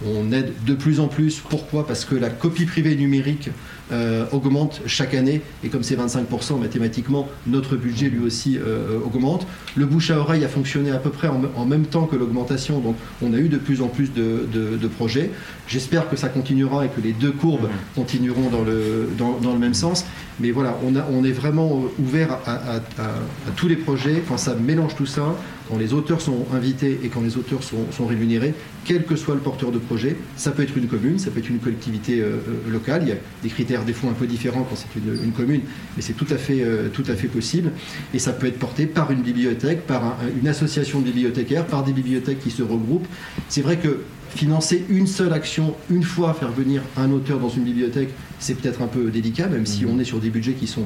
[0.05, 1.39] on aide de plus en plus.
[1.39, 1.87] Pourquoi?
[1.87, 3.49] Parce que la copie privée numérique
[3.91, 9.45] euh, augmente chaque année, et comme c'est 25% mathématiquement, notre budget lui aussi euh, augmente.
[9.75, 12.95] Le bouche à oreille a fonctionné à peu près en, même temps que l'augmentation, donc
[13.21, 15.29] on a eu de plus en plus de, projets.
[15.67, 19.73] J'espère que ça continuera et que les deux courbes continueront dans le, dans, le même
[19.73, 20.05] sens.
[20.39, 22.79] Mais voilà, on, a, on est vraiment ouvert à,
[23.55, 24.23] tous les projets.
[24.27, 25.35] Quand ça mélange tout ça,
[25.69, 29.41] quand les auteurs sont invités et quand les auteurs sont, rémunérés, quel que soit le
[29.41, 32.37] porteur de projet, ça peut être une commune, ça peut être une collectivité euh,
[32.69, 33.03] locale.
[33.03, 35.61] Il y a des critères des fois un peu différents quand c'est une, commune,
[35.95, 37.71] mais c'est tout, à fait, euh, tout à fait possible.
[38.13, 41.93] Et ça peut être porté par une bibliothèque, par une association de bibliothécaires, par des
[41.93, 43.07] bibliothèques qui se regroupent.
[43.49, 44.01] C'est vrai que
[44.35, 48.09] financer une seule action, une fois, faire venir un auteur dans une bibliothèque,
[48.39, 49.91] c'est peut-être un peu délicat, même si mhm.
[49.91, 50.85] on est sur des budgets qui sont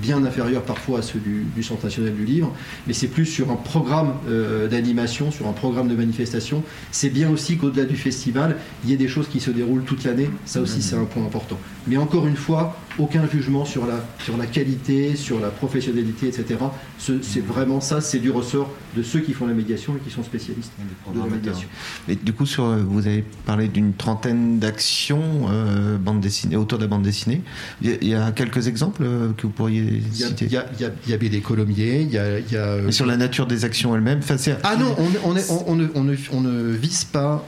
[0.00, 2.52] bien inférieurs parfois à ceux du, Centre national du livre,
[2.86, 6.64] mais c'est plus sur un programme euh, d'animation, sur un programme de manifestation.
[6.90, 10.04] C'est bien aussi qu'au-delà du festival, il y ait des choses qui se déroulent toute
[10.04, 10.30] l'année.
[10.46, 11.58] Ça aussi, c'est un point important.
[11.86, 16.58] Mais encore une fois, aucun jugement sur la, sur la qualité, sur la professionnalité, etc.
[16.98, 20.22] C'est vraiment ça, c'est du ressort de ceux qui font la médiation et qui sont
[20.22, 20.72] spécialistes
[21.12, 21.68] de la médiation.
[22.08, 26.84] Et du coup, sur, vous avez parlé d'une trentaine d'actions euh, bande dessinée, autour de
[26.84, 27.42] la bande dessinée.
[27.82, 31.14] Il y, a quelques exemples euh, que vous pourriez citer Il y a, il y
[31.14, 32.38] a BD Colomiers, il y a...
[32.38, 34.20] Y a euh, sur la nature des actions elles-mêmes
[34.62, 37.44] Ah non, on, est, on, ne, on, ne, vise pas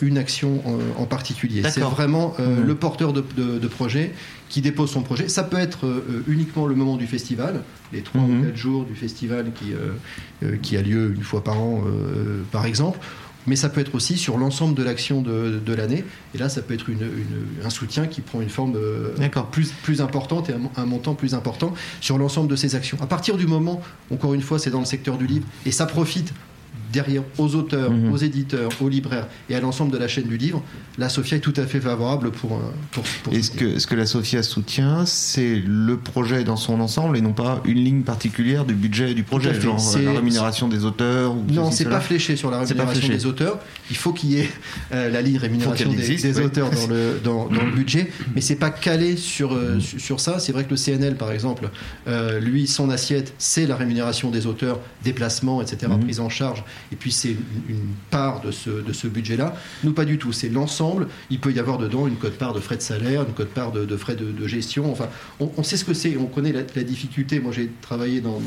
[0.00, 0.62] une action
[0.98, 1.62] en, particulier.
[1.68, 2.66] C'est vraiment mmh.
[2.66, 4.12] le porteur de, de projet
[4.54, 5.28] qui dépose son projet.
[5.28, 8.46] Ça peut être euh, uniquement le moment du festival, les trois ou mhm.
[8.46, 9.94] quatre jours du festival qui, euh,
[10.44, 11.82] euh, qui a lieu une fois par an,
[12.52, 13.00] par exemple.
[13.46, 16.04] Mais ça peut être aussi sur l'ensemble de l'action de, de l'année.
[16.34, 17.08] Et là, ça peut être une,
[17.64, 18.78] un soutien qui prend une forme
[19.50, 22.98] plus, plus importante et un, un, montant plus important sur l'ensemble de ces actions.
[23.00, 23.80] À partir du moment,
[24.10, 26.32] encore une fois, c'est dans le secteur du livre, et ça profite
[26.94, 28.12] derrière aux auteurs, mhm.
[28.12, 30.62] aux éditeurs, aux libraires et à l'ensemble de la chaîne du livre,
[30.96, 32.52] la SOFIA est tout à fait favorable pour.
[32.52, 32.60] Euh,
[32.92, 37.20] pour, Est-ce que, ce que la SOFIA soutient, c'est le projet dans son ensemble et
[37.20, 41.44] non pas une ligne particulière du budget du projet, genre la rémunération des auteurs ou
[41.50, 43.58] Non, c'est pas fléché sur la rémunération des auteurs.
[43.90, 44.50] Il faut qu'il y ait
[44.92, 49.16] euh, la ligne rémunération des, auteurs dans le, dans, le budget, mais c'est pas calé
[49.16, 50.38] sur, euh, sur ça.
[50.38, 51.68] C'est vrai que le CNL, par exemple,
[52.40, 56.00] lui, son assiette, c'est la rémunération des auteurs, déplacements, etc., mhm.
[56.00, 56.62] prise en charge
[56.92, 57.36] et puis c'est
[57.68, 59.54] une, part de ce, de ce budget-là.
[59.82, 60.32] Nous, pas du tout.
[60.32, 61.08] C'est l'ensemble.
[61.30, 64.16] Il peut y avoir dedans une cote-part de frais de salaire, une cote-part de, frais
[64.16, 64.90] de, gestion.
[64.90, 65.08] Enfin,
[65.40, 66.16] on, sait ce que c'est.
[66.16, 67.40] On connaît la, difficulté.
[67.40, 68.40] Moi, j'ai travaillé dans,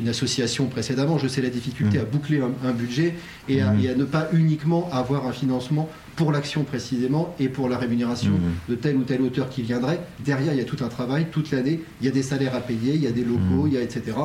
[0.00, 1.18] une association précédemment.
[1.18, 2.02] Je sais la difficulté mmh.
[2.02, 3.14] à boucler un, budget
[3.48, 3.80] et à, mmh.
[3.80, 8.32] et à, ne pas uniquement avoir un financement pour l'action précisément et pour la rémunération
[8.32, 8.70] mmh.
[8.70, 10.00] de tel ou tel auteur qui viendrait.
[10.24, 11.80] Derrière, il y a tout un travail toute l'année.
[12.00, 13.82] Il y a des salaires à payer, il y a des locaux, il y a
[13.82, 14.16] etc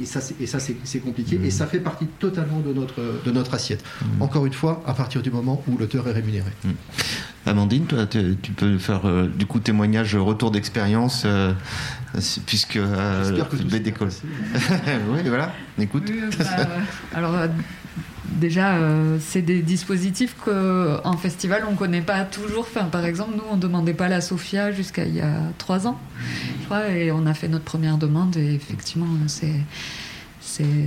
[0.00, 0.20] et ça,
[0.60, 1.40] c'est compliqué.
[1.42, 3.84] Et ça fait partie totalement de notre, de notre assiette.
[4.00, 4.22] Mmh.
[4.22, 6.50] Encore une fois, à partir du moment où l'auteur est rémunéré.
[6.64, 6.70] Mmh.
[7.46, 11.52] Amandine, toi, tu peux faire euh, du coup témoignage, retour d'expérience, euh,
[12.44, 13.94] puisque euh, BD
[15.10, 16.10] oui, voilà, écoute.
[16.38, 16.44] Bah,
[17.14, 17.34] alors,
[18.40, 22.66] déjà, euh, c'est des dispositifs qu'en festival, on ne connaît pas toujours.
[22.68, 25.86] Enfin, par exemple, nous, on ne demandait pas la SOFIA jusqu'à il y a trois
[25.86, 25.98] ans,
[26.60, 29.60] je crois, et on a fait notre première demande, et effectivement, c'est.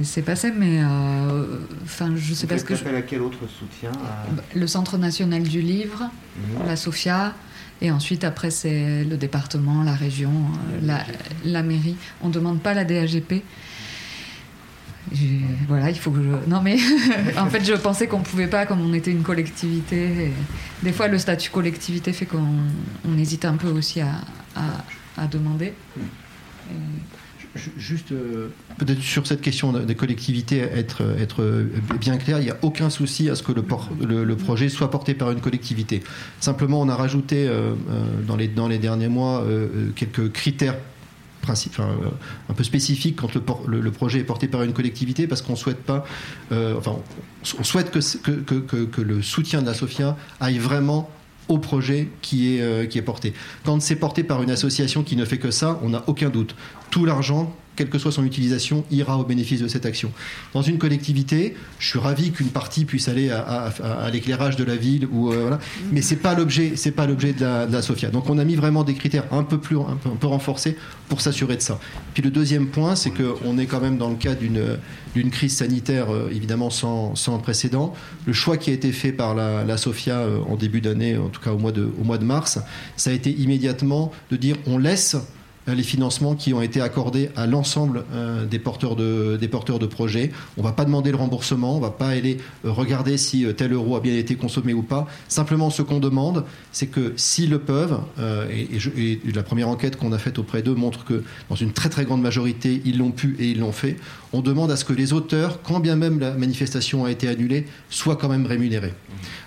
[0.02, 2.74] C'est passé, mais euh, enfin, je sais pas ce que.
[2.74, 2.84] Je...
[2.86, 3.92] à quel autre soutien
[4.56, 6.66] Le Centre national du livre, mhm.
[6.66, 7.36] la SOFIA,
[7.82, 11.06] et ensuite, après, c'est le département, la région, euh, la,
[11.46, 11.96] la, mairie.
[12.22, 13.44] On ne demande pas la DAGP
[15.68, 16.50] voilà, il faut que je.
[16.50, 16.78] Non, mais
[17.38, 20.32] en fait, je pensais qu'on pouvait pas, comme on était une collectivité.
[20.84, 22.46] Des fois, le statut collectivité fait qu'on
[23.08, 24.22] on hésite un peu aussi à,
[25.18, 25.74] à, demander.
[27.78, 31.66] Juste, euh, peut-être sur cette question des collectivités, être, être
[32.00, 35.16] bien clair, il n'y a aucun souci à ce que le, le, projet soit porté
[35.16, 36.04] par une collectivité.
[36.40, 39.44] Simplement, on a rajouté euh, euh, dans, les, dans les derniers mois
[39.96, 40.76] quelques critères
[41.48, 43.30] un peu spécifique quand
[43.68, 46.06] le, projet est porté par une collectivité parce qu'on souhaite pas,
[46.52, 46.98] euh, enfin,
[47.58, 51.10] on souhaite que, que, que, le soutien de la SOFIA aille vraiment
[51.48, 53.34] au projet qui est, euh, qui est porté.
[53.66, 56.56] Quand c'est porté par une association qui ne fait que ça, on n'a aucun doute.
[56.92, 60.12] Tout l'argent quelle que soit son utilisation, ira au bénéfice de cette action.
[60.54, 63.72] Dans une collectivité, je suis ravi qu'une partie puisse aller à,
[64.12, 65.60] l'éclairage de la ville, ou euh, voilà,
[65.94, 68.10] mais c'est pas l'objet, c'est pas l'objet de la, SOFIA.
[68.10, 70.76] Donc on a mis vraiment des critères un peu plus, un peu, renforcés
[71.08, 71.80] pour s'assurer de ça.
[72.14, 76.14] Puis le deuxième point, c'est qu'on est quand même dans le cas d'une crise sanitaire
[76.14, 77.94] euh, évidemment sans, précédent.
[78.26, 81.40] Le choix qui a été fait par la, SOFIA euh, en début d'année, en tout
[81.40, 82.60] cas au mois de, au mois de mars,
[82.98, 85.16] ça a été immédiatement de dire on laisse
[85.76, 90.32] les financements qui ont été accordés à l'ensemble euh, des, porteurs de, projets.
[90.58, 93.46] On ne va pas demander le remboursement, on ne va pas aller euh, regarder si
[93.56, 95.08] tel euro a bien été consommé ou pas.
[95.28, 98.00] Simplement, ce qu'on demande, c'est que s'ils le peuvent,
[98.52, 102.06] et, la première enquête qu'on a faite auprès d'eux montre que dans une très très
[102.06, 103.98] grande majorité, ils l'ont pu et ils l'ont fait,
[104.34, 107.66] on demande à ce que les auteurs, quand bien même la manifestation a été annulée,
[107.90, 108.94] soient quand même rémunérés.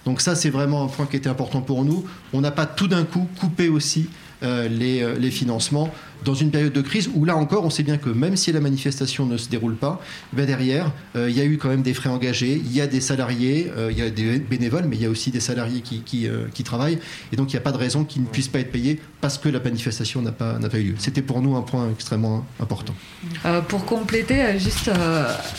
[0.05, 2.05] Donc ça, c'est vraiment un point qui était important pour nous.
[2.33, 4.09] On n'a pas tout d'un coup coupé aussi
[4.43, 5.93] les financements
[6.25, 8.61] dans une période de crise où là encore, on sait bien que même si la
[8.61, 10.01] manifestation ne se déroule pas,
[10.33, 12.87] ben derrière, euh, il y a eu quand même des frais engagés, il y a
[12.87, 15.81] des salariés, euh, il y a des bénévoles, mais il y a aussi des salariés
[15.81, 16.99] qui, qui, euh, travaillent.
[17.33, 19.37] Et donc, il n'y a pas de raison qu'ils ne puissent pas être payés parce
[19.37, 20.95] que la manifestation n'a pas, pas eu lieu.
[20.99, 22.95] C'était pour nous un point extrêmement important.
[23.67, 24.91] pour compléter, juste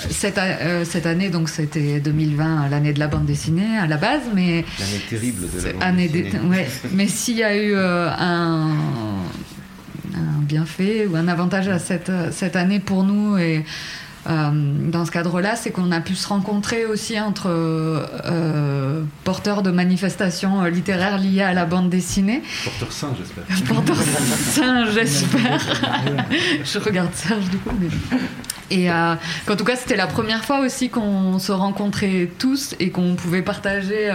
[0.09, 0.39] cette,
[0.85, 4.63] cette, année, donc c'était 2020, l'année de la bande dessinée à la base, mais...
[4.79, 6.47] L'année terrible de la bande année dessinée.
[6.47, 8.69] ouais, mais s'il y a eu un
[10.53, 13.65] bienfait ou un avantage à cette, cette année pour nous et
[14.29, 19.71] euh, dans ce cadre-là, c'est qu'on a pu se rencontrer aussi entre euh, porteurs de
[19.71, 22.43] manifestations littéraires liées à la bande dessinée.
[22.63, 23.63] Porteurs sains, j'espère.
[23.67, 24.03] Porteurs
[24.37, 25.59] sains, j'espère.
[26.63, 27.75] Je regarde Serge du coup.
[28.69, 29.15] Et euh,
[29.49, 33.41] en tout cas, c'était la première fois aussi qu'on se rencontrait tous et qu'on pouvait
[33.41, 34.11] partager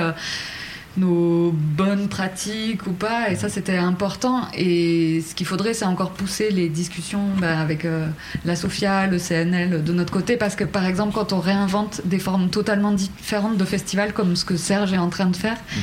[0.96, 3.30] nos bonnes pratiques ou pas.
[3.30, 4.48] Et ça, c'était important.
[4.56, 8.08] Et ce qu'il faudrait, c'est encore pousser les discussions bah, avec euh,
[8.44, 10.36] la SOFIA, le CNL de notre côté.
[10.36, 14.44] Parce que, par exemple, quand on réinvente des formes totalement différentes de festivals, comme ce
[14.44, 15.82] que Serge est en train de faire, mhm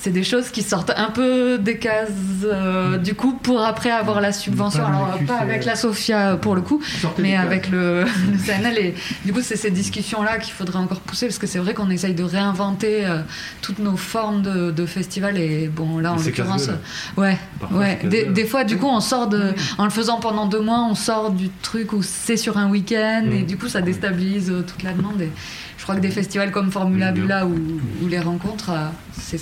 [0.00, 2.08] c'est des choses qui sortent un peu des cases
[2.44, 4.84] euh, du coup pour après avoir la subvention.
[4.84, 6.82] Alors pas avec la Sofia pour le coup,
[7.18, 8.04] mais avec le,
[8.46, 8.78] CNL.
[8.78, 8.94] Et
[9.26, 12.14] du coup, c'est ces discussions-là qu'il faudrait encore pousser parce que c'est vrai qu'on essaye
[12.14, 13.20] de réinventer euh,
[13.60, 15.36] toutes nos formes de, de festivals.
[15.36, 16.70] Et bon, là en l'occurrence,
[17.18, 17.36] ouais,
[17.70, 17.98] ouais.
[18.04, 21.30] Des, fois, du coup, on sort de, en le faisant pendant deux mois, on sort
[21.30, 23.26] du truc où c'est sur un week-end.
[23.30, 25.20] Et du coup, ça déstabilise euh, toute la demande.
[25.20, 25.30] Et
[25.76, 27.54] je crois que des festivals comme Formula Bula ou,
[28.02, 28.70] ou les rencontres,
[29.12, 29.38] c'est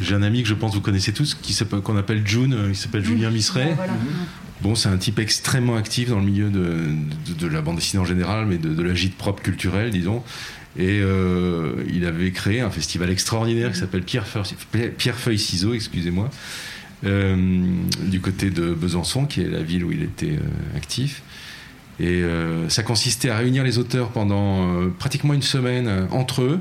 [0.00, 2.76] j'ai un ami que je pense vous connaissez tous, qui qu'on appelle June, euh, il
[2.76, 3.76] s'appelle Julien Misseret.
[4.62, 8.46] Bon, c'est un type extrêmement actif dans le milieu de, la bande dessinée en général,
[8.46, 10.22] mais de, la gîte propre culturelle, disons.
[10.76, 14.24] Et euh, il avait créé un festival extraordinaire qui s'appelle Pierre,
[14.96, 16.30] Pierre Feuille Ciseaux, excusez-moi,
[17.04, 17.64] euh,
[18.06, 20.38] du côté de Besançon, qui est la ville où il était
[20.76, 21.22] actif.
[21.98, 22.22] Et
[22.68, 26.60] ça consistait à réunir les auteurs pendant pratiquement une semaine entre eux,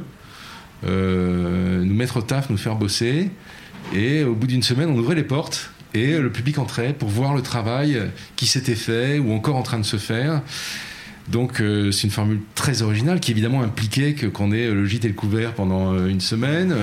[0.84, 3.30] nous mettre au taf, nous faire bosser.
[3.94, 7.34] Et au bout d'une semaine, on ouvrait les portes et le public entrait pour voir
[7.34, 8.00] le travail
[8.36, 10.42] qui s'était fait ou encore en train de se faire.
[11.30, 15.08] Donc euh, c'est une formule très originale qui évidemment impliquait qu'on ait le gîte et
[15.08, 16.74] le couvert pendant euh, une semaine.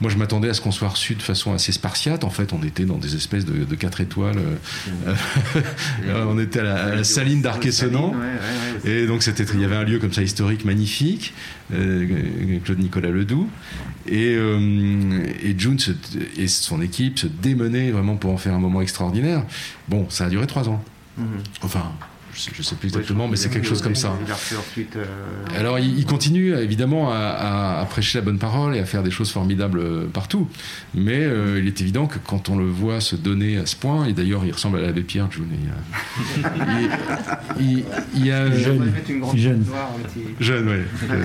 [0.00, 2.24] Moi, je m'attendais à ce qu'on soit reçu de façon assez spartiate.
[2.24, 4.38] En fait, on était dans des espèces de, de 4 étoiles.
[5.06, 8.14] Euh, on était à la, saline d'Arquesonant.
[8.84, 11.32] et donc, c'était, il y avait un lieu comme ça historique magnifique.
[11.72, 13.48] Euh, Claude Nicolas Ledoux.
[14.06, 15.78] Et, euh, et June
[16.36, 19.44] et son équipe se démenaient vraiment pour en faire un moment extraordinaire.
[19.88, 20.82] Bon, ça a duré trois ans.
[21.16, 21.26] Mhm.
[21.62, 21.92] Enfin,
[22.34, 24.16] je ne sais plus exactement, mais c'est quelque chose comme ça.
[24.96, 25.04] Euh,
[25.56, 29.78] Alors il, continue évidemment à, prêcher la bonne parole et à faire des choses formidables
[29.78, 30.48] euh, partout,
[30.94, 34.06] mais euh, il est évident que quand on le voit se donner à ce point,
[34.06, 35.48] et d'ailleurs il ressemble à l'abbé Pierre June,
[37.58, 37.84] il,
[38.14, 38.92] il, y a jeune,
[39.34, 39.64] jeune,
[40.40, 40.84] jeune, ouais.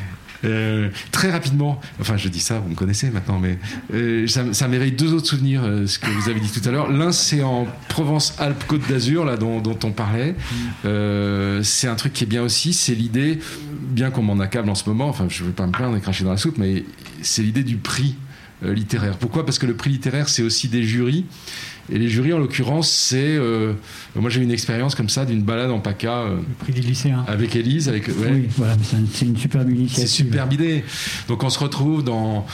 [0.44, 3.58] Euh, très rapidement, enfin je dis ça, vous me connaissez maintenant, mais
[3.92, 6.90] euh, ça, m'éveille deux autres souvenirs, euh, ce que vous avez dit tout à l'heure.
[6.90, 10.34] L'un, c'est en Provence-Alpes-Côte d'Azur, là dont, on parlait.
[11.62, 13.38] c'est un truc qui est bien aussi, c'est l'idée,
[13.90, 16.00] bien qu'on m'en accable en ce moment, enfin je ne vais pas me plaindre et
[16.00, 16.84] cracher dans la soupe, mais
[17.22, 18.16] c'est l'idée du prix
[18.62, 19.16] littéraire.
[19.16, 19.44] Pourquoi?
[19.44, 21.24] Parce que le prix littéraire, c'est aussi des jurys.
[21.92, 23.36] Et les jurys, en l'occurrence, c'est.
[23.36, 23.72] Euh,
[24.14, 26.18] moi, j'ai eu une expérience comme ça d'une balade en PACA.
[26.18, 27.24] Euh, le prix des lycéens.
[27.26, 27.88] Avec Élise.
[27.88, 28.76] Avec, Oui, voilà,
[29.12, 30.08] c'est une superbe initiative.
[30.08, 30.84] C'est superbe idée.
[31.28, 32.46] Donc, on se retrouve dans.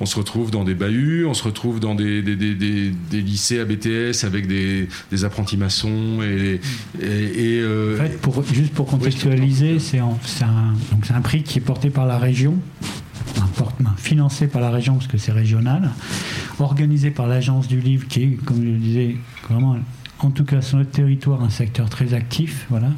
[0.00, 3.60] On se retrouve dans des bahuts, on se retrouve dans des, des, des, des, lycées
[3.60, 4.88] à BTS avec des,
[5.22, 6.20] apprentis maçons.
[6.20, 6.60] Et,
[7.00, 10.16] et, euh, en fait, pour, juste pour contextualiser, c'est un,
[11.14, 12.58] un prix qui est porté par la région,
[13.96, 15.90] financé par la région parce que c'est régional
[16.58, 19.16] organisé par l'agence du livre, qui est, comme je le disais,
[19.48, 19.76] vraiment,
[20.20, 22.66] en tout cas sur notre territoire, un secteur très actif.
[22.70, 22.88] Voilà.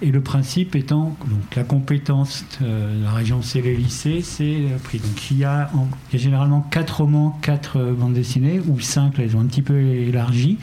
[0.00, 4.98] Et le principe étant, donc la compétence de la région, c'est les lycées, c'est le.
[4.98, 9.18] Donc il y, a, il y a généralement quatre romans, quatre bandes dessinées, ou cinq,
[9.18, 10.58] là, ils ont un petit peu élargi.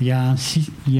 [0.00, 0.12] Il y,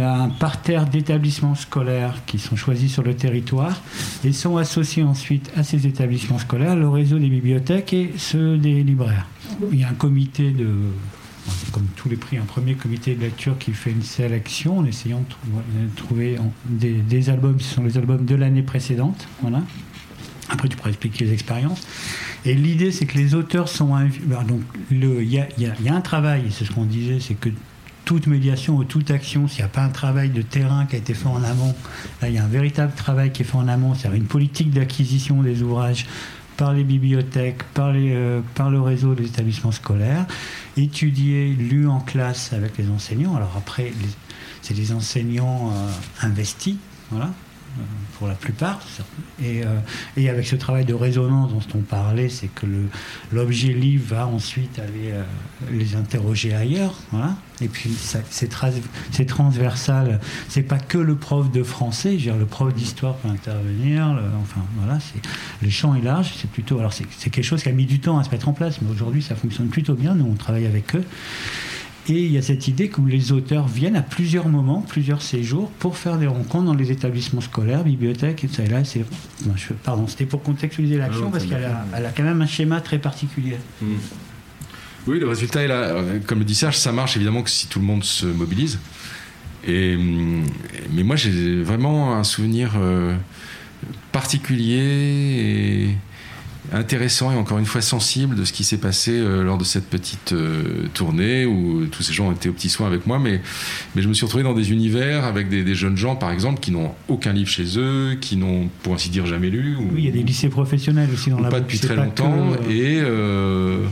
[0.00, 3.80] a un, parterre d'établissements scolaires qui sont choisis sur le territoire
[4.24, 8.82] et sont associés ensuite à ces établissements scolaires le réseau des bibliothèques et ceux des
[8.82, 9.26] libraires.
[9.70, 10.66] Il y a un comité de,
[11.72, 15.22] comme tous les prix, un premier comité de lecture qui fait une sélection en essayant
[15.46, 19.28] de trouver des, albums, ce sont les albums de l'année précédente.
[19.42, 19.62] Voilà.
[20.50, 21.86] Après, tu pourrais expliquer les expériences.
[22.44, 23.94] Et l'idée, c'est que les auteurs sont.
[24.90, 27.50] Il y a, un travail, c'est ce qu'on disait, c'est que
[28.08, 30.98] toute médiation ou toute action, s'il n'y a pas un travail de terrain qui a
[30.98, 31.74] été fait en amont,
[32.22, 34.70] là il y a un véritable travail qui est fait en amont, c'est-à-dire une politique
[34.70, 36.06] d'acquisition des ouvrages
[36.56, 38.40] par les bibliothèques, par, euh,
[38.70, 40.24] le réseau des établissements scolaires,
[40.78, 43.36] étudié, lu en classe avec les enseignants.
[43.36, 43.92] Alors après,
[44.62, 45.90] c'est des enseignants euh,
[46.22, 46.76] investis,
[47.10, 47.82] voilà, euh,
[48.18, 48.80] pour la plupart.
[49.42, 49.78] Et, euh,
[50.16, 52.66] et, avec ce travail de résonance dont on parlait, c'est que
[53.32, 55.22] l'objet livre va ensuite aller euh,
[55.70, 56.94] les interroger ailleurs.
[57.12, 57.36] Voilà.
[57.60, 57.90] Et puis
[58.30, 60.20] c'est transversal.
[60.48, 64.16] C'est pas que le prof de français, dire, le prof d'histoire peut intervenir.
[64.42, 64.98] Enfin voilà,
[65.62, 66.34] le champ est large.
[66.40, 68.52] C'est plutôt alors c'est quelque chose qui a mis du temps à se mettre en
[68.52, 70.14] place, mais aujourd'hui ça fonctionne plutôt bien.
[70.14, 71.04] Nous on travaille avec eux.
[72.10, 75.70] Et il y a cette idée que les auteurs viennent à plusieurs moments, plusieurs séjours,
[75.78, 78.64] pour faire des rencontres dans les établissements scolaires, bibliothèques, et ça.
[78.64, 79.04] Et là, c'est,
[79.84, 82.80] pardon, c'était pour contextualiser l'action ah parce qu'elle a, elle a, quand même un schéma
[82.80, 83.56] très particulier.
[83.82, 83.96] Hmm.
[85.06, 86.02] Oui, le résultat est là.
[86.26, 88.78] Comme le dit Serge, ça marche évidemment que si tout le monde se mobilise.
[89.66, 90.44] Et, hmm,
[90.92, 93.16] mais moi, j'ai vraiment un souvenir euh,
[94.12, 95.96] particulier et
[96.72, 99.88] intéressant et encore une fois sensible de ce qui s'est passé euh, lors de cette
[99.88, 103.40] petite euh, tournée où tous ces gens étaient aux petits soins avec moi, mais,
[103.94, 106.70] mais je me suis retrouvé dans des univers avec des, jeunes gens, par exemple, qui
[106.70, 109.76] n'ont aucun livre chez eux, qui n'ont, pour ainsi dire, jamais lu.
[109.76, 112.52] Ou, oui, il y a des lycées professionnels aussi dans la Pas depuis très longtemps.
[112.68, 113.00] Et.
[113.02, 113.84] Euh,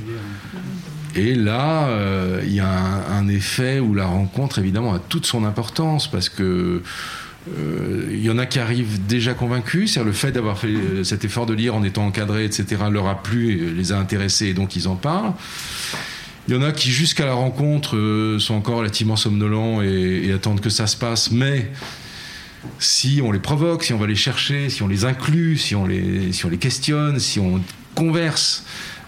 [1.19, 1.89] et là,
[2.45, 6.29] il y a un, un, effet où la rencontre, évidemment, a toute son importance parce
[6.29, 6.83] que
[7.47, 11.05] il euh, y en a qui arrivent déjà convaincus, c'est-à-dire le fait d'avoir fait euh,
[11.05, 14.55] cet effort de lire en étant encadré, etc., leur a plu, les a intéressés, et
[14.55, 15.33] donc ils en parlent.
[16.49, 20.61] Il y en a qui, jusqu'à la rencontre, euh, sont encore relativement somnolents et, attendent
[20.61, 21.71] que ça se passe, mais
[22.81, 25.87] si on les provoque, si on va les chercher, si on les inclut, si on
[25.87, 27.61] les questionne, si on
[27.95, 28.65] converse,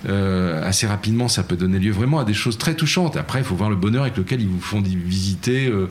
[0.06, 3.16] euh, assez rapidement, ça peut donner lieu vraiment à des choses très touchantes.
[3.16, 5.88] Après, il faut voir le bonheur avec lequel ils vous font visiter euh,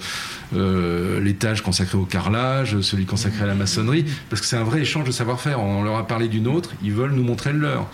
[0.56, 4.82] euh, l'étage consacré au carrelage, celui consacré à la maçonnerie, parce que c'est un vrai
[4.82, 5.60] échange de savoir-faire.
[5.60, 7.88] On leur a parlé d'une autre, ils veulent nous montrer le leur.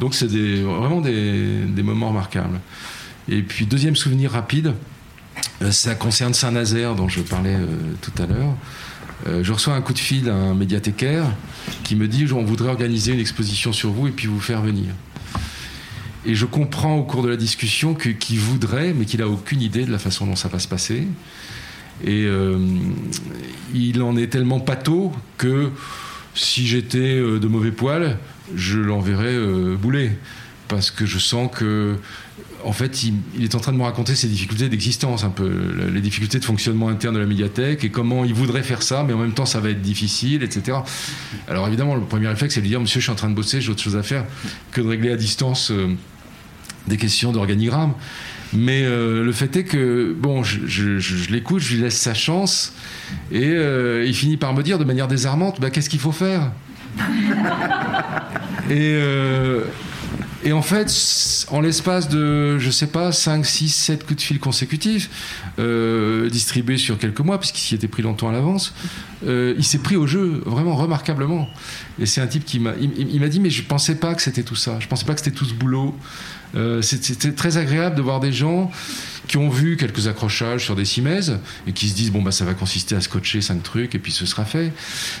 [0.00, 2.60] Donc c'est vraiment des, moments remarquables.
[3.28, 4.74] Et puis deuxième souvenir rapide,
[5.70, 7.56] ça concerne Saint-Nazaire dont je parlais
[8.00, 9.42] tout à l'heure.
[9.42, 11.24] je reçois un coup de fil d'un médiathécaire
[11.84, 14.94] qui me dit on voudrait organiser une exposition sur vous et puis vous faire venir.
[16.24, 19.84] Et je comprends au cours de la discussion qu'il voudrait, mais qu'il n'a aucune idée
[19.84, 21.08] de la façon dont ça va se passer.
[22.04, 22.58] Et euh,
[23.74, 25.70] il en est tellement pâteau que
[26.34, 28.18] si j'étais euh, de mauvais poil,
[28.54, 30.12] je l'enverrais euh, bouler.
[30.68, 31.96] Parce que je sens que,
[32.64, 35.52] en fait, il, est en train de me raconter ses difficultés d'existence, un peu,
[35.92, 39.12] les difficultés de fonctionnement interne de la médiathèque et comment il voudrait faire ça, mais
[39.12, 40.78] en même temps, ça va être difficile, etc.
[41.46, 43.34] Alors évidemment, le premier réflexe, c'est de lui dire Monsieur, je suis en train de
[43.34, 44.24] bosser, j'ai autre chose à faire
[44.70, 45.70] que de régler à distance
[46.88, 47.94] des questions d'organigramme.
[48.52, 52.74] Mais euh, le fait est que, bon, je, l'écoute, je lui laisse sa chance,
[53.30, 56.50] et euh, il finit par me dire de manière désarmante, bah, qu'est-ce qu'il faut faire?
[58.70, 59.64] Et, euh,
[60.44, 60.88] et en fait,
[61.50, 65.10] en l'espace de, je sais pas, 5, 6, 7 coups de fil consécutifs,
[66.30, 68.72] distribués sur quelques mois, puisqu'il s'y était pris longtemps à l'avance,
[69.26, 71.48] il s'est pris au jeu vraiment remarquablement.
[71.98, 74.44] Et c'est un type qui m'a, il, m'a dit, mais je pensais pas que c'était
[74.44, 74.78] tout ça.
[74.78, 75.96] Je pensais pas que c'était tout ce boulot.
[76.54, 78.70] Euh, c'était très agréable de voir des gens
[79.32, 82.44] qui ont vu quelques accrochages sur des cimaises et qui se disent bon bah ça
[82.44, 84.74] va consister à scotcher cinq trucs et puis ce sera fait.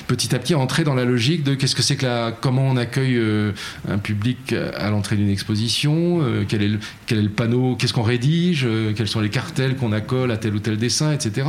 [0.06, 2.76] Petit à petit entrer dans la logique de qu'est-ce que c'est que la comment on
[2.76, 3.52] accueille euh,
[3.88, 7.94] un public à l'entrée d'une exposition, euh, quel, est le, quel est le panneau, qu'est-ce
[7.94, 11.46] qu'on rédige, quels sont les cartels qu'on accole à tel ou tel dessin, etc.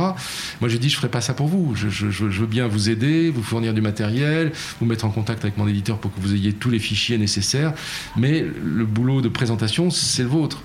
[0.62, 1.74] Moi je dis je ferai pas ça pour vous.
[1.74, 5.44] Je, je, je, veux bien vous aider, vous fournir du matériel, vous mettre en contact
[5.44, 7.74] avec mon éditeur pour que vous ayez tous les fichiers nécessaires,
[8.16, 10.62] mais le boulot de présentation c'est le vôtre.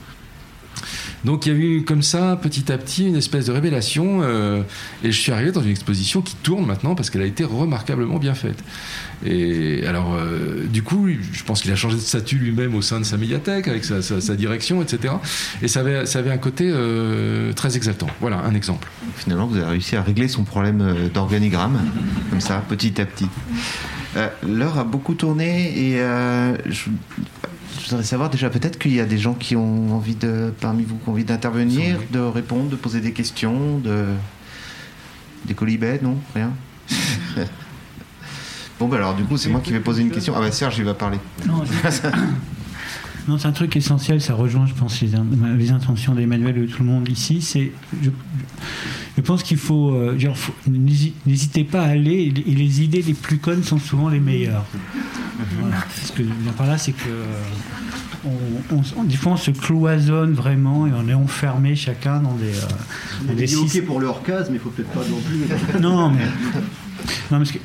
[1.25, 4.21] Donc il y a eu comme ça, petit à petit, une espèce de révélation.
[4.21, 4.61] Euh,
[5.03, 8.17] et je suis arrivé dans une exposition qui tourne maintenant parce qu'elle a été remarquablement
[8.17, 8.63] bien faite.
[9.25, 12.99] Et alors, euh, du coup, je pense qu'il a changé de statut lui-même au sein
[12.99, 15.15] de sa médiathèque, avec sa, direction, etc.
[15.61, 18.07] Et ça avait, ça avait un côté euh, très exaltant.
[18.21, 18.87] Voilà, un exemple.
[19.17, 21.79] Finalement, vous avez réussi à régler son problème d'organigramme,
[22.29, 23.27] comme ça, petit à petit.
[24.47, 25.97] L'heure a beaucoup tourné et
[26.69, 26.89] je,
[27.77, 30.83] je voudrais savoir déjà peut-être qu'il y a des gens qui ont envie de, parmi
[30.83, 34.05] vous, qui ont envie d'intervenir, de répondre, de poser des questions, de
[35.45, 36.51] des colibets, non, rien.
[38.79, 40.33] bon, bah alors du coup, c'est moi qui vais poser une question.
[40.35, 41.19] Ah bah Serge, il va parler.
[41.47, 41.63] Non,
[43.37, 46.89] c'est un truc essentiel, ça rejoint, je pense, les, intentions d'Emmanuel et de tout le
[46.89, 47.41] monde ici.
[47.41, 47.71] C'est,
[48.01, 48.09] je,
[49.21, 50.17] pense qu'il faut, euh,
[51.25, 54.65] n'hésitez pas à aller, et les idées les plus connes sont souvent les meilleures.
[56.03, 58.29] Ce que je veux dire par là, c'est que euh,
[58.95, 62.53] on, des fois on se cloisonne vraiment et on est enfermé chacun dans des.
[63.29, 65.81] Euh, des ok pour le orcasme, mais il faut peut-être pas non plus.
[65.81, 66.25] non, mais
[67.31, 67.59] non, parce que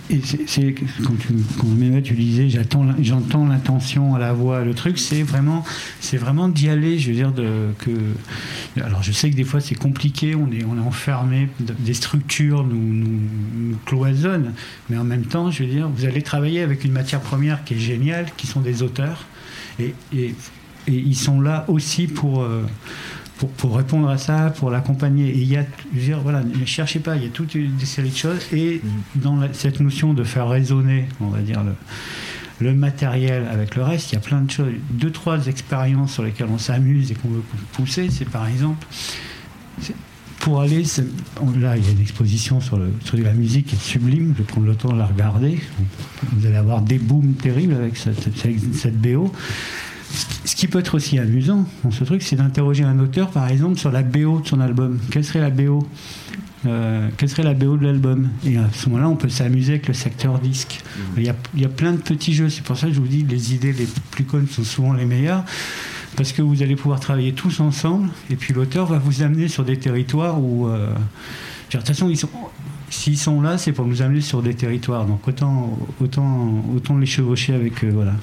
[0.46, 5.22] c'est, quand tu, quand tu disais, j'attends, j'entends l'intention à la voix, le truc, c'est
[5.22, 5.64] vraiment,
[6.00, 6.98] c'est vraiment d'y aller.
[6.98, 7.90] Je veux dire de, que,
[8.80, 12.64] alors je sais que des fois c'est compliqué, on est, on est enfermé, des structures
[12.64, 14.52] nous, nous, cloisonnent,
[14.90, 17.74] mais en même temps, je veux dire, vous allez travailler avec une matière première qui
[17.74, 19.26] est géniale, qui sont des auteurs,
[19.78, 20.34] et, et,
[20.86, 22.62] et ils sont là aussi pour euh,
[23.48, 25.28] pour, répondre à ça, pour l'accompagner.
[25.28, 25.64] Et il y a,
[25.94, 28.46] je dire, voilà, ne cherchez pas, il y a toute une série de choses.
[28.52, 28.80] Et
[29.14, 31.72] dans cette notion de faire résonner, on va dire, le,
[32.60, 34.72] le matériel avec le reste, il y a plein de choses.
[34.90, 37.42] Deux, trois expériences sur lesquelles on s'amuse et qu'on veut
[37.72, 38.86] pousser, c'est par exemple,
[40.40, 40.82] pour aller,
[41.58, 44.46] là il y a une exposition sur, le, la musique qui est sublime, je vais
[44.46, 45.58] prendre le temps de la regarder.
[46.32, 49.32] Vous allez avoir des booms terribles avec cette, cette, cette BO.
[50.44, 53.78] Ce qui peut être aussi amusant dans ce truc, c'est d'interroger un auteur, par exemple,
[53.78, 54.98] sur la BO de son album.
[55.10, 55.86] Quelle serait la BO
[56.66, 58.30] euh, quelle serait la BO de l'album?
[58.46, 60.80] Et à ce moment-là, on peut s'amuser avec le secteur disque.
[60.82, 61.00] Mmh.
[61.18, 62.48] Il, y a, il y, a, plein de petits jeux.
[62.48, 65.04] C'est pour ça que je vous dis, les idées les plus connes sont souvent les
[65.04, 65.44] meilleures.
[66.16, 68.08] Parce que vous allez pouvoir travailler tous ensemble.
[68.30, 70.68] Et puis l'auteur va vous amener sur des territoires où.
[70.68, 70.92] Euh,
[71.70, 72.28] de toute façon, ils sont,
[72.88, 75.06] s'ils sont là, c'est pour nous amener sur des territoires.
[75.06, 77.90] Donc autant, autant, autant les chevaucher avec eux.
[77.92, 78.14] Voilà.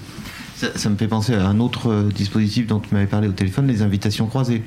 [0.76, 3.68] Ça, me fait penser à un autre euh, dispositif dont tu m'avais parlé au téléphone,
[3.68, 4.64] les invitations croisées.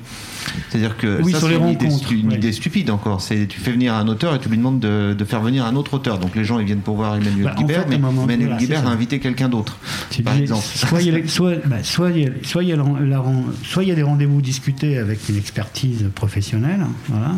[0.69, 3.21] C'est-à-dire que ça, c'est une, idée, une idée, stupide encore.
[3.21, 5.93] C'est tu fais venir un auteur et tu lui demandes de, faire venir un autre
[5.95, 6.19] auteur.
[6.19, 9.19] Donc les gens ils viennent pour voir Emmanuel bah, Guibert, mais Emmanuel Guibert a invité
[9.19, 9.77] quelqu'un d'autre,
[10.23, 10.63] par exemple.
[10.63, 13.23] Soit il y a, soit, bah, soit, il y a, soit, il y a
[13.63, 17.35] soit il y a des rendez-vous discutés avec une expertise professionnelle, voilà.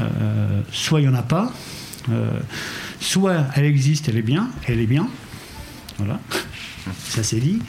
[0.00, 1.52] Euh, soit il n'y en a pas.
[2.10, 2.38] Euh,
[3.00, 5.08] soit elle existe, elle est bien, elle est bien.
[5.98, 6.20] Voilà.
[6.98, 7.60] Ça c'est dit.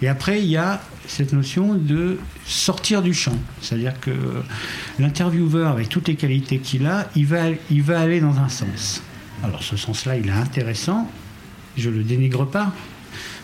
[0.00, 3.36] Et après, il y a cette notion de sortir du champ.
[3.60, 4.12] C'est-à-dire que
[4.98, 9.02] l'intervieweur, avec toutes les qualités qu'il a, il va, il va aller dans un sens.
[9.42, 11.10] Alors ce sens-là, il est intéressant.
[11.76, 12.72] Je ne le dénigre pas.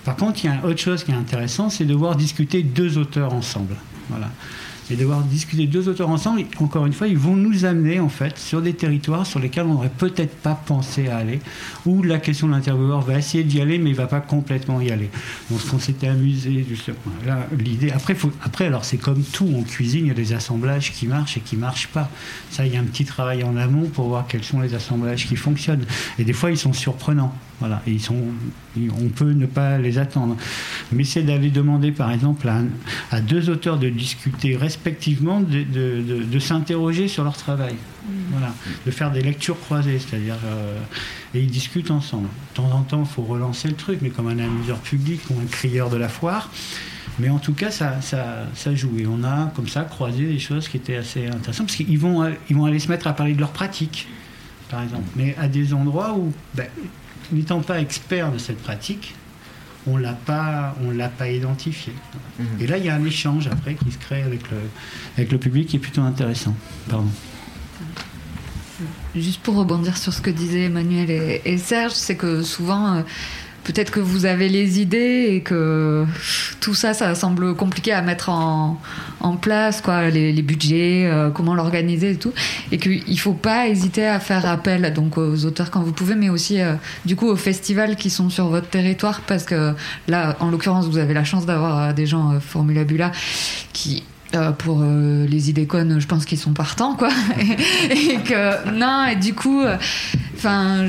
[0.05, 2.97] Par contre, il y a autre chose qui est intéressant, c'est de voir discuter deux
[2.99, 3.75] auteurs ensemble.
[4.09, 4.31] Voilà
[4.91, 8.39] et devoir discuter deux auteurs ensemble, encore une fois, ils vont nous amener en fait
[8.39, 11.41] sur des territoires sur lesquels on n'aurait peut-être pas pensé à aller,
[11.87, 14.91] où la question de l'intervieweur va essayer d'y aller, mais il va pas complètement y
[14.91, 15.11] aller.
[15.51, 16.65] Donc, qu'on s'était amusé,
[17.27, 17.91] là, l'idée.
[17.91, 21.37] Après, après, alors c'est comme tout en cuisine, il y a des assemblages qui marchent
[21.37, 22.11] et qui marchent pas.
[22.51, 25.27] Ça, il y a un petit travail en amont pour voir quels sont les assemblages
[25.27, 25.85] qui fonctionnent.
[26.19, 27.35] Et des fois, ils sont surprenants.
[27.61, 28.17] Voilà, ils sont,
[28.77, 30.37] on peut ne pas les attendre.
[30.93, 32.49] Mais c'est d'aller demander, par exemple,
[33.11, 37.75] à, deux auteurs de discuter respectivement, de, s'interroger sur leur travail.
[37.75, 38.13] Mm.
[38.31, 38.55] Voilà,
[38.87, 40.37] de faire des lectures croisées, c'est-à-dire.
[40.45, 40.79] Euh,
[41.35, 42.29] et ils discutent ensemble.
[42.51, 45.35] De temps en temps, il faut relancer le truc, mais comme un amuseur public ou
[45.41, 46.51] un crieur de la foire.
[47.19, 48.93] Mais en tout cas, ça, ça, ça, joue.
[48.99, 52.33] Et on a, comme ça, croisé des choses qui étaient assez intéressantes, parce qu'ils vont,
[52.49, 54.07] ils vont aller se mettre à parler de leur pratique,
[54.71, 55.09] par exemple.
[55.17, 56.33] Mais à des endroits où.
[56.55, 56.69] Ben,
[57.33, 59.15] n'étant pas expert de cette pratique,
[59.87, 61.93] on l'a pas, on l'a pas identifié.
[62.39, 62.47] Mhm.
[62.61, 64.59] Et là, il y a un échange après qui se crée avec le,
[65.17, 66.55] avec le public qui est plutôt intéressant.
[66.89, 67.09] Pardon.
[69.17, 73.03] Juste pour rebondir sur ce que disaient Emmanuel et, Serge, c'est que souvent, euh,
[73.69, 76.07] peut-être que vous avez les idées et que
[76.61, 78.79] tout ça, ça semble compliqué à mettre en,
[79.43, 82.33] place, quoi, les, budgets, euh, comment l'organiser et tout,
[82.73, 86.15] et qu'il ne faut pas hésiter à faire appel donc aux auteurs quand vous pouvez,
[86.15, 86.75] mais aussi euh,
[87.05, 89.75] du coup aux festivals qui sont sur votre territoire, parce que
[90.09, 93.13] là, en l'occurrence, vous avez la chance d'avoir euh, des gens Formulabula
[93.75, 94.03] qui
[94.59, 97.09] pour les idées connes, je pense qu'ils sont partants, quoi.
[97.91, 99.63] et, que non, et du coup,
[100.39, 100.87] Enfin,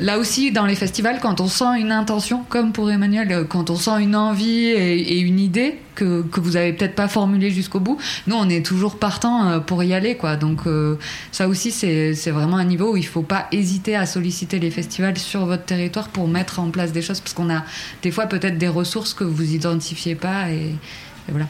[0.00, 3.76] là aussi, dans les festivals, quand on sent une intention, comme pour Emmanuel, quand on
[3.76, 7.96] sent une envie et, une idée que, que vous avez peut-être pas formulée jusqu'au bout,
[8.26, 10.36] nous, on est toujours partant euh, pour y aller, quoi.
[10.36, 10.98] Donc, euh,
[11.30, 15.16] ça aussi, c'est vraiment un niveau où il faut pas hésiter à solliciter les festivals
[15.16, 17.64] sur votre territoire pour mettre en place des choses, parce qu'on a
[18.02, 21.46] des fois peut-être des ressources que vous identifiez pas, et, et voilà.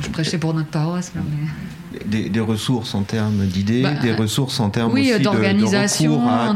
[0.00, 1.12] Je prêchais pour notre paroisse.
[1.14, 2.28] Là, mais...
[2.28, 6.52] des, ressources en termes d'idées, bah, des ressources en termes oui, d'organisation, à,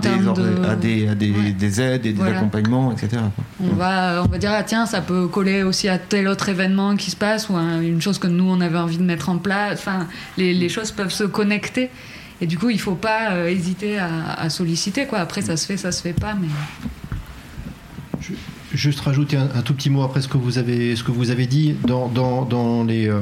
[0.76, 3.22] des, à, des, aides et des accompagnements, etc.
[3.62, 6.96] On, va, on va dire, ah, tiens, ça peut coller aussi à tel autre événement
[6.96, 9.78] qui se passe ou une chose que nous, on avait envie de mettre en place.
[9.80, 10.06] Enfin,
[10.36, 11.90] les, les choses peuvent se connecter.
[12.40, 15.06] Et du coup, il ne faut pas euh, hésiter à, à, solliciter.
[15.06, 15.20] Quoi.
[15.20, 16.34] Après, ça se fait, ça se fait pas.
[16.34, 16.48] Mais
[18.74, 21.46] juste rajouter un, tout petit mot après ce que vous avez, ce que vous avez
[21.46, 21.74] dit.
[21.86, 23.20] Dans, dans, dans les euh,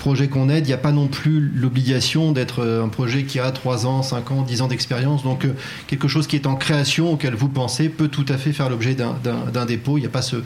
[0.00, 3.38] projets qu'on aide, il n'y a pas non plus l'obligation d'être euh, un projet qui
[3.38, 5.22] a 3 ans, 5 ans, 10 ans d'expérience.
[5.22, 5.54] Donc euh,
[5.86, 8.94] quelque chose qui est en création, auquel vous pensez, peut tout à fait faire l'objet
[8.94, 9.98] d'un dépôt.
[9.98, 10.36] Il n'y a pas ce,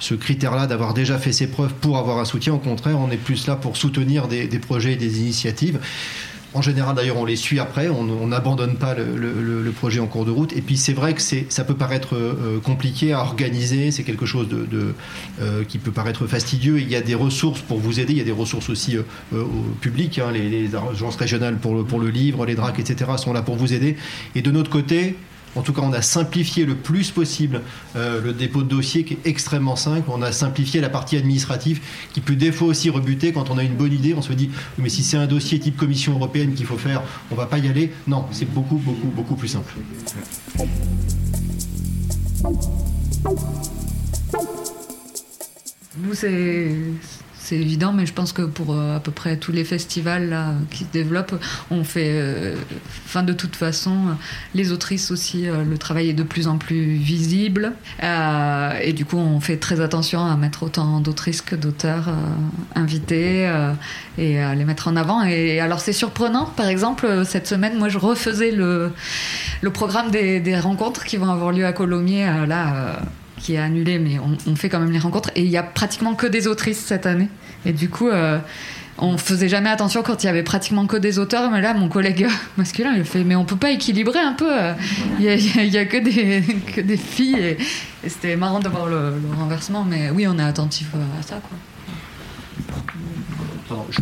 [0.00, 2.54] ce critère-là d'avoir déjà fait ses preuves pour avoir un soutien.
[2.54, 5.78] Au contraire, on est plus là pour soutenir des, des projets et des initiatives.
[6.54, 10.30] En général, d'ailleurs, on les suit après, on n'abandonne pas le, projet en cours de
[10.30, 10.56] route.
[10.56, 14.46] Et puis, c'est vrai que ça peut paraître euh, compliqué à organiser, c'est quelque chose
[14.52, 16.78] euh, qui peut paraître fastidieux.
[16.78, 19.02] Il y a des ressources pour vous aider, il y a des ressources aussi euh,
[19.32, 20.30] au public, hein.
[20.32, 23.72] les, agences régionales pour le, pour le livre, les DRAC, etc., sont là pour vous
[23.72, 23.96] aider.
[24.36, 25.16] Et de notre côté,
[25.56, 27.62] en tout cas, on a simplifié le plus possible
[27.96, 30.10] euh, le dépôt de dossier qui est extrêmement simple.
[30.10, 31.80] On a simplifié la partie administrative
[32.12, 34.14] qui peut des fois aussi rebuter quand on a une bonne idée.
[34.14, 37.34] On se dit, mais si c'est un dossier type Commission européenne qu'il faut faire, on
[37.34, 37.92] va pas y aller.
[38.06, 39.74] Non, c'est beaucoup, beaucoup, beaucoup plus simple.
[45.96, 46.74] Nous, c'est
[47.44, 50.54] c'est évident, mais je pense que pour euh, à peu près tous les festivals là,
[50.70, 51.34] qui se développent,
[51.70, 52.08] on fait.
[52.08, 52.56] Euh,
[53.04, 54.16] enfin, de toute façon,
[54.54, 57.74] les autrices aussi, euh, le travail est de plus en plus visible.
[58.00, 62.08] et du coup, on fait très attention à mettre autant d'autrices que d'auteurs
[62.74, 63.50] invités
[64.16, 65.22] et à les mettre en avant.
[65.24, 66.46] Et alors, c'est surprenant.
[66.46, 68.92] Par exemple, cette semaine, moi, je refaisais le,
[69.74, 73.00] programme des, des rencontres qui vont avoir lieu à Colomiers, là
[73.44, 75.30] qui est annulé, mais on, fait quand même les rencontres.
[75.36, 77.28] Et il y a pratiquement que des autrices cette année.
[77.66, 78.38] Et du coup, euh,
[78.96, 81.50] on faisait jamais attention quand il y avait pratiquement que des auteurs.
[81.50, 82.26] Mais là, mon collègue
[82.56, 84.72] masculin, il fait Mais on peut pas équilibrer un peu euh.
[85.20, 86.42] Il y a, que, des,
[86.74, 87.36] que des filles.
[87.38, 87.58] Et,
[88.08, 89.84] c'était marrant de voir le, le, renversement.
[89.84, 91.36] Mais oui, on est attentif à ça.
[91.36, 91.58] Quoi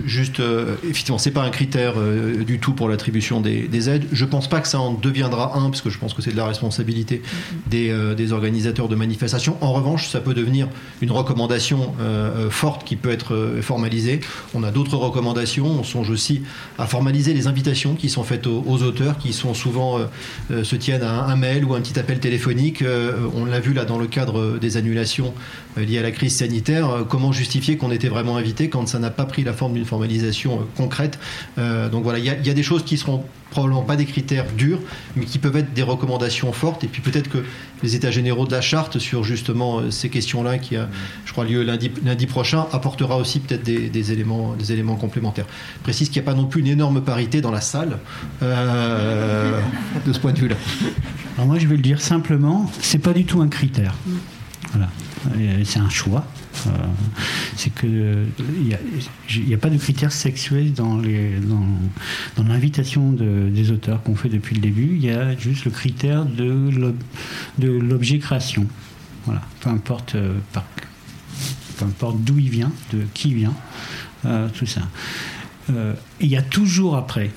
[0.06, 4.06] juste, euh, effectivement, c'est pas un critère euh, du tout pour l'attribution des, aides.
[4.12, 6.36] Je pense pas que ça en deviendra un, parce que je pense que c'est de
[6.36, 7.22] la responsabilité
[7.66, 9.56] des, euh, organisateurs de manifestations.
[9.60, 10.68] En revanche, ça peut devenir
[11.00, 11.94] une recommandation
[12.50, 14.20] forte qui peut être formalisée.
[14.54, 15.66] On a d'autres recommandations.
[15.66, 16.42] On songe aussi
[16.78, 19.98] à formaliser les invitations qui sont faites aux, auteurs, qui sont souvent
[20.50, 22.82] se tiennent à un, mail ou un petit appel téléphonique.
[23.34, 25.34] on l'a vu là dans le cadre des annulations
[25.76, 27.04] liées à la crise sanitaire.
[27.08, 30.60] comment justifier qu'on était vraiment invité quand ça n'a pas pris la forme d'une formalisation
[30.60, 31.18] euh, concrète.
[31.58, 34.78] Euh, donc voilà, il y, a des choses qui seront probablement pas des critères durs,
[35.14, 36.84] mais qui peuvent être des recommandations fortes.
[36.84, 37.38] Et puis peut-être que
[37.82, 40.88] les États généraux de la charte sur justement euh, ces questions-là, qui a,
[41.24, 45.46] je crois, lieu lundi, lundi prochain, apportera aussi peut-être des, éléments, des éléments complémentaires.
[45.78, 47.98] Je précise qu'il n'y a pas non plus une énorme parité dans la salle
[48.40, 50.56] de ce point de vue-là.
[51.36, 53.94] Alors moi, je vais le dire simplement, c'est pas du tout un critère.
[54.72, 54.88] Voilà.
[55.64, 56.24] C'est un choix.
[56.66, 56.70] Euh,
[57.56, 61.00] c'est que il n'y a, pas de critères sexuels dans
[62.38, 64.96] l'invitation des auteurs qu'on fait depuis le début.
[64.96, 66.70] Il y a juste le critère de
[67.58, 68.66] l'objet création.
[69.24, 69.42] Voilà.
[69.60, 70.34] Peu importe, euh,
[71.78, 73.54] peu importe d'où il vient, de qui il vient,
[74.24, 74.82] euh, tout ça.
[76.20, 77.30] il y a toujours après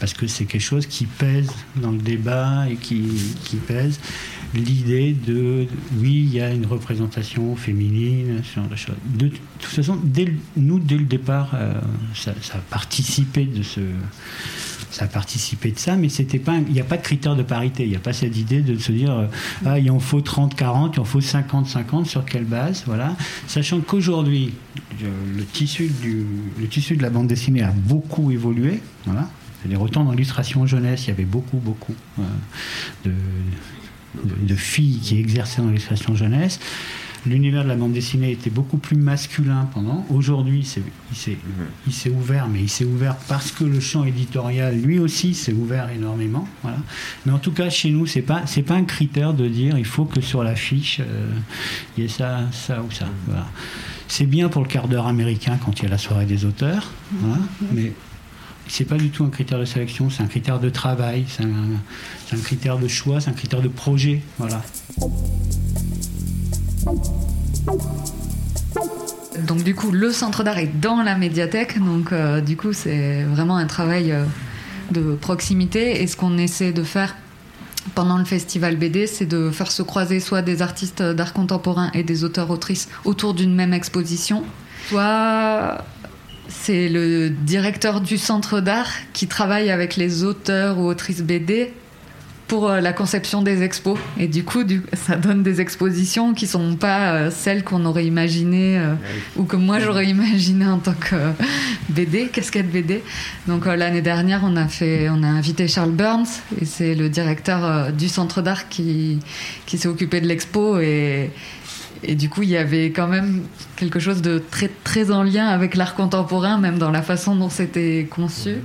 [0.00, 3.98] parce que c'est quelque chose qui pèse dans le débat et qui pèse
[4.54, 5.66] l'idée de
[5.98, 8.96] oui, il y a une représentation féminine, ce genre de choses.
[9.04, 9.98] De, toute façon,
[10.56, 11.74] nous, dès le départ, euh,
[12.14, 13.62] ça, a participé de.
[14.90, 15.08] Ça
[15.96, 17.82] mais c'était pas, il n'y a pas de critère de parité.
[17.82, 19.26] Il n'y a pas cette idée de se dire, euh,
[19.66, 23.16] ah, il en faut 30-40, il en faut 50-50, sur quelle base, voilà.
[23.48, 24.54] Sachant qu'aujourd'hui,
[25.02, 26.24] le, tissu du,
[26.60, 29.28] le tissu de la bande dessinée a beaucoup évolué, voilà.
[29.62, 32.22] cest autant dans l'illustration jeunesse, il y avait beaucoup, beaucoup euh,
[33.04, 33.12] de,
[34.22, 36.60] de, filles qui exerçaient dans l'illustration jeunesse.
[37.26, 40.04] L'univers de la bande dessinée était beaucoup plus masculin pendant.
[40.10, 40.66] Aujourd'hui,
[41.10, 45.54] il s'est ouvert, mais il s'est ouvert parce que le champ éditorial, lui aussi, s'est
[45.54, 46.46] ouvert énormément.
[46.62, 46.76] Voilà.
[47.24, 49.86] Mais en tout cas, chez nous, c'est pas c'est pas un critère de dire il
[49.86, 51.30] faut que sur l'affiche euh,
[51.96, 53.06] il y ait ça, ça ou ça.
[54.06, 56.90] C'est bien pour le quart d'heure américain quand il y a la soirée des auteurs,
[57.72, 57.94] mais
[58.68, 62.40] c'est pas du tout un critère de sélection, c'est un critère de travail, c'est un,
[62.42, 64.22] critère de choix, c'est un critère de projet.
[64.38, 64.62] Voilà.
[69.46, 73.24] Donc du coup, le centre d'art est dans la médiathèque, donc euh, du coup c'est
[73.24, 74.24] vraiment un travail euh,
[74.90, 76.02] de proximité.
[76.02, 77.14] Et ce qu'on essaie de faire
[77.94, 82.02] pendant le festival BD, c'est de faire se croiser soit des artistes d'art contemporain et
[82.02, 84.42] des auteurs-autrices autour d'une même exposition,
[84.88, 85.84] soit
[86.64, 91.74] c'est le directeur du centre d'art qui travaille avec les auteurs ou autrices BD
[92.48, 93.98] pour euh, la conception des expos.
[94.18, 94.62] Et du coup,
[94.94, 98.94] ça donne des expositions qui sont pas euh, celles qu'on aurait imaginées euh,
[99.36, 101.16] ou que moi j'aurais imaginé en tant que
[101.90, 103.02] BD, casquette BD.
[103.46, 106.28] Donc l'année dernière, on a fait, on a invité Charles Burns
[106.62, 109.18] et c'est le directeur du centre d'art qui,
[109.66, 111.30] qui s'est occupé de l'expo et
[112.02, 113.42] et du coup, il y avait quand même
[113.76, 117.48] quelque chose de très, très en lien avec l'art contemporain, même dans la façon dont
[117.48, 118.56] c'était conçu.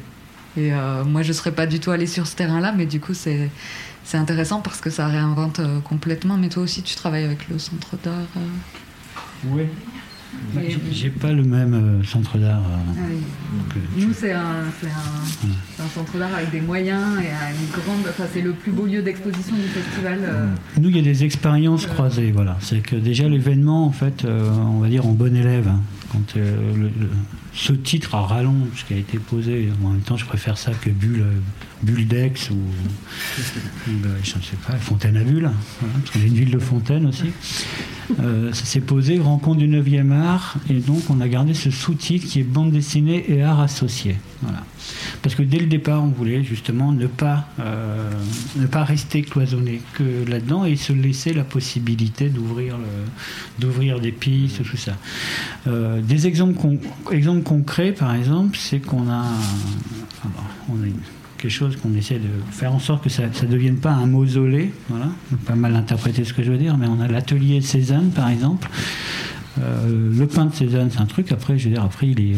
[0.58, 3.00] Et euh, moi, je ne serais pas du tout allée sur ce terrain-là, mais du
[3.00, 3.50] coup, c'est,
[4.04, 6.38] c'est intéressant parce que ça réinvente euh, complètement.
[6.38, 9.50] Mais toi aussi, tu travailles avec le centre d'art euh?
[9.52, 9.64] Oui.
[10.54, 10.62] Bah,
[10.92, 12.64] j'ai pas le même centre d'art.
[12.68, 13.02] Ah
[13.98, 14.66] Nous, c'est un,
[15.80, 18.06] un, centre d'art avec des moyens et une grande.
[18.10, 20.20] Enfin, c'est le plus beau lieu d'exposition du festival.
[20.80, 22.32] Nous, il y a des expériences croisées.
[22.32, 25.68] Voilà, c'est que déjà l'événement, en fait, on va dire en bon élève.
[25.68, 26.90] Hein, quand le,
[27.54, 30.90] ce titre à rallonge qui a été posé, en même temps, je préfère ça que
[30.90, 31.24] Bulle,
[31.84, 32.58] Buldex ou,
[33.88, 35.50] ben, je ne sais pas, Fontaine à Bulle,
[35.80, 37.32] parce qu'on est une ville de Fontaine aussi.
[38.20, 42.28] Euh, ça s'est posé rencontre du 9e art, et donc on a gardé ce sous-titre
[42.28, 44.18] qui est bande dessinée et art associé.
[44.42, 44.64] Voilà.
[45.22, 48.10] Parce que dès le départ, on voulait justement ne pas, euh,
[48.56, 52.78] ne pas rester cloisonné que là-dedans et se laisser la possibilité d'ouvrir,
[54.00, 54.94] des pistes, tout ça.
[55.68, 56.56] Euh, des exemples,
[57.44, 59.26] concrets, par exemple, c'est qu'on a,
[60.70, 60.88] on a
[61.40, 64.72] quelque chose qu'on essaie de faire en sorte que ça ne devienne pas un mausolée.
[64.90, 65.08] Voilà,
[65.46, 68.70] pas mal interpréter ce que je veux dire, mais on a l'atelier Cézanne, par exemple.
[69.62, 71.32] Euh, le pain de Cézanne, c'est un truc.
[71.32, 72.36] Après, je veux dire, après, il est,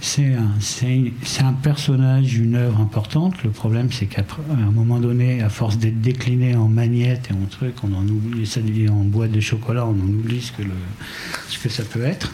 [0.00, 3.42] c'est un, personnage, une œuvre importante.
[3.44, 7.46] Le problème, c'est qu'à un moment donné, à force d'être décliné en magnette et en
[7.46, 11.68] truc, on en oublie, ça devient en boîte de chocolat, on en oublie ce que,
[11.68, 12.32] ça peut être.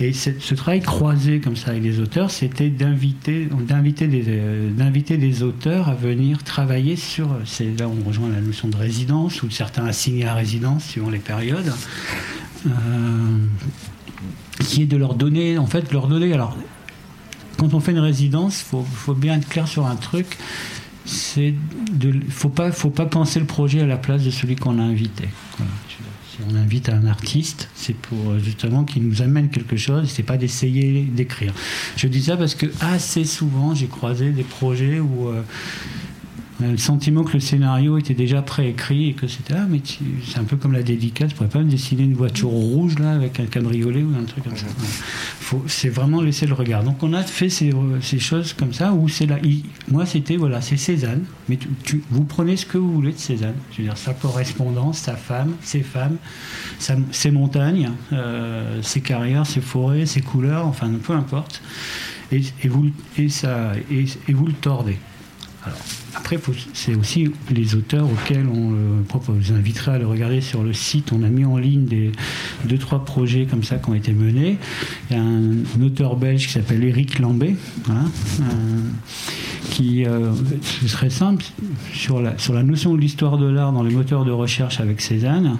[0.00, 5.88] Et ce travail croisé comme ça avec les auteurs, c'était d'inviter, des, euh, des auteurs
[5.88, 7.28] à venir travailler sur.
[7.28, 11.72] Là on rejoint la notion de résidence, ou certains assignés à résidence suivant les périodes.
[12.66, 12.70] Euh,
[14.80, 16.32] de leur donner, en fait, leur donner.
[16.32, 16.56] Alors,
[17.58, 20.38] quand on fait une résidence, faut, faut, bien être clair sur un truc.
[21.06, 21.54] C'est
[21.92, 24.82] de, faut pas, faut pas penser le projet à la place de celui qu'on a
[24.82, 25.28] invité.
[26.30, 30.10] Si on invite un artiste, c'est pour justement qu'il nous amène quelque chose.
[30.10, 31.52] C'est pas d'essayer d'écrire.
[31.96, 35.42] Je dis ça parce que assez souvent, j'ai croisé des projets où euh,
[36.60, 39.80] le sentiment que le scénario était déjà préécrit et que c'était ah mais
[40.24, 43.12] c'est un peu comme la dédicace tu pourrais pas me dessiner une voiture rouge là
[43.12, 44.66] avec un cabriolet ou un truc comme ça.
[45.66, 46.84] C'est vraiment laisser le regard.
[46.84, 49.38] Donc on a fait ces, ces choses comme ça où c'est là
[49.88, 53.56] moi c'était voilà c'est Cézanne mais tu, vous prenez ce que vous voulez de Cézanne.
[53.72, 56.18] Je veux dire sa correspondance sa femme ses femmes
[56.78, 61.62] ses montagnes euh, ses carrières ses forêts ses couleurs enfin peu importe.
[62.30, 64.98] Et, et vous et ça et, et vous le tordez
[65.64, 65.78] alors
[66.16, 66.38] après,
[66.74, 71.12] c'est aussi les auteurs auxquels on euh, vous inviterai à le regarder sur le site.
[71.12, 71.86] On a mis en ligne
[72.64, 74.58] deux trois projets comme ça qui ont été menés.
[75.10, 77.56] Il y a un, auteur belge qui s'appelle Eric Lambé,
[77.88, 77.92] euh,
[79.70, 80.32] qui euh,
[80.62, 81.44] ce serait simple
[81.92, 85.00] sur la sur la notion de l'histoire de l'art dans les moteurs de recherche avec
[85.00, 85.58] Cézanne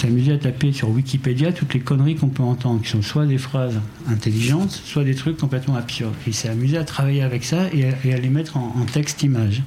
[0.00, 3.36] s'amuser à taper sur Wikipédia toutes les conneries qu'on peut entendre, qui sont soit des
[3.36, 3.78] phrases
[4.08, 6.14] intelligentes, soit des trucs complètement absurdes.
[6.26, 9.62] Il s'est amusé à travailler avec ça et à, les mettre en, texte-image.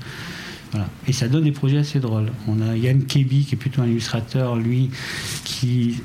[1.08, 2.32] Et ça donne des projets assez drôles.
[2.48, 4.90] On a Yann Kebi, qui est plutôt un illustrateur, lui,
[5.44, 6.02] qui,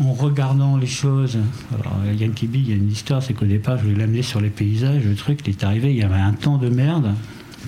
[0.00, 1.38] en regardant les choses.
[1.72, 4.40] Alors, Yann Kebi, il y a une histoire, c'est qu'au départ, je voulais l'amener sur
[4.40, 5.04] les paysages.
[5.04, 7.14] Le truc, il est arrivé, il y avait un temps de merde,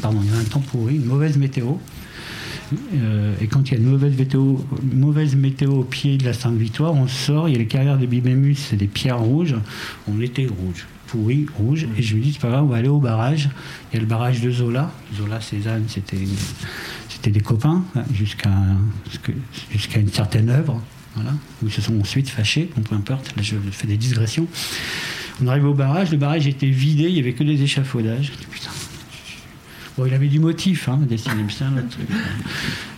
[0.01, 1.75] pardon, il y avait un temps pourri, une mauvaise météo.
[2.95, 7.09] Euh, et quand il y a une mauvaise météo, au pied de la Sainte-Victoire, on
[7.09, 9.57] sort, il y a les carrières de Bibémus, c'est des pierres rouges.
[10.09, 11.87] On était rouge, pourri, rouge.
[11.97, 13.49] Et je me dis, c'est pas grave, on va aller au barrage.
[13.93, 14.91] Il y a le barrage de Zola.
[15.17, 18.51] Zola, Cézanne, c'était, des copains, hein, jusqu'à,
[20.01, 20.81] une certaine œuvre.
[21.15, 21.33] Voilà,
[21.63, 24.47] où ils se sont ensuite fâchés, peu importe, là je fais des digressions.
[25.43, 28.33] On arrive au barrage, le barrage était vidé, il n'y avait que des échafaudages.
[28.51, 28.71] Putain,
[29.99, 32.09] Il avait du motif, hein, dessiner bien le truc.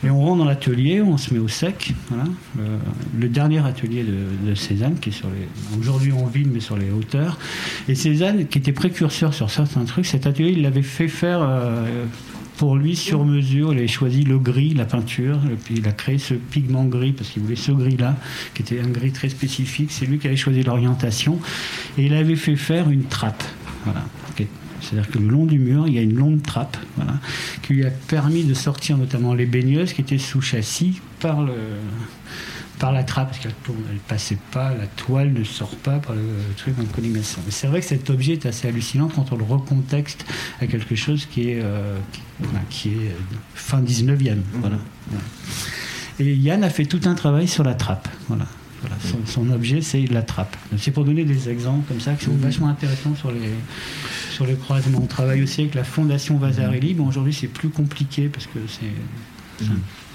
[0.05, 1.93] Et on rentre dans l'atelier, on se met au sec.
[2.09, 2.25] Voilà.
[3.19, 5.79] Le, dernier atelier de, Cézanne, qui est sur les.
[5.79, 7.39] Aujourd'hui en ville, mais sur les hauteurs.
[7.89, 11.41] Et Cézanne, qui était précurseur sur certains trucs, cet atelier, il l'avait fait faire.
[11.43, 12.07] Euh,
[12.57, 16.19] pour lui, sur mesure, il avait choisi le gris, la peinture, puis il a créé
[16.19, 18.17] ce pigment gris parce qu'il voulait ce gris-là,
[18.55, 19.91] qui était un gris très spécifique.
[19.91, 21.41] C'est lui qui avait choisi l'orientation.
[21.99, 23.43] Et il avait fait faire une trappe.
[23.85, 24.05] Voilà.
[24.85, 27.15] C'est-à-dire que le long du mur, il y a une longue trappe voilà,
[27.63, 31.55] qui lui a permis de sortir notamment les baigneuses qui étaient sous châssis par le,
[32.79, 36.23] par la trappe, parce qu'elle ne passait pas, la toile ne sort pas par le
[36.57, 37.41] truc en collimation.
[37.45, 40.25] Mais c'est vrai que cet objet est assez hallucinant quand on le recontexte
[40.61, 41.97] à quelque chose qui est, euh,
[42.71, 44.39] qui, est euh, fin 19e.
[44.55, 44.77] Voilà.
[46.21, 48.09] Et Yann a fait tout un travail sur la trappe.
[48.29, 48.47] Voilà.
[49.27, 50.57] Son, objet, c'est la trappe.
[50.79, 53.51] C'est pour donner des exemples comme ça qui sont vachement intéressants sur les,
[54.31, 55.01] sur les croisements.
[55.03, 56.95] On travaille aussi avec la Fondation Vasarely.
[56.95, 58.87] Bon, aujourd'hui, c'est plus compliqué parce que c'est.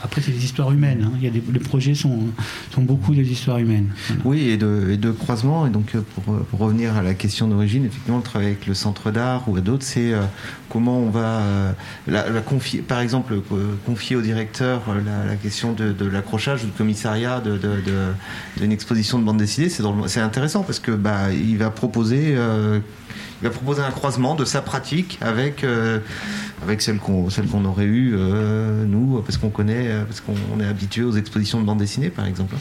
[0.01, 1.03] Après, c'est des histoires humaines.
[1.05, 1.11] Hein.
[1.17, 2.19] Il y a des, les projets sont,
[2.73, 3.89] sont beaucoup des histoires humaines.
[4.23, 5.67] Oui, et de, et croisement.
[5.67, 8.65] Et donc, euh, pour, euh, pour, revenir à la question d'origine, effectivement, le travail avec
[8.65, 10.21] le centre d'art ou d'autres, c'est euh,
[10.69, 11.41] comment on va,
[12.07, 13.41] la, confier, par exemple,
[13.85, 19.25] confier au directeur la, question de, l'accrochage ou du commissariat d'une de, de, exposition de
[19.25, 19.69] bande dessinée.
[19.69, 22.35] C'est intéressant parce que bah, va proposer
[23.41, 25.99] il va proposer un croisement de sa pratique avec, euh,
[26.61, 30.65] avec celle qu'on qu'on aurait eue, euh, nous, parce qu'on connaît, euh, parce qu'on est
[30.65, 32.55] habitué aux expositions de bande dessinée, par exemple.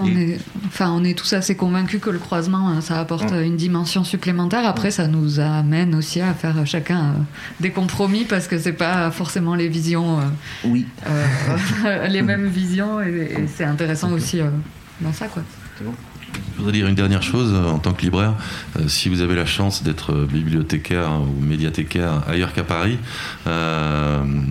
[0.00, 3.56] On, est, enfin, on est tous assez convaincus que le croisement, hein, ça apporte une
[3.56, 4.66] dimension supplémentaire.
[4.66, 7.14] Après, ça nous amène aussi à faire chacun
[7.60, 10.18] des compromis, parce que c'est pas forcément les visions,
[10.64, 10.86] oui.
[12.08, 14.40] les mêmes visions, et, et c'est intéressant aussi
[15.00, 15.42] dans ça, quoi.
[16.54, 18.34] Je voudrais dire une dernière chose euh, en tant que libraire.
[18.78, 22.98] Euh, si vous avez la chance d'être euh, bibliothécaire ou médiathécaire ailleurs qu'à Paris,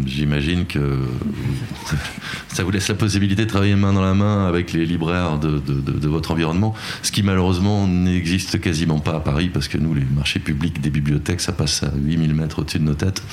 [0.06, 0.80] j'imagine que
[2.50, 6.08] ça vous laisse la possibilité de travailler main dans la main avec les libraires de,
[6.08, 10.40] votre environnement, ce qui malheureusement n'existe quasiment pas à Paris parce que nous, les marchés
[10.40, 13.24] publics des bibliothèques, ça passe à 8000 mètres au-dessus de nos têtes.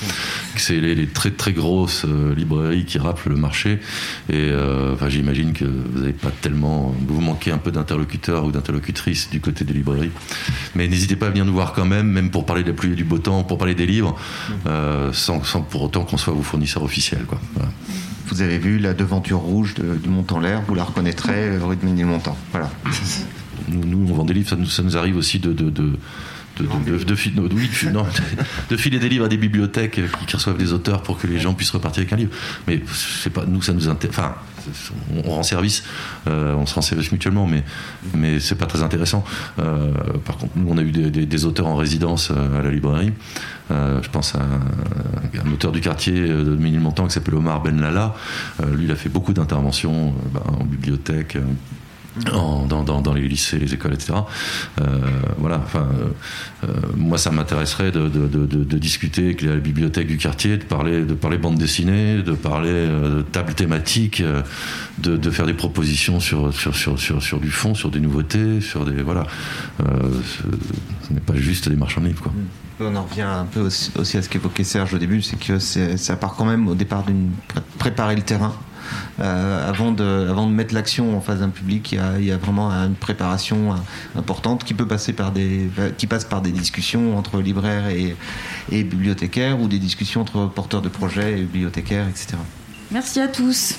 [0.55, 3.79] C'est les, très très grosses librairies qui rappent le marché.
[4.29, 4.51] Et
[5.09, 6.95] j'imagine que vous n'avez pas tellement.
[7.07, 10.11] Vous manquez un peu d'interlocuteurs ou interlocutrice du côté des librairies.
[10.75, 12.93] Mais n'hésitez pas à venir nous voir quand même, même pour parler de la pluie
[12.93, 14.15] et du beau temps, pour parler des livres,
[14.67, 17.25] euh, sans, pour autant qu'on soit vos fournisseurs officiels.
[17.25, 17.39] Quoi.
[18.27, 21.75] Vous avez vu la devanture rouge du Mont en l'air, vous la reconnaîtrez euh, rue
[21.75, 22.37] de Ménilmontant.
[22.51, 22.69] Voilà.
[23.67, 25.97] Nous, nous, on vend des livres, ça nous, ça nous arrive aussi de, de, de
[26.59, 27.15] de,
[28.77, 31.71] filer des livres à des bibliothèques qui reçoivent des auteurs pour que les gens puissent
[31.71, 32.31] repartir avec un livre.
[32.67, 32.81] Mais
[33.33, 34.17] pas, nous, ça nous intéresse.
[34.17, 34.35] Enfin,
[35.25, 35.83] on rend service,
[36.27, 37.63] euh, on se rend service mutuellement, mais,
[38.15, 39.23] mais c'est pas très intéressant.
[39.59, 39.91] Euh,
[40.25, 43.11] par contre, nous, on a eu des, auteurs en résidence euh, à la librairie.
[43.69, 48.15] je pense à un, auteur du quartier de Ménilmontant qui s'appelle Omar Ben Lala.
[48.73, 51.37] lui, il a fait beaucoup d'interventions bah, en bibliothèque,
[52.25, 54.13] dans, les lycées, les écoles, etc.
[54.79, 54.83] Euh,
[55.37, 60.63] voilà, enfin, euh, euh, moi, ça m'intéresserait de, discuter avec la bibliothèque du quartier, de
[60.63, 64.23] parler, de parler bande dessinée, de parler de table thématique,
[64.99, 66.49] de, faire des propositions sur
[67.39, 69.01] du fond, sur des nouveautés, sur des.
[69.01, 69.25] Voilà.
[69.79, 72.33] ce n'est pas juste des marchands de livres, quoi.
[72.83, 76.15] On en revient un peu aussi, à ce qu'évoquait Serge au début, c'est que ça
[76.15, 77.29] part quand même au départ d'une
[77.77, 78.55] préparer le terrain
[79.19, 82.69] euh, avant, de, avant de mettre l'action en face d'un public, il y, a, vraiment
[82.71, 83.75] une préparation
[84.15, 88.15] importante qui peut passer par des, qui passe par des discussions entre libraires et,
[88.71, 92.37] et bibliothécaires ou des discussions entre porteurs de projets et bibliothécaires, etc.
[92.91, 93.75] Merci à tous.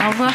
[0.00, 0.32] Au revoir.